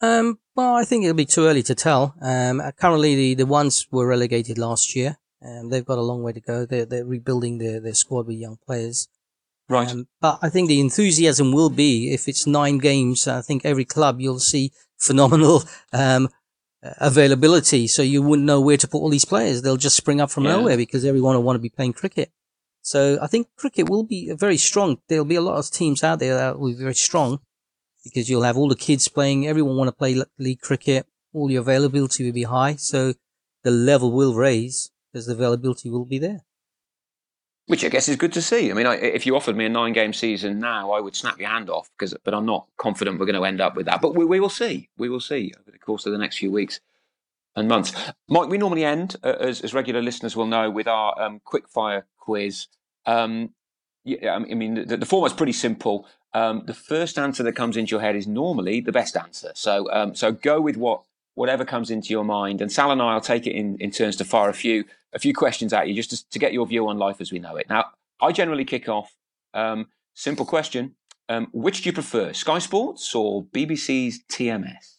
Um, 0.00 0.38
well, 0.56 0.74
I 0.74 0.84
think 0.84 1.04
it'll 1.04 1.14
be 1.14 1.26
too 1.26 1.46
early 1.46 1.62
to 1.64 1.74
tell. 1.74 2.14
Um, 2.20 2.60
uh, 2.60 2.72
currently, 2.72 3.14
the, 3.14 3.34
the 3.34 3.46
ones 3.46 3.86
were 3.90 4.06
relegated 4.06 4.58
last 4.58 4.96
year. 4.96 5.18
Um, 5.44 5.70
they've 5.70 5.84
got 5.84 5.98
a 5.98 6.02
long 6.02 6.22
way 6.22 6.32
to 6.32 6.40
go. 6.40 6.66
They're, 6.66 6.84
they're 6.84 7.04
rebuilding 7.04 7.58
their, 7.58 7.78
their 7.80 7.94
squad 7.94 8.26
with 8.26 8.36
young 8.36 8.58
players. 8.66 9.08
Right. 9.68 9.90
Um, 9.90 10.08
but 10.20 10.38
I 10.42 10.48
think 10.48 10.68
the 10.68 10.80
enthusiasm 10.80 11.52
will 11.52 11.70
be 11.70 12.12
if 12.12 12.28
it's 12.28 12.46
nine 12.46 12.78
games. 12.78 13.28
I 13.28 13.42
think 13.42 13.64
every 13.64 13.84
club 13.84 14.20
you'll 14.20 14.40
see 14.40 14.72
phenomenal 15.02 15.64
um, 15.92 16.28
availability. 16.82 17.86
So 17.86 18.02
you 18.02 18.22
wouldn't 18.22 18.46
know 18.46 18.60
where 18.60 18.76
to 18.76 18.88
put 18.88 18.98
all 18.98 19.10
these 19.10 19.24
players. 19.24 19.62
They'll 19.62 19.76
just 19.76 19.96
spring 19.96 20.20
up 20.20 20.30
from 20.30 20.44
yeah. 20.44 20.56
nowhere 20.56 20.76
because 20.76 21.04
everyone 21.04 21.34
will 21.34 21.42
want 21.42 21.56
to 21.56 21.62
be 21.62 21.68
playing 21.68 21.94
cricket. 21.94 22.30
So 22.82 23.18
I 23.22 23.26
think 23.26 23.48
cricket 23.56 23.88
will 23.88 24.02
be 24.04 24.32
very 24.32 24.56
strong. 24.56 24.98
There'll 25.08 25.24
be 25.24 25.36
a 25.36 25.40
lot 25.40 25.58
of 25.58 25.70
teams 25.70 26.02
out 26.02 26.18
there 26.18 26.34
that 26.34 26.58
will 26.58 26.70
be 26.70 26.82
very 26.82 26.94
strong 26.94 27.40
because 28.02 28.28
you'll 28.28 28.42
have 28.42 28.56
all 28.56 28.68
the 28.68 28.76
kids 28.76 29.06
playing. 29.08 29.46
Everyone 29.46 29.76
want 29.76 29.88
to 29.88 29.92
play 29.92 30.20
league 30.38 30.60
cricket. 30.60 31.06
All 31.32 31.50
your 31.50 31.62
availability 31.62 32.24
will 32.24 32.32
be 32.32 32.42
high. 32.42 32.74
So 32.74 33.14
the 33.62 33.70
level 33.70 34.12
will 34.12 34.34
raise 34.34 34.90
because 35.12 35.26
the 35.26 35.34
availability 35.34 35.90
will 35.90 36.04
be 36.04 36.18
there. 36.18 36.40
Which 37.66 37.84
I 37.84 37.88
guess 37.88 38.08
is 38.08 38.16
good 38.16 38.32
to 38.32 38.42
see. 38.42 38.70
I 38.70 38.74
mean, 38.74 38.86
I, 38.86 38.96
if 38.96 39.24
you 39.24 39.36
offered 39.36 39.56
me 39.56 39.64
a 39.64 39.68
nine-game 39.68 40.12
season 40.12 40.58
now, 40.58 40.90
I 40.90 41.00
would 41.00 41.14
snap 41.14 41.38
your 41.38 41.48
hand 41.48 41.70
off 41.70 41.88
because, 41.96 42.12
but 42.24 42.34
I'm 42.34 42.44
not 42.44 42.66
confident 42.76 43.20
we're 43.20 43.26
going 43.26 43.40
to 43.40 43.44
end 43.44 43.60
up 43.60 43.76
with 43.76 43.86
that. 43.86 44.00
But 44.00 44.16
we, 44.16 44.24
we 44.24 44.40
will 44.40 44.48
see. 44.48 44.88
We 44.98 45.08
will 45.08 45.20
see 45.20 45.52
over 45.60 45.70
the 45.70 45.78
course 45.78 46.04
of 46.04 46.12
the 46.12 46.18
next 46.18 46.38
few 46.38 46.50
weeks 46.50 46.80
and 47.54 47.68
months. 47.68 47.92
Mike, 48.28 48.48
we 48.48 48.58
normally 48.58 48.84
end, 48.84 49.14
uh, 49.22 49.36
as, 49.38 49.60
as 49.60 49.72
regular 49.72 50.02
listeners 50.02 50.34
will 50.34 50.46
know, 50.46 50.70
with 50.70 50.88
our 50.88 51.20
um, 51.22 51.40
quick 51.44 51.68
fire 51.68 52.06
quiz. 52.18 52.66
Um, 53.06 53.50
yeah, 54.04 54.34
I 54.34 54.54
mean, 54.54 54.86
the, 54.86 54.96
the 54.96 55.06
format's 55.06 55.34
pretty 55.34 55.52
simple. 55.52 56.08
Um, 56.34 56.64
the 56.66 56.74
first 56.74 57.18
answer 57.18 57.44
that 57.44 57.52
comes 57.52 57.76
into 57.76 57.90
your 57.90 58.00
head 58.00 58.16
is 58.16 58.26
normally 58.26 58.80
the 58.80 58.92
best 58.92 59.16
answer. 59.16 59.52
So, 59.54 59.88
um, 59.92 60.14
so 60.16 60.32
go 60.32 60.60
with 60.60 60.76
what 60.76 61.02
whatever 61.34 61.64
comes 61.64 61.90
into 61.90 62.10
your 62.10 62.24
mind. 62.24 62.60
And 62.60 62.72
Sal 62.72 62.90
and 62.90 63.00
I 63.00 63.14
will 63.14 63.20
take 63.20 63.46
it 63.46 63.52
in, 63.52 63.76
in 63.78 63.90
turns 63.90 64.16
to 64.16 64.24
fire 64.24 64.48
a 64.48 64.54
few 64.54 64.84
a 65.12 65.18
few 65.18 65.34
questions 65.34 65.72
at 65.72 65.88
you 65.88 65.94
just 65.94 66.10
to, 66.10 66.30
to 66.30 66.38
get 66.38 66.52
your 66.52 66.66
view 66.66 66.88
on 66.88 66.98
life 66.98 67.20
as 67.20 67.32
we 67.32 67.38
know 67.38 67.56
it. 67.56 67.68
Now, 67.68 67.86
I 68.20 68.32
generally 68.32 68.64
kick 68.64 68.88
off. 68.88 69.14
Um, 69.54 69.88
simple 70.14 70.46
question: 70.46 70.94
um, 71.28 71.48
Which 71.52 71.82
do 71.82 71.88
you 71.88 71.92
prefer, 71.92 72.32
Sky 72.32 72.58
Sports 72.58 73.14
or 73.14 73.44
BBC's 73.44 74.22
TMS? 74.30 74.96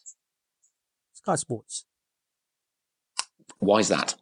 Sky 1.13 1.35
Sports. 1.35 1.85
Why 3.59 3.79
is 3.79 3.87
that? 3.87 4.15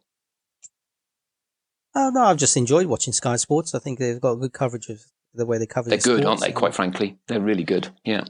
Uh, 1.94 2.10
no, 2.10 2.22
I've 2.22 2.38
just 2.38 2.56
enjoyed 2.56 2.86
watching 2.86 3.12
Sky 3.12 3.36
Sports. 3.36 3.74
I 3.74 3.78
think 3.78 3.98
they've 3.98 4.20
got 4.20 4.36
good 4.36 4.52
coverage 4.52 4.88
of 4.88 5.04
the 5.34 5.44
way 5.44 5.58
they 5.58 5.66
cover. 5.66 5.90
They're 5.90 5.98
good, 5.98 6.24
aren't 6.24 6.40
they? 6.40 6.52
Quite 6.52 6.74
frankly, 6.74 7.18
they're 7.26 7.40
really 7.40 7.64
good. 7.64 7.88
Yeah. 8.04 8.24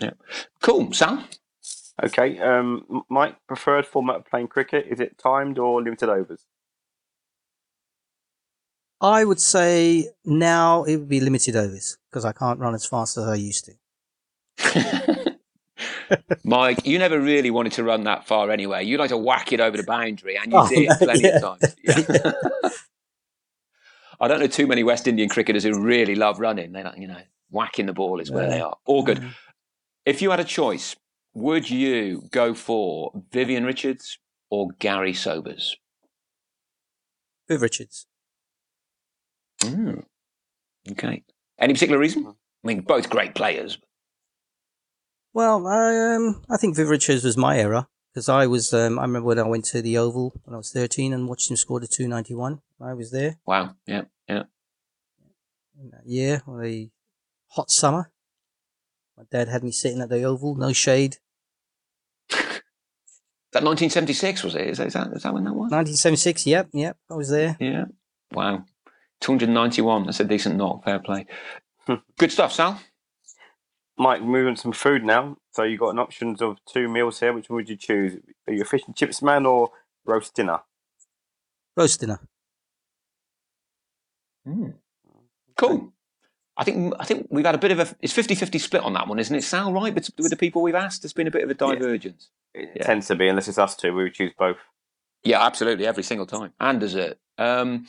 Yeah. 0.00 0.10
Cool, 0.60 0.92
Sam. 0.92 1.24
Okay, 2.02 2.38
um, 2.40 3.04
Mike, 3.08 3.36
preferred 3.46 3.86
format 3.86 4.16
of 4.16 4.26
playing 4.26 4.48
cricket 4.48 4.86
is 4.90 4.98
it 4.98 5.16
timed 5.16 5.58
or 5.58 5.80
limited 5.80 6.08
overs? 6.08 6.46
I 9.00 9.24
would 9.24 9.40
say 9.40 10.08
now 10.24 10.84
it 10.84 10.96
would 10.96 11.08
be 11.08 11.20
limited 11.20 11.54
overs 11.54 11.98
because 12.10 12.24
I 12.24 12.32
can't 12.32 12.58
run 12.58 12.74
as 12.74 12.86
fast 12.86 13.16
as 13.16 13.28
I 13.28 13.34
used 13.34 13.70
to. 14.58 15.36
Mike, 16.44 16.86
you 16.86 16.98
never 16.98 17.20
really 17.20 17.50
wanted 17.50 17.72
to 17.72 17.84
run 17.84 18.04
that 18.04 18.26
far 18.26 18.50
anyway. 18.50 18.84
You 18.84 18.98
like 18.98 19.10
to 19.10 19.18
whack 19.18 19.52
it 19.52 19.60
over 19.60 19.76
the 19.76 19.82
boundary, 19.82 20.36
and 20.36 20.52
you 20.52 20.58
oh, 20.58 20.68
did 20.68 20.90
plenty 20.98 21.22
yeah. 21.22 21.36
of 21.36 21.42
times. 21.42 21.76
Yeah. 21.84 22.32
I 24.20 24.28
don't 24.28 24.38
know 24.38 24.46
too 24.46 24.66
many 24.66 24.84
West 24.84 25.08
Indian 25.08 25.28
cricketers 25.28 25.64
who 25.64 25.78
really 25.80 26.14
love 26.14 26.38
running. 26.38 26.72
They, 26.72 26.84
like, 26.84 26.98
you 26.98 27.08
know, 27.08 27.20
whacking 27.50 27.86
the 27.86 27.92
ball 27.92 28.20
is 28.20 28.30
where 28.30 28.44
yeah. 28.44 28.50
they 28.50 28.60
are. 28.60 28.76
All 28.86 29.02
good. 29.02 29.18
Mm-hmm. 29.18 29.28
If 30.06 30.22
you 30.22 30.30
had 30.30 30.40
a 30.40 30.44
choice 30.44 30.94
would 31.34 31.68
you 31.68 32.28
go 32.30 32.54
for 32.54 33.12
Vivian 33.32 33.64
Richards 33.64 34.18
or 34.50 34.68
Garry 34.78 35.12
Sobers? 35.12 35.76
Viv 37.48 37.60
Richards. 37.62 38.06
Mm. 39.60 40.04
Okay. 40.92 41.22
Any 41.58 41.72
particular 41.74 41.98
reason? 41.98 42.26
I 42.26 42.66
mean, 42.66 42.80
both 42.80 43.10
great 43.10 43.34
players. 43.34 43.78
Well, 45.32 45.66
I 45.66 46.14
um, 46.14 46.42
I 46.48 46.56
think 46.56 46.76
Viv 46.76 46.88
Richards 46.88 47.24
was 47.24 47.36
my 47.36 47.58
era 47.58 47.88
because 48.12 48.28
I 48.28 48.46
was 48.46 48.72
um, 48.72 48.98
I 48.98 49.02
remember 49.02 49.26
when 49.26 49.38
I 49.38 49.42
went 49.42 49.64
to 49.66 49.82
the 49.82 49.98
Oval 49.98 50.32
when 50.44 50.54
I 50.54 50.58
was 50.58 50.70
thirteen 50.70 51.12
and 51.12 51.28
watched 51.28 51.50
him 51.50 51.56
score 51.56 51.80
the 51.80 51.88
two 51.88 52.06
ninety 52.06 52.34
one. 52.34 52.60
I 52.80 52.92
was 52.94 53.10
there 53.10 53.38
Wow. 53.46 53.74
Yeah. 53.86 54.02
Yeah. 54.28 54.44
in 55.80 55.90
that 55.90 56.06
year, 56.06 56.42
a 56.62 56.90
hot 57.48 57.70
summer. 57.70 58.10
My 59.16 59.24
dad 59.30 59.48
had 59.48 59.64
me 59.64 59.72
sitting 59.72 60.00
at 60.00 60.08
the 60.08 60.22
Oval, 60.22 60.54
no 60.54 60.72
shade. 60.72 61.18
That 63.54 63.62
1976 63.62 64.42
was 64.42 64.56
it? 64.56 64.66
Is 64.66 64.78
that, 64.78 64.88
is 64.88 64.94
that, 64.94 65.12
is 65.12 65.22
that 65.22 65.32
when 65.32 65.44
that 65.44 65.52
was? 65.52 65.70
1976. 65.70 66.44
Yep, 66.44 66.70
yep, 66.72 66.96
I 67.08 67.14
was 67.14 67.28
there. 67.28 67.56
Yeah. 67.60 67.84
Wow. 68.32 68.64
291. 69.20 70.06
That's 70.06 70.18
a 70.18 70.24
decent 70.24 70.56
knock. 70.56 70.84
Fair 70.84 70.98
play. 70.98 71.26
Good 72.18 72.32
stuff, 72.32 72.52
Sal. 72.52 72.80
Mike, 73.96 74.22
moving 74.22 74.56
some 74.56 74.72
food 74.72 75.04
now. 75.04 75.36
So 75.52 75.62
you 75.62 75.78
got 75.78 75.90
an 75.90 76.00
options 76.00 76.42
of 76.42 76.58
two 76.66 76.88
meals 76.88 77.20
here. 77.20 77.32
Which 77.32 77.48
one 77.48 77.58
would 77.58 77.68
you 77.68 77.76
choose? 77.76 78.18
Are 78.48 78.52
you 78.52 78.62
a 78.62 78.64
fish 78.64 78.82
and 78.88 78.96
chips 78.96 79.22
man 79.22 79.46
or 79.46 79.70
roast 80.04 80.34
dinner? 80.34 80.58
Roast 81.76 82.00
dinner. 82.00 82.18
Mm. 84.48 84.74
Cool. 85.56 85.93
I 86.56 86.64
think 86.64 86.94
I 87.00 87.04
think 87.04 87.26
we've 87.30 87.44
had 87.44 87.54
a 87.54 87.58
bit 87.58 87.72
of 87.72 87.80
a 87.80 87.96
it's 88.00 88.12
50-50 88.12 88.60
split 88.60 88.82
on 88.82 88.92
that 88.92 89.08
one, 89.08 89.18
isn't 89.18 89.34
it, 89.34 89.42
Sal? 89.42 89.72
Right, 89.72 89.92
with, 89.94 90.08
with 90.18 90.30
the 90.30 90.36
people 90.36 90.62
we've 90.62 90.74
asked, 90.74 91.02
there's 91.02 91.12
been 91.12 91.26
a 91.26 91.30
bit 91.32 91.42
of 91.42 91.50
a 91.50 91.54
divergence. 91.54 92.28
It 92.54 92.70
Yeah. 92.76 92.84
tends 92.86 93.08
to 93.08 93.16
be, 93.16 93.26
unless 93.28 93.48
it's 93.48 93.58
us 93.58 93.74
two, 93.74 93.92
we 93.94 94.04
would 94.04 94.14
choose 94.14 94.32
both. 94.38 94.58
Yeah, 95.24 95.44
absolutely, 95.44 95.86
every 95.86 96.02
single 96.04 96.26
time, 96.26 96.52
and 96.60 96.78
dessert. 96.78 97.18
Um, 97.38 97.86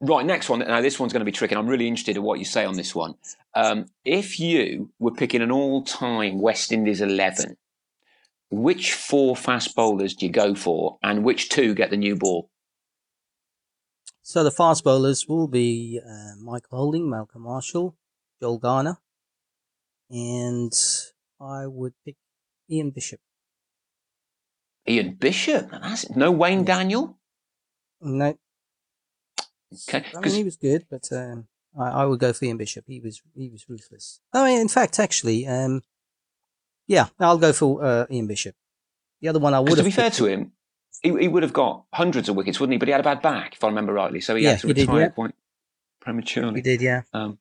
right, 0.00 0.24
next 0.24 0.48
one. 0.48 0.60
Now, 0.60 0.80
this 0.80 0.98
one's 0.98 1.12
going 1.12 1.20
to 1.20 1.26
be 1.26 1.32
tricky. 1.32 1.54
and 1.54 1.58
I'm 1.60 1.66
really 1.68 1.86
interested 1.88 2.16
in 2.16 2.22
what 2.22 2.38
you 2.38 2.44
say 2.46 2.64
on 2.64 2.76
this 2.76 2.94
one. 2.94 3.14
Um, 3.54 3.86
if 4.04 4.38
you 4.40 4.90
were 4.98 5.10
picking 5.10 5.42
an 5.42 5.50
all-time 5.50 6.40
West 6.40 6.72
Indies 6.72 7.00
eleven, 7.02 7.56
which 8.50 8.94
four 8.94 9.36
fast 9.36 9.74
bowlers 9.74 10.14
do 10.14 10.24
you 10.24 10.32
go 10.32 10.54
for, 10.54 10.98
and 11.02 11.24
which 11.24 11.50
two 11.50 11.74
get 11.74 11.90
the 11.90 11.96
new 11.98 12.16
ball? 12.16 12.48
So 14.28 14.44
the 14.44 14.50
fast 14.50 14.84
bowlers 14.84 15.26
will 15.26 15.48
be 15.48 15.98
uh, 16.06 16.36
Michael 16.38 16.76
Holding, 16.76 17.08
Malcolm 17.08 17.44
Marshall, 17.44 17.96
Joel 18.42 18.58
Garner, 18.58 18.98
and 20.10 20.70
I 21.40 21.66
would 21.66 21.94
pick 22.04 22.16
Ian 22.70 22.90
Bishop. 22.90 23.20
Ian 24.86 25.14
Bishop. 25.14 25.70
That's, 25.70 26.10
no 26.10 26.30
Wayne 26.30 26.62
Daniel. 26.62 27.18
No, 28.02 28.36
Okay, 29.88 30.04
I 30.14 30.20
mean 30.20 30.34
he 30.34 30.44
was 30.44 30.56
good, 30.58 30.84
but 30.90 31.08
um, 31.10 31.48
I, 31.80 32.02
I 32.02 32.04
would 32.04 32.20
go 32.20 32.34
for 32.34 32.44
Ian 32.44 32.58
Bishop. 32.58 32.84
He 32.86 33.00
was 33.00 33.22
he 33.34 33.48
was 33.48 33.64
ruthless. 33.66 34.20
I 34.34 34.44
mean, 34.44 34.60
in 34.60 34.68
fact, 34.68 34.98
actually, 34.98 35.46
um, 35.46 35.80
yeah, 36.86 37.06
I'll 37.18 37.38
go 37.38 37.54
for 37.54 37.82
uh, 37.82 38.06
Ian 38.10 38.26
Bishop. 38.26 38.54
The 39.22 39.28
other 39.28 39.38
one 39.38 39.54
I 39.54 39.60
would 39.60 39.76
to 39.76 39.82
be 39.82 39.90
fair 39.90 40.10
to 40.10 40.26
him, 40.26 40.52
he, 41.02 41.16
he 41.20 41.28
would 41.28 41.42
have 41.42 41.52
got 41.52 41.84
hundreds 41.92 42.28
of 42.28 42.36
wickets, 42.36 42.58
wouldn't 42.60 42.72
he? 42.74 42.78
But 42.78 42.88
he 42.88 42.92
had 42.92 43.00
a 43.00 43.04
bad 43.04 43.22
back, 43.22 43.54
if 43.54 43.64
I 43.64 43.68
remember 43.68 43.92
rightly. 43.92 44.20
So 44.20 44.34
he 44.34 44.44
Yeah, 44.44 44.50
had 44.52 44.60
to 44.60 44.66
he 44.68 44.72
did, 44.74 44.80
retire 44.88 45.00
yeah. 45.00 45.08
quite 45.08 45.34
prematurely. 46.00 46.56
he 46.56 46.62
did, 46.62 46.80
yeah. 46.82 47.02
Um, 47.12 47.38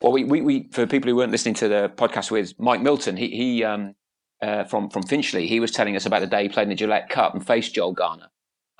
well, 0.00 0.12
we, 0.12 0.24
we, 0.24 0.40
we, 0.40 0.68
for 0.70 0.86
people 0.86 1.10
who 1.10 1.16
weren't 1.16 1.32
listening 1.32 1.54
to 1.56 1.68
the 1.68 1.92
podcast 1.96 2.30
with 2.30 2.58
Mike 2.58 2.80
Milton, 2.80 3.16
he, 3.16 3.28
he 3.28 3.64
um, 3.64 3.94
uh, 4.40 4.64
from, 4.64 4.90
from 4.90 5.02
Finchley, 5.02 5.46
he 5.46 5.60
was 5.60 5.72
telling 5.72 5.96
us 5.96 6.06
about 6.06 6.20
the 6.20 6.26
day 6.26 6.44
he 6.44 6.48
played 6.48 6.64
in 6.64 6.68
the 6.70 6.74
Gillette 6.76 7.08
Cup 7.08 7.34
and 7.34 7.44
faced 7.46 7.74
Joel 7.74 7.92
Garner. 7.92 8.28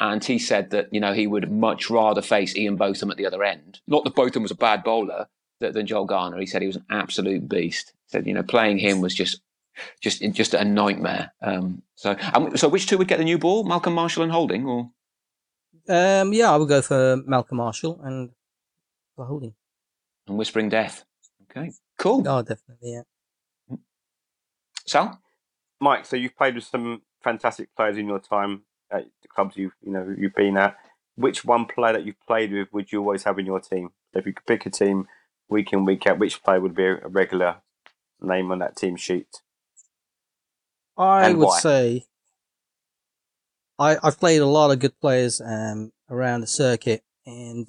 And 0.00 0.22
he 0.24 0.38
said 0.38 0.70
that, 0.70 0.88
you 0.92 1.00
know, 1.00 1.12
he 1.12 1.26
would 1.26 1.50
much 1.50 1.90
rather 1.90 2.22
face 2.22 2.54
Ian 2.54 2.76
Botham 2.76 3.10
at 3.10 3.16
the 3.16 3.26
other 3.26 3.42
end. 3.42 3.80
Not 3.88 4.04
that 4.04 4.14
Botham 4.14 4.42
was 4.44 4.52
a 4.52 4.56
bad 4.56 4.84
bowler 4.84 5.26
th- 5.60 5.72
than 5.74 5.86
Joel 5.86 6.04
Garner. 6.04 6.38
He 6.38 6.46
said 6.46 6.62
he 6.62 6.68
was 6.68 6.76
an 6.76 6.86
absolute 6.88 7.48
beast. 7.48 7.92
He 8.06 8.10
said, 8.12 8.26
you 8.26 8.34
know, 8.34 8.44
playing 8.44 8.78
him 8.78 9.00
was 9.00 9.12
just 9.12 9.40
just 10.01 10.22
just 10.33 10.55
a 10.55 10.64
nightmare. 10.64 11.33
Um, 11.43 11.83
so, 11.95 12.16
um, 12.35 12.57
so 12.57 12.68
which 12.68 12.87
two 12.87 12.99
would 12.99 13.09
get 13.09 13.18
the 13.18 13.24
new 13.24 13.39
ball? 13.39 13.64
Malcolm 13.64 13.95
Marshall 13.95 14.22
and 14.22 14.33
Holding, 14.33 14.66
or 14.66 14.91
Um, 15.89 16.33
yeah, 16.33 16.51
I 16.53 16.57
would 16.57 16.68
go 16.68 16.83
for 16.83 17.16
Malcolm 17.26 17.57
Marshall 17.59 18.01
and 18.03 18.31
for 19.16 19.24
Holding. 19.26 19.55
and 20.26 20.39
Whispering 20.39 20.68
Death? 20.68 21.05
Okay, 21.51 21.72
cool. 21.99 22.26
Oh, 22.29 22.43
definitely, 22.43 22.93
yeah. 22.93 23.76
Sal, 24.87 25.20
Mike, 25.81 26.05
so 26.07 26.16
you've 26.16 26.37
played 26.37 26.55
with 26.55 26.64
some 26.64 27.03
fantastic 27.22 27.74
players 27.76 27.97
in 27.99 28.07
your 28.07 28.18
time 28.20 28.62
at 28.91 29.05
the 29.22 29.29
clubs 29.29 29.57
you've 29.57 29.74
you 29.83 29.93
know 29.93 30.14
you've 30.16 30.35
been 30.35 30.57
at. 30.57 30.76
Which 31.16 31.45
one 31.45 31.66
player 31.66 31.95
that 31.95 32.05
you've 32.07 32.20
played 32.26 32.53
with 32.53 32.68
would 32.72 32.93
you 32.93 33.01
always 33.01 33.24
have 33.24 33.39
in 33.39 33.47
your 33.47 33.61
team? 33.61 33.91
If 34.14 34.24
you 34.24 34.33
could 34.33 34.47
pick 34.47 34.66
a 34.66 34.70
team 34.70 35.09
week 35.49 35.72
in 35.72 35.85
week 35.85 36.07
out, 36.07 36.18
which 36.18 36.43
player 36.43 36.61
would 36.61 36.74
be 36.76 36.85
a 36.85 37.09
regular 37.09 37.57
name 38.20 38.53
on 38.53 38.61
that 38.61 38.76
team 38.76 38.97
sheet? 38.97 39.26
I 40.99 41.28
And 41.28 41.38
would 41.38 41.49
why? 41.49 41.61
say 41.61 42.05
I, 43.78 43.96
I've 44.03 44.18
played 44.18 44.40
a 44.40 44.46
lot 44.46 44.70
of 44.70 44.80
good 44.80 44.99
players 45.01 45.40
um, 45.40 45.92
around 46.11 46.40
the 46.40 46.46
circuit, 46.46 47.03
and 47.26 47.68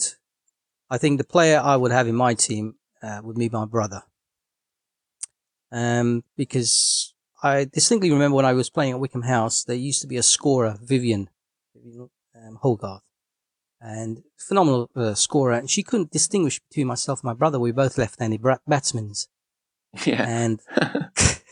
I 0.89 0.97
think 0.97 1.17
the 1.17 1.23
player 1.23 1.59
I 1.63 1.75
would 1.75 1.91
have 1.91 2.07
in 2.07 2.15
my 2.15 2.33
team 2.33 2.75
uh, 3.01 3.21
would 3.23 3.37
be 3.37 3.49
my 3.49 3.65
brother. 3.65 4.03
Um, 5.71 6.23
because 6.35 7.13
I 7.43 7.65
distinctly 7.65 8.11
remember 8.11 8.35
when 8.35 8.45
I 8.45 8.53
was 8.53 8.69
playing 8.71 8.93
at 8.93 8.99
Wycombe 8.99 9.21
House, 9.21 9.63
there 9.63 9.75
used 9.75 10.01
to 10.01 10.07
be 10.07 10.17
a 10.17 10.23
scorer, 10.23 10.77
Vivian, 10.81 11.29
Vivian 11.75 12.09
um, 12.35 12.57
Hogarth, 12.61 13.03
and 13.79 14.23
phenomenal 14.39 14.89
uh, 14.95 15.13
scorer. 15.13 15.53
And 15.53 15.69
she 15.69 15.83
couldn't 15.83 16.11
distinguish 16.11 16.59
between 16.69 16.87
myself 16.87 17.19
and 17.19 17.25
my 17.27 17.33
brother. 17.35 17.59
We 17.59 17.71
were 17.71 17.75
both 17.83 17.99
left-handed 17.99 18.41
bra- 18.41 18.57
batsmen, 18.67 19.13
yeah. 20.05 20.25
and 20.27 20.59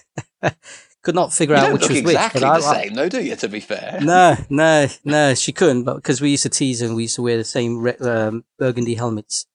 could 1.08 1.16
not 1.16 1.32
figure 1.34 1.56
out 1.56 1.72
which 1.72 1.88
was 1.88 1.98
exactly 2.00 2.42
which. 2.42 2.50
but 2.50 2.60
the 2.60 2.66
I- 2.68 2.82
same, 2.84 2.94
though, 2.96 3.08
do 3.10 3.24
you? 3.24 3.36
To 3.38 3.48
be 3.48 3.62
fair. 3.62 4.00
no, 4.02 4.36
no, 4.50 4.88
no, 5.06 5.34
she 5.36 5.52
couldn't, 5.54 5.84
but 5.86 5.96
because 5.96 6.20
we 6.20 6.32
used 6.32 6.44
to 6.44 6.50
tease 6.50 6.82
and 6.82 6.96
we 6.98 7.04
used 7.04 7.16
to 7.16 7.22
wear 7.22 7.38
the 7.38 7.44
same 7.46 7.80
re- 7.80 7.96
um, 8.02 8.44
burgundy 8.60 8.96
helmets. 8.96 9.46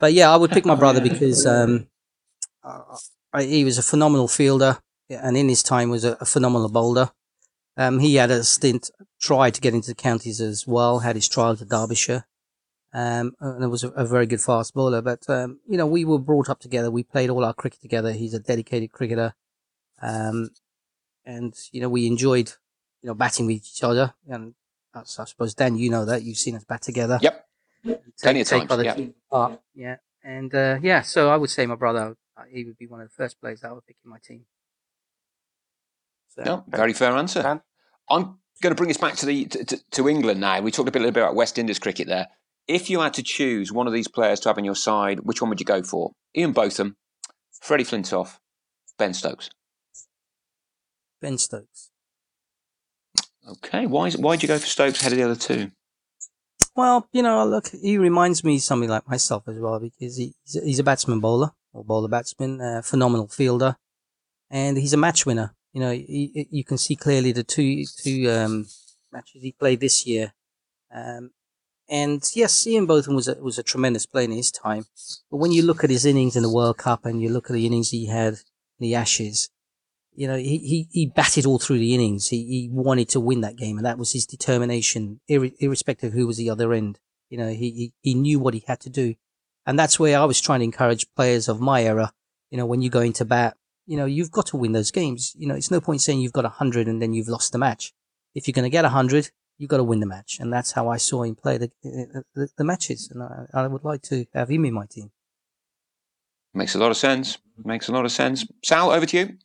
But 0.00 0.14
yeah, 0.14 0.30
I 0.32 0.36
would 0.36 0.50
pick 0.50 0.64
my 0.64 0.72
Oh, 0.72 0.76
brother 0.84 1.04
yeah. 1.04 1.12
because 1.12 1.46
um, 1.46 1.88
I, 3.32 3.42
he 3.42 3.64
was 3.64 3.76
a 3.78 3.82
phenomenal 3.82 4.28
fielder 4.28 4.78
and 5.10 5.36
in 5.36 5.48
his 5.48 5.62
time 5.62 5.90
was 5.90 6.04
a, 6.04 6.16
a 6.20 6.24
phenomenal 6.24 6.70
bowler. 6.70 7.10
Um, 7.76 7.98
he 7.98 8.14
had 8.14 8.30
a 8.30 8.44
stint, 8.44 8.90
tried 9.20 9.54
to 9.54 9.60
get 9.60 9.74
into 9.74 9.88
the 9.88 9.94
counties 9.94 10.40
as 10.40 10.66
well, 10.66 11.00
had 11.00 11.16
his 11.16 11.28
trial 11.28 11.56
to 11.56 11.64
Derbyshire. 11.64 12.24
Um, 12.92 13.34
and 13.40 13.64
it 13.64 13.68
was 13.68 13.82
a, 13.84 13.88
a 13.90 14.06
very 14.06 14.26
good 14.26 14.40
fast 14.40 14.72
bowler. 14.74 15.02
But, 15.02 15.28
um, 15.28 15.58
you 15.68 15.76
know, 15.76 15.86
we 15.86 16.04
were 16.04 16.18
brought 16.20 16.48
up 16.48 16.60
together. 16.60 16.90
We 16.90 17.02
played 17.02 17.30
all 17.30 17.44
our 17.44 17.52
cricket 17.52 17.80
together. 17.82 18.12
He's 18.12 18.34
a 18.34 18.38
dedicated 18.38 18.92
cricketer. 18.92 19.34
Um, 20.00 20.50
and, 21.24 21.54
you 21.72 21.80
know, 21.80 21.88
we 21.88 22.06
enjoyed, 22.06 22.52
you 23.02 23.08
know, 23.08 23.14
batting 23.14 23.46
with 23.46 23.56
each 23.56 23.82
other. 23.82 24.14
And 24.28 24.54
I 24.94 25.02
suppose, 25.04 25.54
Dan, 25.54 25.76
you 25.76 25.90
know 25.90 26.04
that. 26.04 26.22
You've 26.22 26.38
seen 26.38 26.54
us 26.56 26.64
bat 26.64 26.82
together. 26.82 27.18
Yep. 27.22 27.46
Take, 27.86 27.98
Plenty 28.22 28.40
of 28.40 28.46
times, 28.48 28.70
other 28.70 28.84
yeah. 28.84 28.94
teams 28.94 29.14
apart. 29.30 29.60
Yeah. 29.74 29.96
And, 30.22 30.54
uh, 30.54 30.78
yeah, 30.82 31.02
so 31.02 31.28
I 31.30 31.36
would 31.36 31.50
say 31.50 31.66
my 31.66 31.74
brother, 31.74 32.16
uh, 32.36 32.42
he 32.50 32.64
would 32.64 32.78
be 32.78 32.86
one 32.86 33.00
of 33.00 33.08
the 33.08 33.14
first 33.14 33.40
players 33.40 33.60
that 33.60 33.68
I 33.68 33.72
would 33.72 33.86
pick 33.86 33.96
in 34.04 34.10
my 34.10 34.18
team. 34.24 34.46
So, 36.28 36.42
No, 36.44 36.64
very 36.68 36.92
fair 36.92 37.12
answer. 37.12 37.42
Dan? 37.42 37.60
I'm 38.08 38.38
going 38.62 38.74
to 38.74 38.74
bring 38.74 38.90
us 38.90 38.96
back 38.96 39.16
to 39.16 39.26
the 39.26 39.44
to, 39.46 39.64
to- 39.64 39.84
to 39.92 40.08
England 40.08 40.40
now. 40.40 40.60
We 40.60 40.70
talked 40.70 40.88
a 40.88 40.92
bit, 40.92 41.00
a 41.00 41.04
little 41.04 41.14
bit 41.14 41.22
about 41.22 41.34
West 41.34 41.58
Indies 41.58 41.78
cricket 41.78 42.08
there. 42.08 42.28
If 42.66 42.88
you 42.88 43.00
had 43.00 43.14
to 43.14 43.22
choose 43.22 43.70
one 43.70 43.86
of 43.86 43.92
these 43.92 44.08
players 44.08 44.40
to 44.40 44.48
have 44.48 44.56
on 44.56 44.64
your 44.64 44.74
side, 44.74 45.20
which 45.20 45.42
one 45.42 45.50
would 45.50 45.60
you 45.60 45.66
go 45.66 45.82
for? 45.82 46.12
Ian 46.34 46.52
Botham, 46.52 46.96
Freddie 47.60 47.84
Flintoff, 47.84 48.38
Ben 48.98 49.12
Stokes. 49.12 49.50
Ben 51.24 51.38
Stokes. 51.38 51.90
Okay, 53.48 53.86
why 53.86 54.08
is, 54.08 54.16
did 54.16 54.42
you 54.42 54.48
go 54.48 54.58
for 54.58 54.66
Stokes 54.66 55.00
ahead 55.00 55.12
of 55.12 55.18
the 55.18 55.24
other 55.24 55.36
two? 55.36 55.70
Well, 56.76 57.08
you 57.12 57.22
know, 57.22 57.46
look, 57.46 57.68
he 57.68 57.96
reminds 57.96 58.44
me 58.44 58.58
something 58.58 58.90
like 58.90 59.08
myself 59.08 59.48
as 59.48 59.58
well 59.58 59.80
because 59.80 60.18
he, 60.18 60.34
he's, 60.44 60.78
a, 60.78 60.84
batsman 60.84 61.20
bowler 61.20 61.52
or 61.72 61.82
bowler 61.82 62.08
batsman, 62.08 62.60
uh, 62.60 62.82
phenomenal 62.82 63.28
fielder, 63.28 63.76
and 64.50 64.76
he's 64.76 64.92
a 64.92 64.98
match 64.98 65.24
winner. 65.24 65.54
You 65.72 65.80
know, 65.80 65.92
he, 65.92 66.46
you 66.50 66.62
can 66.62 66.76
see 66.76 66.94
clearly 66.94 67.32
the 67.32 67.42
two 67.42 67.84
two 67.86 68.30
um, 68.30 68.66
matches 69.10 69.40
he 69.40 69.52
played 69.52 69.80
this 69.80 70.06
year. 70.06 70.34
Um, 70.94 71.30
and 71.88 72.22
yes, 72.34 72.66
Ian 72.66 72.84
Botham 72.84 73.14
was 73.14 73.28
a, 73.28 73.36
was 73.36 73.58
a 73.58 73.62
tremendous 73.62 74.04
player 74.04 74.26
in 74.26 74.32
his 74.32 74.50
time, 74.50 74.84
but 75.30 75.38
when 75.38 75.52
you 75.52 75.62
look 75.62 75.84
at 75.84 75.90
his 75.90 76.04
innings 76.04 76.36
in 76.36 76.42
the 76.42 76.52
World 76.52 76.76
Cup 76.76 77.06
and 77.06 77.22
you 77.22 77.30
look 77.30 77.48
at 77.48 77.54
the 77.54 77.64
innings 77.64 77.90
he 77.90 78.06
had 78.06 78.34
in 78.34 78.80
the 78.80 78.94
Ashes, 78.94 79.48
you 80.14 80.28
know, 80.28 80.36
he, 80.36 80.58
he, 80.58 80.88
he 80.90 81.06
batted 81.06 81.46
all 81.46 81.58
through 81.58 81.78
the 81.78 81.94
innings. 81.94 82.28
He, 82.28 82.44
he 82.44 82.68
wanted 82.70 83.08
to 83.10 83.20
win 83.20 83.40
that 83.42 83.56
game, 83.56 83.76
and 83.76 83.86
that 83.86 83.98
was 83.98 84.12
his 84.12 84.26
determination, 84.26 85.20
irre- 85.30 85.54
irrespective 85.58 86.08
of 86.08 86.14
who 86.14 86.26
was 86.26 86.36
the 86.36 86.50
other 86.50 86.72
end. 86.72 86.98
You 87.30 87.38
know, 87.38 87.48
he, 87.48 87.70
he, 87.70 87.92
he 88.00 88.14
knew 88.14 88.38
what 88.38 88.54
he 88.54 88.64
had 88.66 88.80
to 88.80 88.90
do. 88.90 89.14
And 89.66 89.78
that's 89.78 89.98
where 89.98 90.18
I 90.18 90.24
was 90.24 90.40
trying 90.40 90.60
to 90.60 90.64
encourage 90.64 91.06
players 91.16 91.48
of 91.48 91.60
my 91.60 91.82
era. 91.82 92.12
You 92.50 92.58
know, 92.58 92.66
when 92.66 92.82
you 92.82 92.90
go 92.90 93.00
into 93.00 93.24
bat, 93.24 93.56
you 93.86 93.96
know, 93.96 94.04
you've 94.04 94.30
got 94.30 94.46
to 94.46 94.56
win 94.56 94.72
those 94.72 94.90
games. 94.90 95.34
You 95.36 95.48
know, 95.48 95.54
it's 95.54 95.70
no 95.70 95.80
point 95.80 96.02
saying 96.02 96.20
you've 96.20 96.32
got 96.32 96.44
a 96.44 96.50
hundred 96.50 96.86
and 96.86 97.00
then 97.00 97.12
you've 97.12 97.28
lost 97.28 97.52
the 97.52 97.58
match. 97.58 97.92
If 98.34 98.46
you're 98.46 98.52
going 98.52 98.64
to 98.64 98.70
get 98.70 98.84
a 98.84 98.90
hundred, 98.90 99.30
you've 99.58 99.70
got 99.70 99.78
to 99.78 99.84
win 99.84 100.00
the 100.00 100.06
match, 100.06 100.38
and 100.40 100.52
that's 100.52 100.72
how 100.72 100.88
I 100.88 100.96
saw 100.96 101.22
him 101.22 101.34
play 101.34 101.58
the 101.58 101.70
uh, 101.84 102.18
uh, 102.18 102.22
the, 102.34 102.48
the 102.58 102.64
matches. 102.64 103.10
And 103.12 103.22
I, 103.22 103.46
I 103.52 103.66
would 103.66 103.84
like 103.84 104.02
to 104.02 104.26
have 104.34 104.50
him 104.50 104.64
in 104.64 104.74
my 104.74 104.86
team. 104.86 105.10
Makes 106.52 106.74
a 106.74 106.78
lot 106.78 106.90
of 106.90 106.96
sense. 106.96 107.38
Makes 107.64 107.88
a 107.88 107.92
lot 107.92 108.04
of 108.04 108.12
sense. 108.12 108.46
Sal, 108.62 108.90
over 108.90 109.06
to 109.06 109.16
you. 109.16 109.38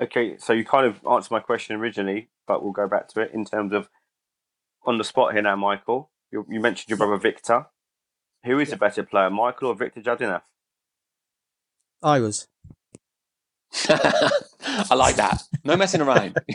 Okay, 0.00 0.36
so 0.38 0.52
you 0.52 0.64
kind 0.64 0.86
of 0.86 1.00
answered 1.10 1.30
my 1.30 1.40
question 1.40 1.76
originally, 1.76 2.28
but 2.46 2.62
we'll 2.62 2.72
go 2.72 2.86
back 2.86 3.08
to 3.08 3.20
it 3.20 3.32
in 3.32 3.44
terms 3.44 3.72
of 3.72 3.88
on 4.84 4.98
the 4.98 5.04
spot 5.04 5.32
here 5.32 5.42
now, 5.42 5.56
Michael. 5.56 6.10
You, 6.30 6.46
you 6.48 6.60
mentioned 6.60 6.90
your 6.90 6.98
brother 6.98 7.16
Victor. 7.16 7.66
Who 8.44 8.58
is 8.58 8.68
yeah. 8.68 8.74
a 8.74 8.78
better 8.78 9.02
player, 9.02 9.30
Michael 9.30 9.68
or 9.68 9.74
Victor 9.74 10.02
Jadinath? 10.02 10.42
I 12.02 12.20
was. 12.20 12.46
I 13.88 14.94
like 14.94 15.16
that. 15.16 15.42
No 15.64 15.76
messing 15.76 16.00
around. 16.00 16.38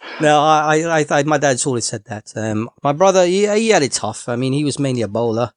no, 0.20 0.40
I, 0.40 1.00
I, 1.00 1.06
I, 1.10 1.22
my 1.24 1.38
dad's 1.38 1.66
always 1.66 1.86
said 1.86 2.04
that. 2.04 2.32
Um, 2.36 2.70
my 2.82 2.92
brother, 2.92 3.26
he, 3.26 3.46
he 3.48 3.70
had 3.70 3.82
it 3.82 3.92
tough. 3.92 4.28
I 4.28 4.36
mean, 4.36 4.52
he 4.52 4.64
was 4.64 4.78
mainly 4.78 5.02
a 5.02 5.08
bowler. 5.08 5.52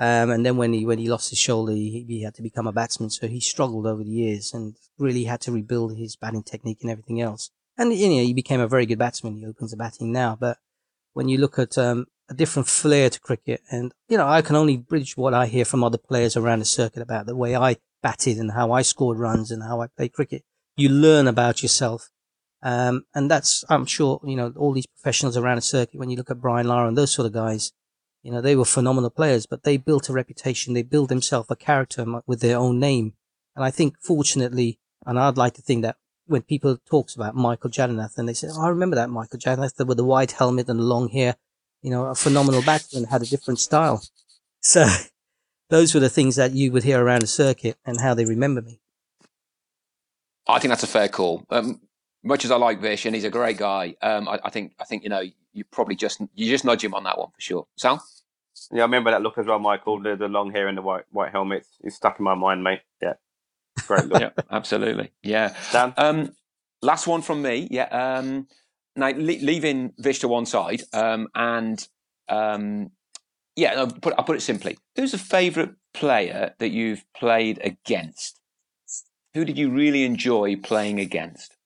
Um, 0.00 0.30
and 0.30 0.46
then 0.46 0.56
when 0.56 0.72
he 0.72 0.86
when 0.86 0.98
he 0.98 1.10
lost 1.10 1.28
his 1.28 1.38
shoulder, 1.38 1.72
he, 1.72 2.06
he, 2.08 2.22
had 2.22 2.34
to 2.36 2.42
become 2.42 2.66
a 2.66 2.72
batsman. 2.72 3.10
So 3.10 3.28
he 3.28 3.38
struggled 3.38 3.86
over 3.86 4.02
the 4.02 4.08
years 4.10 4.54
and 4.54 4.74
really 4.98 5.24
had 5.24 5.42
to 5.42 5.52
rebuild 5.52 5.94
his 5.94 6.16
batting 6.16 6.42
technique 6.42 6.78
and 6.80 6.90
everything 6.90 7.20
else. 7.20 7.50
And 7.76 7.92
you 7.92 8.08
know, 8.08 8.22
he 8.22 8.32
became 8.32 8.60
a 8.60 8.66
very 8.66 8.86
good 8.86 8.98
batsman. 8.98 9.36
He 9.36 9.44
opens 9.44 9.72
the 9.72 9.76
batting 9.76 10.10
now, 10.10 10.38
but 10.40 10.56
when 11.12 11.28
you 11.28 11.36
look 11.36 11.58
at 11.58 11.76
um, 11.76 12.06
a 12.30 12.34
different 12.34 12.66
flair 12.66 13.10
to 13.10 13.20
cricket, 13.20 13.60
and 13.70 13.92
you 14.08 14.16
know, 14.16 14.26
I 14.26 14.40
can 14.40 14.56
only 14.56 14.78
bridge 14.78 15.18
what 15.18 15.34
I 15.34 15.46
hear 15.46 15.66
from 15.66 15.84
other 15.84 15.98
players 15.98 16.34
around 16.34 16.60
the 16.60 16.64
circuit 16.64 17.02
about 17.02 17.26
the 17.26 17.36
way 17.36 17.54
I 17.54 17.76
batted 18.02 18.38
and 18.38 18.52
how 18.52 18.72
I 18.72 18.80
scored 18.80 19.18
runs 19.18 19.50
and 19.50 19.62
how 19.62 19.82
I 19.82 19.88
played 19.88 20.14
cricket. 20.14 20.44
You 20.76 20.88
learn 20.88 21.26
about 21.26 21.62
yourself. 21.62 22.08
Um, 22.62 23.04
and 23.14 23.30
that's, 23.30 23.64
I'm 23.68 23.84
sure, 23.84 24.20
you 24.24 24.36
know, 24.36 24.52
all 24.56 24.72
these 24.72 24.86
professionals 24.86 25.36
around 25.36 25.56
the 25.56 25.62
circuit, 25.62 25.98
when 25.98 26.10
you 26.10 26.16
look 26.16 26.30
at 26.30 26.40
Brian 26.40 26.68
Lara 26.68 26.88
and 26.88 26.96
those 26.96 27.10
sort 27.10 27.26
of 27.26 27.32
guys, 27.32 27.72
you 28.22 28.30
know, 28.30 28.40
they 28.40 28.56
were 28.56 28.64
phenomenal 28.64 29.10
players, 29.10 29.46
but 29.46 29.64
they 29.64 29.76
built 29.76 30.08
a 30.08 30.12
reputation. 30.12 30.74
They 30.74 30.82
built 30.82 31.08
themselves 31.08 31.50
a 31.50 31.56
character 31.56 32.04
with 32.26 32.40
their 32.40 32.58
own 32.58 32.78
name. 32.78 33.14
And 33.56 33.64
I 33.64 33.70
think, 33.70 33.96
fortunately, 34.00 34.78
and 35.06 35.18
I'd 35.18 35.38
like 35.38 35.54
to 35.54 35.62
think 35.62 35.82
that 35.82 35.96
when 36.26 36.42
people 36.42 36.78
talks 36.88 37.14
about 37.14 37.34
Michael 37.34 37.70
Jadinath 37.70 38.16
and 38.16 38.28
they 38.28 38.34
say, 38.34 38.48
oh, 38.52 38.64
I 38.64 38.68
remember 38.68 38.96
that 38.96 39.10
Michael 39.10 39.38
Jadinath 39.38 39.84
with 39.84 39.96
the 39.96 40.04
white 40.04 40.32
helmet 40.32 40.68
and 40.68 40.78
the 40.78 40.84
long 40.84 41.08
hair, 41.08 41.36
you 41.82 41.90
know, 41.90 42.06
a 42.06 42.14
phenomenal 42.14 42.62
batsman 42.62 43.04
had 43.04 43.22
a 43.22 43.26
different 43.26 43.58
style. 43.58 44.02
So 44.60 44.86
those 45.70 45.94
were 45.94 46.00
the 46.00 46.08
things 46.08 46.36
that 46.36 46.52
you 46.52 46.70
would 46.72 46.84
hear 46.84 47.02
around 47.02 47.22
the 47.22 47.26
circuit 47.26 47.78
and 47.84 48.00
how 48.00 48.14
they 48.14 48.24
remember 48.24 48.62
me. 48.62 48.80
I 50.46 50.58
think 50.58 50.70
that's 50.70 50.82
a 50.82 50.88
fair 50.88 51.08
call. 51.08 51.44
Um, 51.50 51.80
much 52.22 52.44
as 52.44 52.50
I 52.50 52.56
like 52.56 52.80
Vish 52.80 53.06
and 53.06 53.14
he's 53.14 53.24
a 53.24 53.30
great 53.30 53.56
guy, 53.56 53.94
um, 54.02 54.28
I, 54.28 54.38
I, 54.44 54.50
think 54.50 54.74
I 54.78 54.84
think 54.84 55.02
you 55.02 55.08
know 55.08 55.22
you 55.52 55.64
probably 55.64 55.96
just 55.96 56.20
you 56.34 56.48
just 56.48 56.64
nudge 56.64 56.84
him 56.84 56.94
on 56.94 57.04
that 57.04 57.18
one 57.18 57.28
for 57.28 57.40
sure. 57.40 57.66
Sal? 57.76 58.04
Yeah, 58.72 58.82
I 58.82 58.84
remember 58.84 59.10
that 59.10 59.22
look 59.22 59.38
as 59.38 59.46
well, 59.46 59.58
Michael. 59.58 60.02
The, 60.02 60.16
the 60.16 60.28
long 60.28 60.50
hair 60.52 60.68
and 60.68 60.76
the 60.76 60.82
white 60.82 61.04
white 61.10 61.32
helmet. 61.32 61.66
It's 61.82 61.96
stuck 61.96 62.18
in 62.18 62.24
my 62.24 62.34
mind, 62.34 62.62
mate. 62.62 62.80
Yeah, 63.02 63.14
great 63.86 64.06
look. 64.06 64.20
yeah, 64.20 64.30
absolutely. 64.50 65.12
Yeah. 65.22 65.54
Dan. 65.72 65.94
Um, 65.96 66.32
last 66.82 67.06
one 67.06 67.22
from 67.22 67.42
me. 67.42 67.68
Yeah. 67.70 67.84
Um, 67.84 68.48
now 68.96 69.08
le- 69.08 69.16
leaving 69.16 69.92
Vish 69.98 70.20
to 70.20 70.28
one 70.28 70.46
side, 70.46 70.82
um, 70.92 71.28
and 71.34 71.86
um, 72.28 72.90
yeah, 73.56 73.74
I'll 73.76 73.90
put, 73.90 74.14
I'll 74.18 74.24
put 74.24 74.36
it 74.36 74.42
simply. 74.42 74.78
Who's 74.96 75.14
a 75.14 75.18
favourite 75.18 75.70
player 75.94 76.54
that 76.58 76.70
you've 76.70 77.04
played 77.16 77.60
against? 77.62 78.40
Who 79.34 79.44
did 79.44 79.58
you 79.58 79.70
really 79.70 80.04
enjoy 80.04 80.56
playing 80.56 80.98
against? 80.98 81.56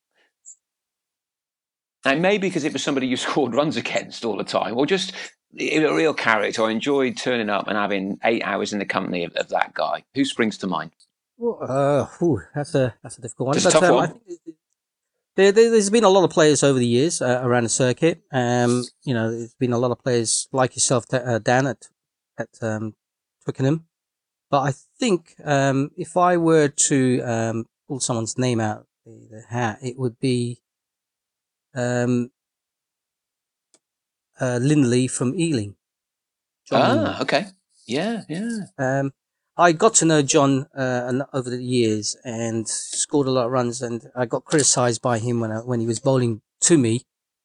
And 2.05 2.21
maybe 2.21 2.49
because 2.49 2.65
it 2.65 2.73
was 2.73 2.83
somebody 2.83 3.07
you 3.07 3.17
scored 3.19 3.55
runs 3.55 3.77
against 3.77 4.25
all 4.25 4.37
the 4.37 4.45
time, 4.45 4.77
or 4.77 4.87
just 4.87 5.13
a 5.59 5.95
real 5.95 6.15
character. 6.15 6.65
I 6.65 6.71
enjoyed 6.71 7.17
turning 7.17 7.51
up 7.51 7.69
and 7.69 7.77
having 7.77 8.19
eight 8.25 8.43
hours 8.43 8.73
in 8.73 8.79
the 8.79 8.85
company 8.85 9.25
of, 9.25 9.33
of 9.35 9.49
that 9.51 9.75
guy. 9.75 10.05
Who 10.15 10.25
springs 10.25 10.59
to 10.59 10.67
mind? 10.67 10.93
Well, 11.37 11.59
uh, 11.61 12.07
whew, 12.19 12.43
that's 12.55 12.75
a 12.75 12.95
that's 13.03 13.19
a 13.19 13.23
difficult 13.23 13.49
one. 13.49 13.57
It's 13.57 13.67
a 13.67 13.71
tough 13.71 13.85
um, 13.85 13.95
one. 13.95 14.21
There, 15.37 15.53
has 15.53 15.91
been 15.91 16.05
a 16.05 16.09
lot 16.09 16.23
of 16.23 16.31
players 16.31 16.63
over 16.63 16.79
the 16.79 16.87
years 16.87 17.21
uh, 17.21 17.41
around 17.43 17.65
the 17.65 17.69
circuit. 17.69 18.23
Um, 18.31 18.85
you 19.03 19.15
know, 19.15 19.33
there's 19.33 19.55
been 19.55 19.73
a 19.73 19.79
lot 19.79 19.91
of 19.91 19.99
players 19.99 20.49
like 20.53 20.77
yourself, 20.77 21.07
uh, 21.13 21.41
Dan, 21.41 21.67
at 21.67 21.89
at 22.39 22.51
um, 22.63 22.95
Twickenham. 23.43 23.87
But 24.51 24.61
I 24.61 24.73
think 25.01 25.35
um, 25.45 25.91
if 25.97 26.17
I 26.17 26.37
were 26.37 26.69
to 26.69 27.21
um, 27.23 27.67
pull 27.89 27.99
someone's 27.99 28.39
name 28.39 28.61
out 28.61 28.87
the, 29.05 29.27
the 29.31 29.43
hat, 29.49 29.79
it 29.83 29.99
would 29.99 30.21
be 30.21 30.61
um, 31.75 32.31
uh, 34.41 34.59
Lindley 34.61 35.09
from 35.09 35.39
Ealing. 35.39 35.77
John 36.67 36.99
ah, 36.99 37.23
okay. 37.23 37.47
Yeah, 37.87 38.23
yeah. 38.29 38.67
Um, 38.79 39.13
I 39.57 39.73
got 39.73 39.95
to 39.95 40.05
know 40.05 40.23
John 40.23 40.67
uh, 40.77 41.25
over 41.33 41.51
the 41.51 41.63
years 41.63 42.17
and 42.25 42.67
scored 42.69 43.29
a 43.29 43.31
lot 43.31 43.47
of 43.47 43.53
runs, 43.53 43.83
and 43.83 44.11
I 44.17 44.27
got 44.27 44.45
criticised 44.45 45.03
by 45.03 45.19
him 45.19 45.41
when 45.41 45.53
I, 45.53 45.59
when 45.59 45.81
he 45.81 45.87
was 45.87 46.01
bowling 46.01 46.41
to 46.63 46.79
me. 46.79 47.03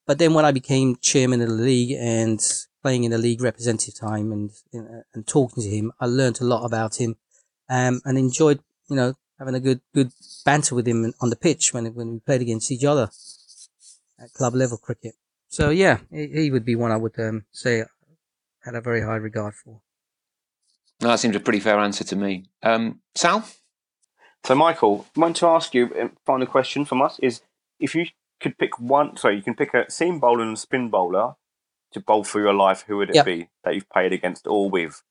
But 0.07 0.17
then 0.17 0.33
when 0.33 0.45
I 0.45 0.51
became 0.51 0.95
chairman 0.95 1.41
of 1.41 1.49
the 1.49 1.55
league 1.55 1.91
and 1.91 2.41
playing 2.81 3.03
in 3.03 3.11
the 3.11 3.17
league 3.17 3.41
representative 3.41 3.95
time 3.95 4.31
and 4.31 4.51
and 5.13 5.27
talking 5.27 5.63
to 5.63 5.69
him, 5.69 5.91
I 5.99 6.05
learned 6.05 6.41
a 6.41 6.45
lot 6.45 6.65
about 6.65 6.95
him, 6.95 7.17
um, 7.69 8.01
and 8.05 8.17
enjoyed 8.17 8.61
you 8.89 8.95
know 8.95 9.13
having 9.37 9.55
a 9.55 9.59
good 9.59 9.81
good 9.93 10.11
banter 10.45 10.73
with 10.73 10.87
him 10.87 11.13
on 11.21 11.29
the 11.29 11.35
pitch 11.35 11.73
when 11.73 11.85
when 11.93 12.13
we 12.13 12.19
played 12.19 12.41
against 12.41 12.71
each 12.71 12.85
other 12.85 13.11
at 14.21 14.33
club 14.33 14.55
level 14.55 14.77
cricket. 14.77 15.15
So 15.47 15.69
yeah, 15.69 15.99
he, 16.11 16.51
would 16.51 16.65
be 16.65 16.75
one 16.75 16.91
I 16.91 16.97
would 16.97 17.17
um, 17.19 17.45
say 17.51 17.83
had 18.63 18.75
a 18.75 18.81
very 18.81 19.01
high 19.01 19.15
regard 19.15 19.55
for. 19.55 19.81
No, 21.01 21.09
that 21.09 21.19
seems 21.19 21.35
a 21.35 21.39
pretty 21.39 21.59
fair 21.59 21.79
answer 21.79 22.03
to 22.03 22.15
me. 22.15 22.45
Um, 22.61 22.99
Sal? 23.15 23.47
So, 24.43 24.55
Michael, 24.55 25.05
I 25.15 25.19
want 25.19 25.35
to 25.37 25.47
ask 25.47 25.73
you, 25.73 25.93
uh, 25.93 26.09
final 26.25 26.47
question 26.47 26.85
from 26.85 27.01
us 27.01 27.19
is 27.19 27.41
if 27.79 27.95
you 27.95 28.05
could 28.39 28.57
pick 28.57 28.79
one, 28.79 29.17
sorry, 29.17 29.35
you 29.37 29.41
can 29.41 29.55
pick 29.55 29.73
a 29.73 29.89
seam 29.89 30.19
bowler 30.19 30.43
and 30.43 30.57
a 30.57 30.59
spin 30.59 30.89
bowler 30.89 31.35
to 31.93 31.99
bowl 31.99 32.23
for 32.23 32.39
your 32.39 32.53
life, 32.53 32.83
who 32.87 32.97
would 32.97 33.09
it 33.09 33.15
yep. 33.15 33.25
be 33.25 33.49
that 33.63 33.75
you've 33.75 33.89
played 33.89 34.13
against 34.13 34.47
or 34.47 34.69
with? 34.69 35.01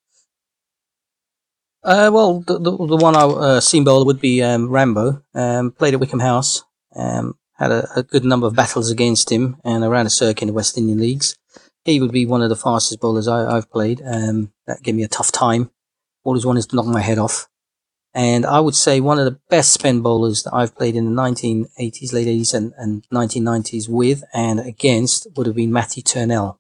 Uh, 1.83 2.11
well, 2.13 2.41
the, 2.41 2.59
the, 2.59 2.71
the 2.71 2.97
one 2.97 3.17
I 3.17 3.23
uh, 3.23 3.61
seam 3.61 3.85
bowler 3.85 4.05
would 4.05 4.21
be 4.21 4.43
um, 4.43 4.69
Rambo. 4.69 5.23
Um, 5.35 5.73
played 5.73 5.95
at 5.95 6.01
Wycombe 6.01 6.21
House. 6.21 6.65
Um, 6.95 7.38
had 7.59 7.73
a, 7.73 7.89
a, 7.97 8.03
good 8.03 8.25
number 8.25 8.47
of 8.47 8.55
battles 8.55 8.91
against 8.91 9.31
him 9.31 9.57
and 9.65 9.83
around 9.83 10.07
a 10.07 10.11
circuit 10.11 10.43
in 10.43 10.49
the 10.49 10.55
West 10.55 10.79
Indian 10.79 10.99
leagues. 10.99 11.37
He 11.85 12.01
would 12.01 12.13
be 12.13 12.27
one 12.27 12.43
of 12.43 12.51
the 12.51 12.57
fastest 12.57 13.01
bowlers 13.01 13.27
I, 13.27 13.55
have 13.55 13.71
played. 13.71 14.01
Um, 14.05 14.53
that 14.67 14.83
gave 14.83 14.95
me 14.95 15.03
a 15.03 15.09
tough 15.09 15.33
time. 15.33 15.71
Always 16.23 16.47
wanted 16.47 16.69
to 16.69 16.77
knock 16.77 16.87
my 16.87 17.01
head 17.01 17.19
off. 17.19 17.49
And 18.15 18.47
I 18.47 18.61
would 18.61 18.75
say 18.75 19.01
one 19.01 19.19
of 19.19 19.25
the 19.25 19.39
best 19.49 19.73
spin 19.73 20.01
bowlers 20.01 20.43
that 20.43 20.55
I've 20.55 20.75
played 20.75 20.97
in 20.97 21.05
the 21.05 21.23
1980s, 21.23 22.13
late 22.13 22.27
80s 22.27 22.55
and, 22.55 22.73
and 22.77 23.05
1990s 23.13 23.89
with 23.89 24.25
and 24.33 24.61
against 24.61 25.27
would 25.37 25.47
have 25.47 25.57
been 25.57 25.73
Matthew 25.73 26.03
Turnell. 26.03 26.59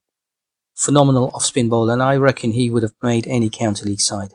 Phenomenal 0.74 1.30
off 1.34 1.44
spin 1.44 1.68
bowler, 1.68 1.92
and 1.92 2.02
I 2.02 2.16
reckon 2.16 2.52
he 2.52 2.70
would 2.70 2.84
have 2.84 2.94
made 3.02 3.26
any 3.26 3.50
county 3.50 3.84
league 3.84 4.00
side. 4.00 4.34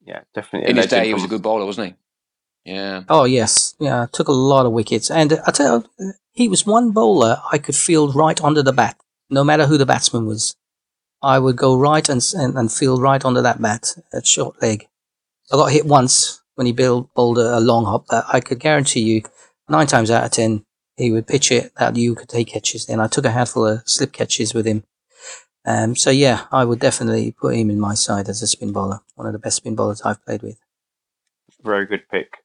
Yeah, 0.00 0.20
definitely. 0.34 0.70
In 0.70 0.76
his 0.76 0.86
day, 0.86 1.06
he 1.06 1.14
was 1.14 1.24
a 1.24 1.28
good 1.28 1.42
bowler, 1.42 1.66
wasn't 1.66 1.88
he? 1.88 1.94
Yeah. 2.64 3.04
Oh 3.08 3.24
yes, 3.24 3.74
yeah. 3.78 4.06
Took 4.12 4.28
a 4.28 4.32
lot 4.32 4.66
of 4.66 4.72
wickets, 4.72 5.10
and 5.10 5.38
I 5.46 5.50
tell 5.50 5.84
you, 5.98 6.12
he 6.32 6.48
was 6.48 6.66
one 6.66 6.92
bowler 6.92 7.40
I 7.52 7.58
could 7.58 7.76
field 7.76 8.16
right 8.16 8.42
under 8.42 8.62
the 8.62 8.72
bat, 8.72 8.96
no 9.28 9.44
matter 9.44 9.66
who 9.66 9.76
the 9.76 9.86
batsman 9.86 10.26
was. 10.26 10.56
I 11.22 11.38
would 11.38 11.56
go 11.56 11.78
right 11.78 12.08
and 12.08 12.22
and, 12.34 12.56
and 12.56 12.72
field 12.72 13.02
right 13.02 13.24
under 13.24 13.42
that 13.42 13.60
bat 13.60 13.94
at 14.12 14.26
short 14.26 14.60
leg. 14.62 14.88
I 15.52 15.56
got 15.56 15.72
hit 15.72 15.84
once 15.86 16.42
when 16.54 16.66
he 16.66 16.72
bowled, 16.72 17.12
bowled 17.14 17.38
a, 17.38 17.60
long 17.60 17.84
hop, 17.84 18.06
but 18.08 18.24
I 18.32 18.40
could 18.40 18.60
guarantee 18.60 19.00
you, 19.00 19.22
nine 19.68 19.86
times 19.86 20.10
out 20.10 20.24
of 20.24 20.30
ten, 20.30 20.64
he 20.96 21.10
would 21.10 21.26
pitch 21.26 21.50
it 21.50 21.72
that 21.76 21.96
you 21.96 22.14
could 22.14 22.28
take 22.28 22.48
catches. 22.48 22.86
Then 22.86 23.00
I 23.00 23.08
took 23.08 23.24
a 23.24 23.30
handful 23.30 23.66
of 23.66 23.82
slip 23.86 24.12
catches 24.12 24.54
with 24.54 24.66
him. 24.66 24.84
Um, 25.66 25.96
so 25.96 26.10
yeah, 26.10 26.46
I 26.52 26.64
would 26.64 26.78
definitely 26.78 27.32
put 27.32 27.56
him 27.56 27.70
in 27.70 27.80
my 27.80 27.94
side 27.94 28.28
as 28.28 28.42
a 28.42 28.46
spin 28.46 28.72
bowler. 28.72 29.00
One 29.16 29.26
of 29.26 29.32
the 29.32 29.38
best 29.38 29.56
spin 29.56 29.74
bowlers 29.74 30.02
I've 30.02 30.24
played 30.24 30.42
with. 30.42 30.58
Very 31.62 31.86
good 31.86 32.08
pick. 32.10 32.43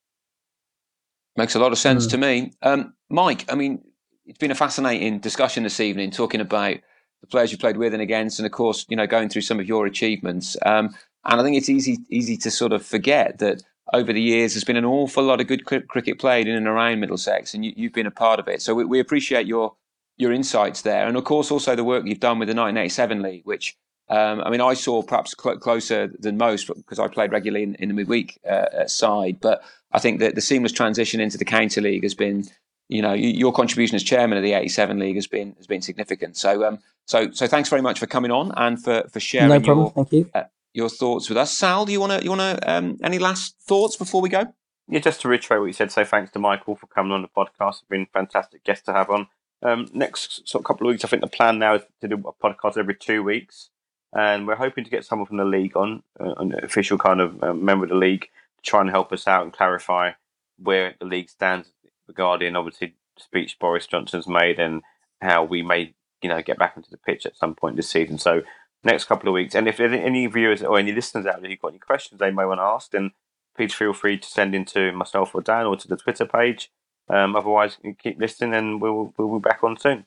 Makes 1.39 1.55
a 1.55 1.59
lot 1.59 1.71
of 1.71 1.77
sense 1.77 2.05
mm. 2.05 2.09
to 2.09 2.17
me. 2.17 2.51
Um, 2.63 2.93
Mike, 3.09 3.45
I 3.49 3.55
mean, 3.55 3.81
it's 4.25 4.37
been 4.37 4.51
a 4.51 4.55
fascinating 4.55 5.19
discussion 5.19 5.63
this 5.63 5.79
evening, 5.79 6.11
talking 6.11 6.41
about 6.41 6.75
the 7.21 7.27
players 7.27 7.49
you 7.53 7.57
played 7.57 7.77
with 7.77 7.93
and 7.93 8.01
against, 8.01 8.39
and 8.39 8.45
of 8.45 8.51
course, 8.51 8.85
you 8.89 8.97
know, 8.97 9.07
going 9.07 9.29
through 9.29 9.43
some 9.43 9.57
of 9.57 9.65
your 9.65 9.85
achievements. 9.85 10.57
Um, 10.65 10.93
and 11.23 11.39
I 11.39 11.43
think 11.43 11.55
it's 11.55 11.69
easy 11.69 11.99
easy 12.09 12.35
to 12.35 12.51
sort 12.51 12.73
of 12.73 12.85
forget 12.85 13.39
that 13.39 13.63
over 13.93 14.11
the 14.11 14.21
years 14.21 14.53
there's 14.53 14.65
been 14.65 14.75
an 14.75 14.83
awful 14.83 15.23
lot 15.23 15.39
of 15.39 15.47
good 15.47 15.63
cricket 15.63 16.19
played 16.19 16.45
in 16.45 16.57
and 16.57 16.67
around 16.67 16.99
Middlesex, 16.99 17.53
and 17.53 17.63
you, 17.63 17.73
have 17.83 17.93
been 17.93 18.05
a 18.05 18.11
part 18.11 18.41
of 18.41 18.49
it. 18.49 18.61
So 18.61 18.75
we, 18.75 18.83
we, 18.83 18.99
appreciate 18.99 19.47
your 19.47 19.75
your 20.17 20.33
insights 20.33 20.81
there, 20.81 21.07
and 21.07 21.15
of 21.15 21.23
course 21.23 21.51
also 21.51 21.73
the 21.73 21.85
work 21.85 22.05
you've 22.05 22.19
done 22.19 22.39
with 22.39 22.49
the 22.49 22.53
1987 22.53 23.21
league, 23.21 23.45
which 23.45 23.77
um, 24.09 24.41
I 24.41 24.49
mean 24.49 24.61
I 24.61 24.73
saw 24.73 25.01
perhaps 25.01 25.35
cl- 25.41 25.57
closer 25.57 26.07
than 26.19 26.37
most 26.37 26.67
because 26.67 26.99
I 26.99 27.07
played 27.07 27.31
regularly 27.31 27.63
in, 27.63 27.75
in 27.75 27.89
the 27.89 27.93
midweek 27.93 28.39
uh, 28.47 28.87
side. 28.87 29.39
But 29.41 29.63
I 29.91 29.99
think 29.99 30.19
that 30.19 30.35
the 30.35 30.41
seamless 30.41 30.71
transition 30.71 31.19
into 31.19 31.37
the 31.37 31.45
county 31.45 31.81
league 31.81 32.03
has 32.03 32.15
been 32.15 32.45
you 32.89 33.03
know, 33.03 33.13
your 33.13 33.53
contribution 33.53 33.95
as 33.95 34.03
chairman 34.03 34.37
of 34.37 34.43
the 34.43 34.53
87 34.53 34.97
League 34.97 35.15
has 35.15 35.27
been 35.27 35.53
has 35.57 35.67
been 35.67 35.81
significant. 35.81 36.35
So, 36.35 36.65
um, 36.65 36.79
so, 37.05 37.29
so 37.31 37.47
thanks 37.47 37.69
very 37.69 37.83
much 37.83 37.99
for 37.99 38.07
coming 38.07 38.31
on 38.31 38.51
and 38.57 38.83
for 38.83 39.03
for 39.13 39.19
sharing 39.19 39.49
no 39.49 39.59
problem. 39.59 39.85
your 39.85 39.91
Thank 39.91 40.11
you. 40.11 40.29
Uh, 40.33 40.43
your 40.73 40.89
thoughts 40.89 41.29
with 41.29 41.37
us. 41.37 41.55
Sal, 41.55 41.85
do 41.85 41.91
you 41.91 41.99
want 41.99 42.13
to 42.13 42.23
you 42.23 42.31
want 42.31 42.41
to 42.41 42.71
um, 42.71 42.97
any 43.03 43.19
last 43.19 43.55
thoughts 43.61 43.95
before 43.95 44.21
we 44.21 44.29
go? 44.29 44.45
Yeah, 44.87 44.99
just 44.99 45.21
to 45.21 45.27
reiterate 45.27 45.59
what 45.59 45.67
you 45.67 45.73
said. 45.73 45.91
So 45.91 46.03
thanks 46.03 46.31
to 46.31 46.39
Michael 46.39 46.75
for 46.75 46.87
coming 46.87 47.11
on 47.11 47.21
the 47.21 47.27
podcast. 47.27 47.69
It's 47.69 47.83
been 47.89 48.01
a 48.01 48.05
fantastic 48.07 48.63
guest 48.63 48.85
to 48.85 48.93
have 48.93 49.09
on. 49.11 49.27
Um, 49.61 49.87
next 49.93 50.47
sort 50.47 50.61
of 50.61 50.65
couple 50.65 50.87
of 50.87 50.91
weeks, 50.91 51.05
I 51.05 51.09
think 51.09 51.21
the 51.21 51.27
plan 51.27 51.59
now 51.59 51.75
is 51.75 51.83
to 52.01 52.07
do 52.07 52.15
a 52.15 52.33
podcast 52.33 52.77
every 52.77 52.95
two 52.95 53.21
weeks, 53.21 53.69
and 54.13 54.47
we're 54.47 54.55
hoping 54.55 54.83
to 54.83 54.89
get 54.89 55.05
someone 55.05 55.27
from 55.27 55.37
the 55.37 55.45
league 55.45 55.75
on, 55.77 56.03
uh, 56.19 56.33
an 56.37 56.53
official 56.63 56.97
kind 56.97 57.21
of 57.21 57.43
uh, 57.43 57.53
member 57.53 57.85
of 57.85 57.89
the 57.89 57.95
league, 57.95 58.27
to 58.57 58.63
try 58.63 58.81
and 58.81 58.89
help 58.89 59.11
us 59.11 59.27
out 59.27 59.43
and 59.43 59.53
clarify 59.53 60.11
where 60.57 60.95
the 60.99 61.05
league 61.05 61.29
stands 61.29 61.71
regarding 62.07 62.55
obviously 62.55 62.95
the 63.15 63.23
speech 63.23 63.57
Boris 63.59 63.87
Johnson's 63.87 64.27
made 64.27 64.59
and 64.59 64.81
how 65.21 65.43
we 65.43 65.61
may 65.61 65.93
you 66.21 66.29
know 66.29 66.41
get 66.41 66.57
back 66.57 66.75
into 66.75 66.89
the 66.89 66.97
pitch 66.97 67.25
at 67.25 67.37
some 67.37 67.55
point 67.55 67.75
this 67.75 67.89
season. 67.89 68.17
So 68.17 68.41
next 68.83 69.05
couple 69.05 69.29
of 69.29 69.33
weeks, 69.33 69.55
and 69.55 69.67
if 69.67 69.79
any 69.79 70.25
viewers 70.27 70.63
or 70.63 70.79
any 70.79 70.91
listeners 70.91 71.25
out 71.25 71.41
there 71.41 71.49
who've 71.49 71.59
got 71.59 71.69
any 71.69 71.79
questions 71.79 72.19
they 72.19 72.31
may 72.31 72.45
want 72.45 72.59
to 72.59 72.63
ask, 72.63 72.91
then 72.91 73.11
please 73.55 73.73
feel 73.73 73.93
free 73.93 74.17
to 74.17 74.27
send 74.27 74.55
in 74.55 74.65
to 74.65 74.91
myself 74.91 75.35
or 75.35 75.41
Dan 75.41 75.65
or 75.65 75.75
to 75.77 75.87
the 75.87 75.97
Twitter 75.97 76.25
page. 76.25 76.71
Um, 77.09 77.35
otherwise, 77.35 77.77
keep 78.01 78.19
listening, 78.19 78.53
and 78.53 78.81
we'll 78.81 79.13
we'll 79.17 79.39
be 79.39 79.49
back 79.49 79.63
on 79.63 79.77
soon. 79.77 80.05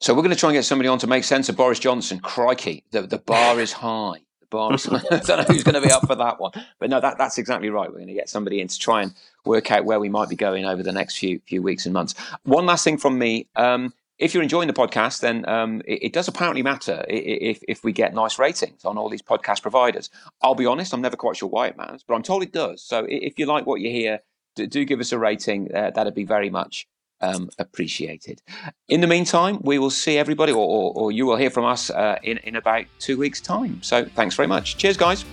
So 0.00 0.14
we're 0.14 0.22
going 0.22 0.34
to 0.34 0.38
try 0.38 0.50
and 0.50 0.56
get 0.56 0.64
somebody 0.64 0.88
on 0.88 0.98
to 1.00 1.06
make 1.08 1.24
sense 1.24 1.48
of 1.48 1.56
Boris 1.56 1.80
Johnson. 1.80 2.20
Crikey, 2.20 2.84
the 2.92 3.02
the 3.02 3.18
bar 3.18 3.58
is 3.58 3.72
high. 3.84 4.20
The 4.40 4.46
bar 4.48 4.74
is. 4.74 4.86
I 4.88 4.98
don't 4.98 5.28
know 5.28 5.44
who's 5.48 5.64
going 5.64 5.74
to 5.74 5.80
be 5.80 5.90
up 5.90 6.06
for 6.06 6.14
that 6.14 6.40
one, 6.40 6.52
but 6.78 6.88
no, 6.88 7.00
that 7.00 7.18
that's 7.18 7.38
exactly 7.38 7.68
right. 7.68 7.88
We're 7.88 7.96
going 7.96 8.08
to 8.08 8.14
get 8.14 8.28
somebody 8.28 8.60
in 8.60 8.68
to 8.68 8.78
try 8.78 9.02
and 9.02 9.14
work 9.44 9.70
out 9.72 9.84
where 9.84 9.98
we 9.98 10.08
might 10.08 10.28
be 10.28 10.36
going 10.36 10.64
over 10.64 10.82
the 10.82 10.92
next 10.92 11.18
few 11.18 11.40
few 11.46 11.62
weeks 11.62 11.84
and 11.84 11.92
months. 11.92 12.14
One 12.44 12.66
last 12.66 12.84
thing 12.84 12.98
from 12.98 13.18
me. 13.18 13.48
Um, 13.56 13.92
if 14.18 14.34
you're 14.34 14.42
enjoying 14.42 14.66
the 14.66 14.74
podcast, 14.74 15.20
then 15.20 15.48
um, 15.48 15.80
it, 15.84 16.06
it, 16.06 16.12
does 16.12 16.26
apparently 16.26 16.60
matter 16.60 17.04
if, 17.08 17.62
if 17.68 17.84
we 17.84 17.92
get 17.92 18.14
nice 18.14 18.36
ratings 18.36 18.84
on 18.84 18.98
all 18.98 19.08
these 19.08 19.22
podcast 19.22 19.62
providers. 19.62 20.10
I'll 20.42 20.56
be 20.56 20.66
honest, 20.66 20.92
I'm 20.92 21.00
never 21.00 21.16
quite 21.16 21.36
sure 21.36 21.48
why 21.48 21.68
it 21.68 21.76
matters, 21.76 22.02
but 22.02 22.14
I'm 22.14 22.24
told 22.24 22.42
it 22.42 22.52
does. 22.52 22.82
So 22.82 23.06
if 23.08 23.38
you 23.38 23.46
like 23.46 23.64
what 23.64 23.80
you 23.80 23.90
hear, 23.90 24.18
do, 24.56 24.66
do 24.66 24.84
give 24.84 24.98
us 24.98 25.12
a 25.12 25.18
rating. 25.20 25.72
Uh, 25.72 25.92
that'd 25.92 26.16
be 26.16 26.24
very 26.24 26.50
much 26.50 26.88
um, 27.20 27.48
appreciated. 27.58 28.42
In 28.88 29.00
the 29.00 29.06
meantime, 29.06 29.58
we 29.62 29.78
will 29.78 29.90
see 29.90 30.18
everybody, 30.18 30.52
or, 30.52 30.66
or, 30.66 30.92
or 30.94 31.12
you 31.12 31.26
will 31.26 31.36
hear 31.36 31.50
from 31.50 31.64
us 31.64 31.90
uh, 31.90 32.18
in, 32.22 32.38
in 32.38 32.56
about 32.56 32.84
two 32.98 33.18
weeks' 33.18 33.40
time. 33.40 33.82
So 33.82 34.04
thanks 34.04 34.34
very 34.34 34.48
much. 34.48 34.76
Cheers, 34.76 34.96
guys. 34.96 35.24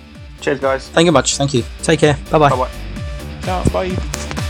Cheers, 0.41 0.59
guys. 0.59 0.89
Thank 0.89 1.05
you 1.05 1.11
much. 1.11 1.37
Thank 1.37 1.53
you. 1.53 1.63
Take 1.81 1.99
care. 1.99 2.17
Bye-bye. 2.31 2.49
Bye-bye. 2.49 2.71
Ciao, 3.41 3.63
bye. 3.69 4.44